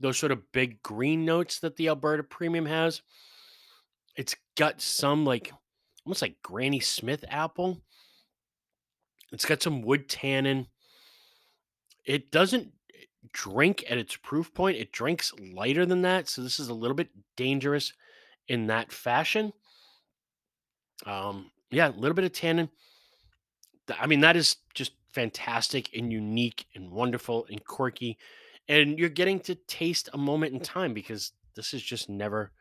[0.00, 3.02] those sort of big green notes that the Alberta Premium has.
[4.16, 5.52] It's got some like
[6.04, 7.82] almost like Granny Smith apple
[9.32, 10.66] it's got some wood tannin.
[12.04, 12.72] It doesn't
[13.32, 14.78] drink at its proof point.
[14.78, 17.92] It drinks lighter than that, so this is a little bit dangerous
[18.48, 19.52] in that fashion.
[21.04, 22.70] Um, yeah, a little bit of tannin.
[23.98, 28.18] I mean, that is just fantastic and unique and wonderful and quirky.
[28.68, 32.52] And you're getting to taste a moment in time because this is just never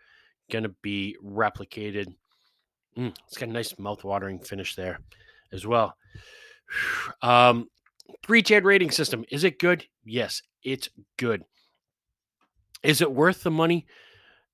[0.52, 2.14] going to be replicated.
[2.98, 5.00] Mm, it's got a nice mouth-watering finish there
[5.52, 5.96] as well.
[7.22, 7.70] Um,
[8.26, 9.24] three tiered rating system.
[9.32, 9.86] Is it good?
[10.04, 11.44] Yes, it's good.
[12.84, 13.88] Is it worth the money?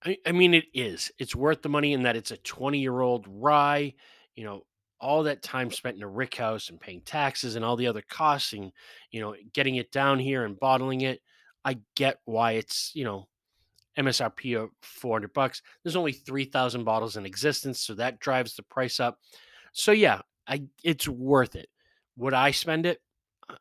[0.05, 1.11] I, I mean, it is.
[1.17, 3.95] It's worth the money in that it's a 20 year old rye.
[4.35, 4.65] You know,
[5.03, 8.01] all that time spent in a rick house and paying taxes and all the other
[8.09, 8.71] costs and,
[9.11, 11.19] you know, getting it down here and bottling it.
[11.65, 13.27] I get why it's, you know,
[13.97, 15.61] MSRP of 400 bucks.
[15.83, 19.19] There's only 3,000 bottles in existence, so that drives the price up.
[19.73, 21.67] So yeah, I it's worth it.
[22.17, 23.01] Would I spend it?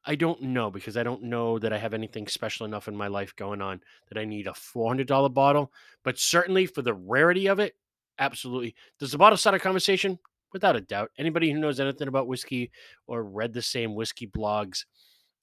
[0.06, 3.08] I don't know because I don't know that I have anything special enough in my
[3.08, 5.72] life going on that I need a $400 bottle,
[6.04, 7.74] but certainly for the rarity of it,
[8.18, 8.76] absolutely.
[9.00, 10.20] Does the bottle start a conversation?
[10.52, 11.10] Without a doubt.
[11.18, 12.70] Anybody who knows anything about whiskey
[13.06, 14.84] or read the same whiskey blogs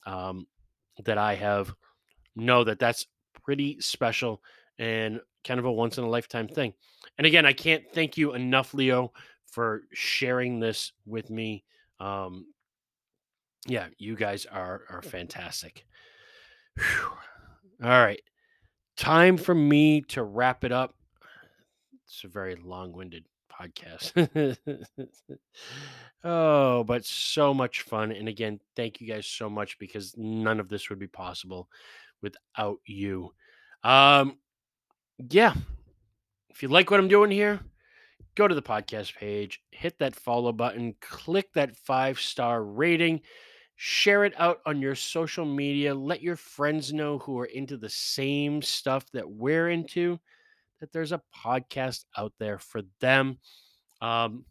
[0.06, 0.48] um,
[1.04, 1.74] that I have
[2.36, 3.08] know that that's
[3.44, 4.42] pretty special
[4.78, 6.74] and kind of a once in a lifetime thing.
[7.18, 9.12] And again, I can't thank you enough, Leo,
[9.46, 11.64] for sharing this with me.
[12.00, 12.46] Um,
[13.68, 15.86] yeah, you guys are are fantastic.
[16.78, 17.12] Whew.
[17.84, 18.22] All right,
[18.96, 20.96] time for me to wrap it up.
[22.06, 23.26] It's a very long-winded
[23.60, 24.58] podcast.
[26.24, 28.12] oh, but so much fun.
[28.12, 31.70] And again, thank you guys so much because none of this would be possible
[32.22, 33.34] without you.
[33.84, 34.38] Um,
[35.18, 35.54] yeah.
[36.50, 37.60] If you like what I'm doing here,
[38.36, 43.22] go to the podcast page, hit that follow button, click that five star rating,
[43.76, 45.94] share it out on your social media.
[45.94, 50.20] Let your friends know who are into the same stuff that we're into
[50.80, 53.38] that there's a podcast out there for them.
[54.02, 54.46] Um,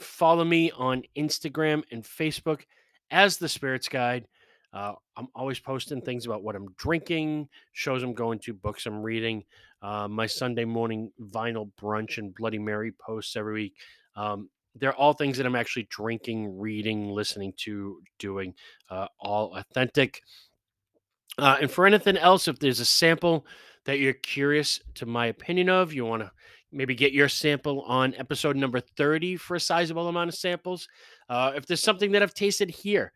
[0.00, 2.62] follow me on Instagram and Facebook
[3.10, 4.26] as the Spirits Guide.
[4.72, 9.02] Uh, I'm always posting things about what I'm drinking, shows I'm going to, books I'm
[9.02, 9.44] reading,
[9.80, 13.74] uh, my Sunday morning vinyl brunch and Bloody Mary posts every week.
[14.16, 18.54] Um, they're all things that I'm actually drinking, reading, listening to, doing,
[18.90, 20.20] uh, all authentic.
[21.38, 23.46] Uh, and for anything else, if there's a sample
[23.86, 26.30] that you're curious to my opinion of, you want to
[26.72, 30.88] maybe get your sample on episode number 30 for a sizable amount of samples.
[31.28, 33.12] Uh, if there's something that I've tasted here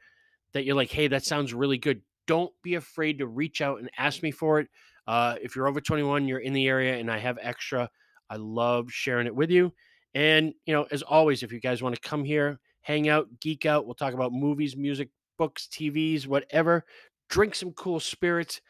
[0.52, 3.90] that you're like, hey, that sounds really good, don't be afraid to reach out and
[3.98, 4.68] ask me for it.
[5.06, 7.90] Uh, if you're over 21, you're in the area, and I have extra.
[8.28, 9.72] I love sharing it with you.
[10.14, 13.66] And, you know, as always, if you guys want to come here, hang out, geek
[13.66, 16.84] out, we'll talk about movies, music, books, TVs, whatever.
[17.28, 18.60] Drink some cool spirits.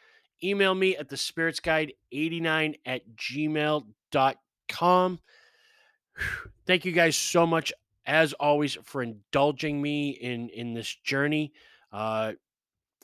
[0.43, 3.89] Email me at the spirits guide 89 at gmail.com.
[6.65, 7.73] Thank you guys so much,
[8.05, 11.53] as always, for indulging me in, in this journey.
[11.91, 12.33] Uh,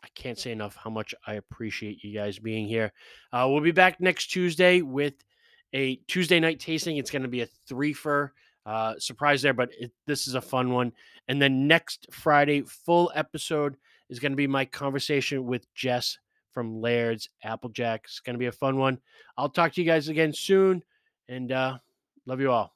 [0.04, 2.92] I can't say enough how much I appreciate you guys being here.
[3.32, 5.16] Uh, we'll be back next Tuesday with
[5.74, 6.98] a Tuesday night tasting.
[6.98, 8.30] It's going to be a threefer
[8.66, 10.92] uh, surprise there, but it, this is a fun one.
[11.28, 13.76] And then next Friday, full episode
[14.10, 16.18] is going to be my conversation with Jess
[16.58, 18.02] from Laird's Applejack.
[18.06, 18.98] It's going to be a fun one.
[19.38, 20.82] I'll talk to you guys again soon,
[21.30, 21.78] and uh,
[22.26, 22.74] love you all.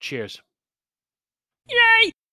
[0.00, 0.42] Cheers.
[1.68, 2.10] Yay!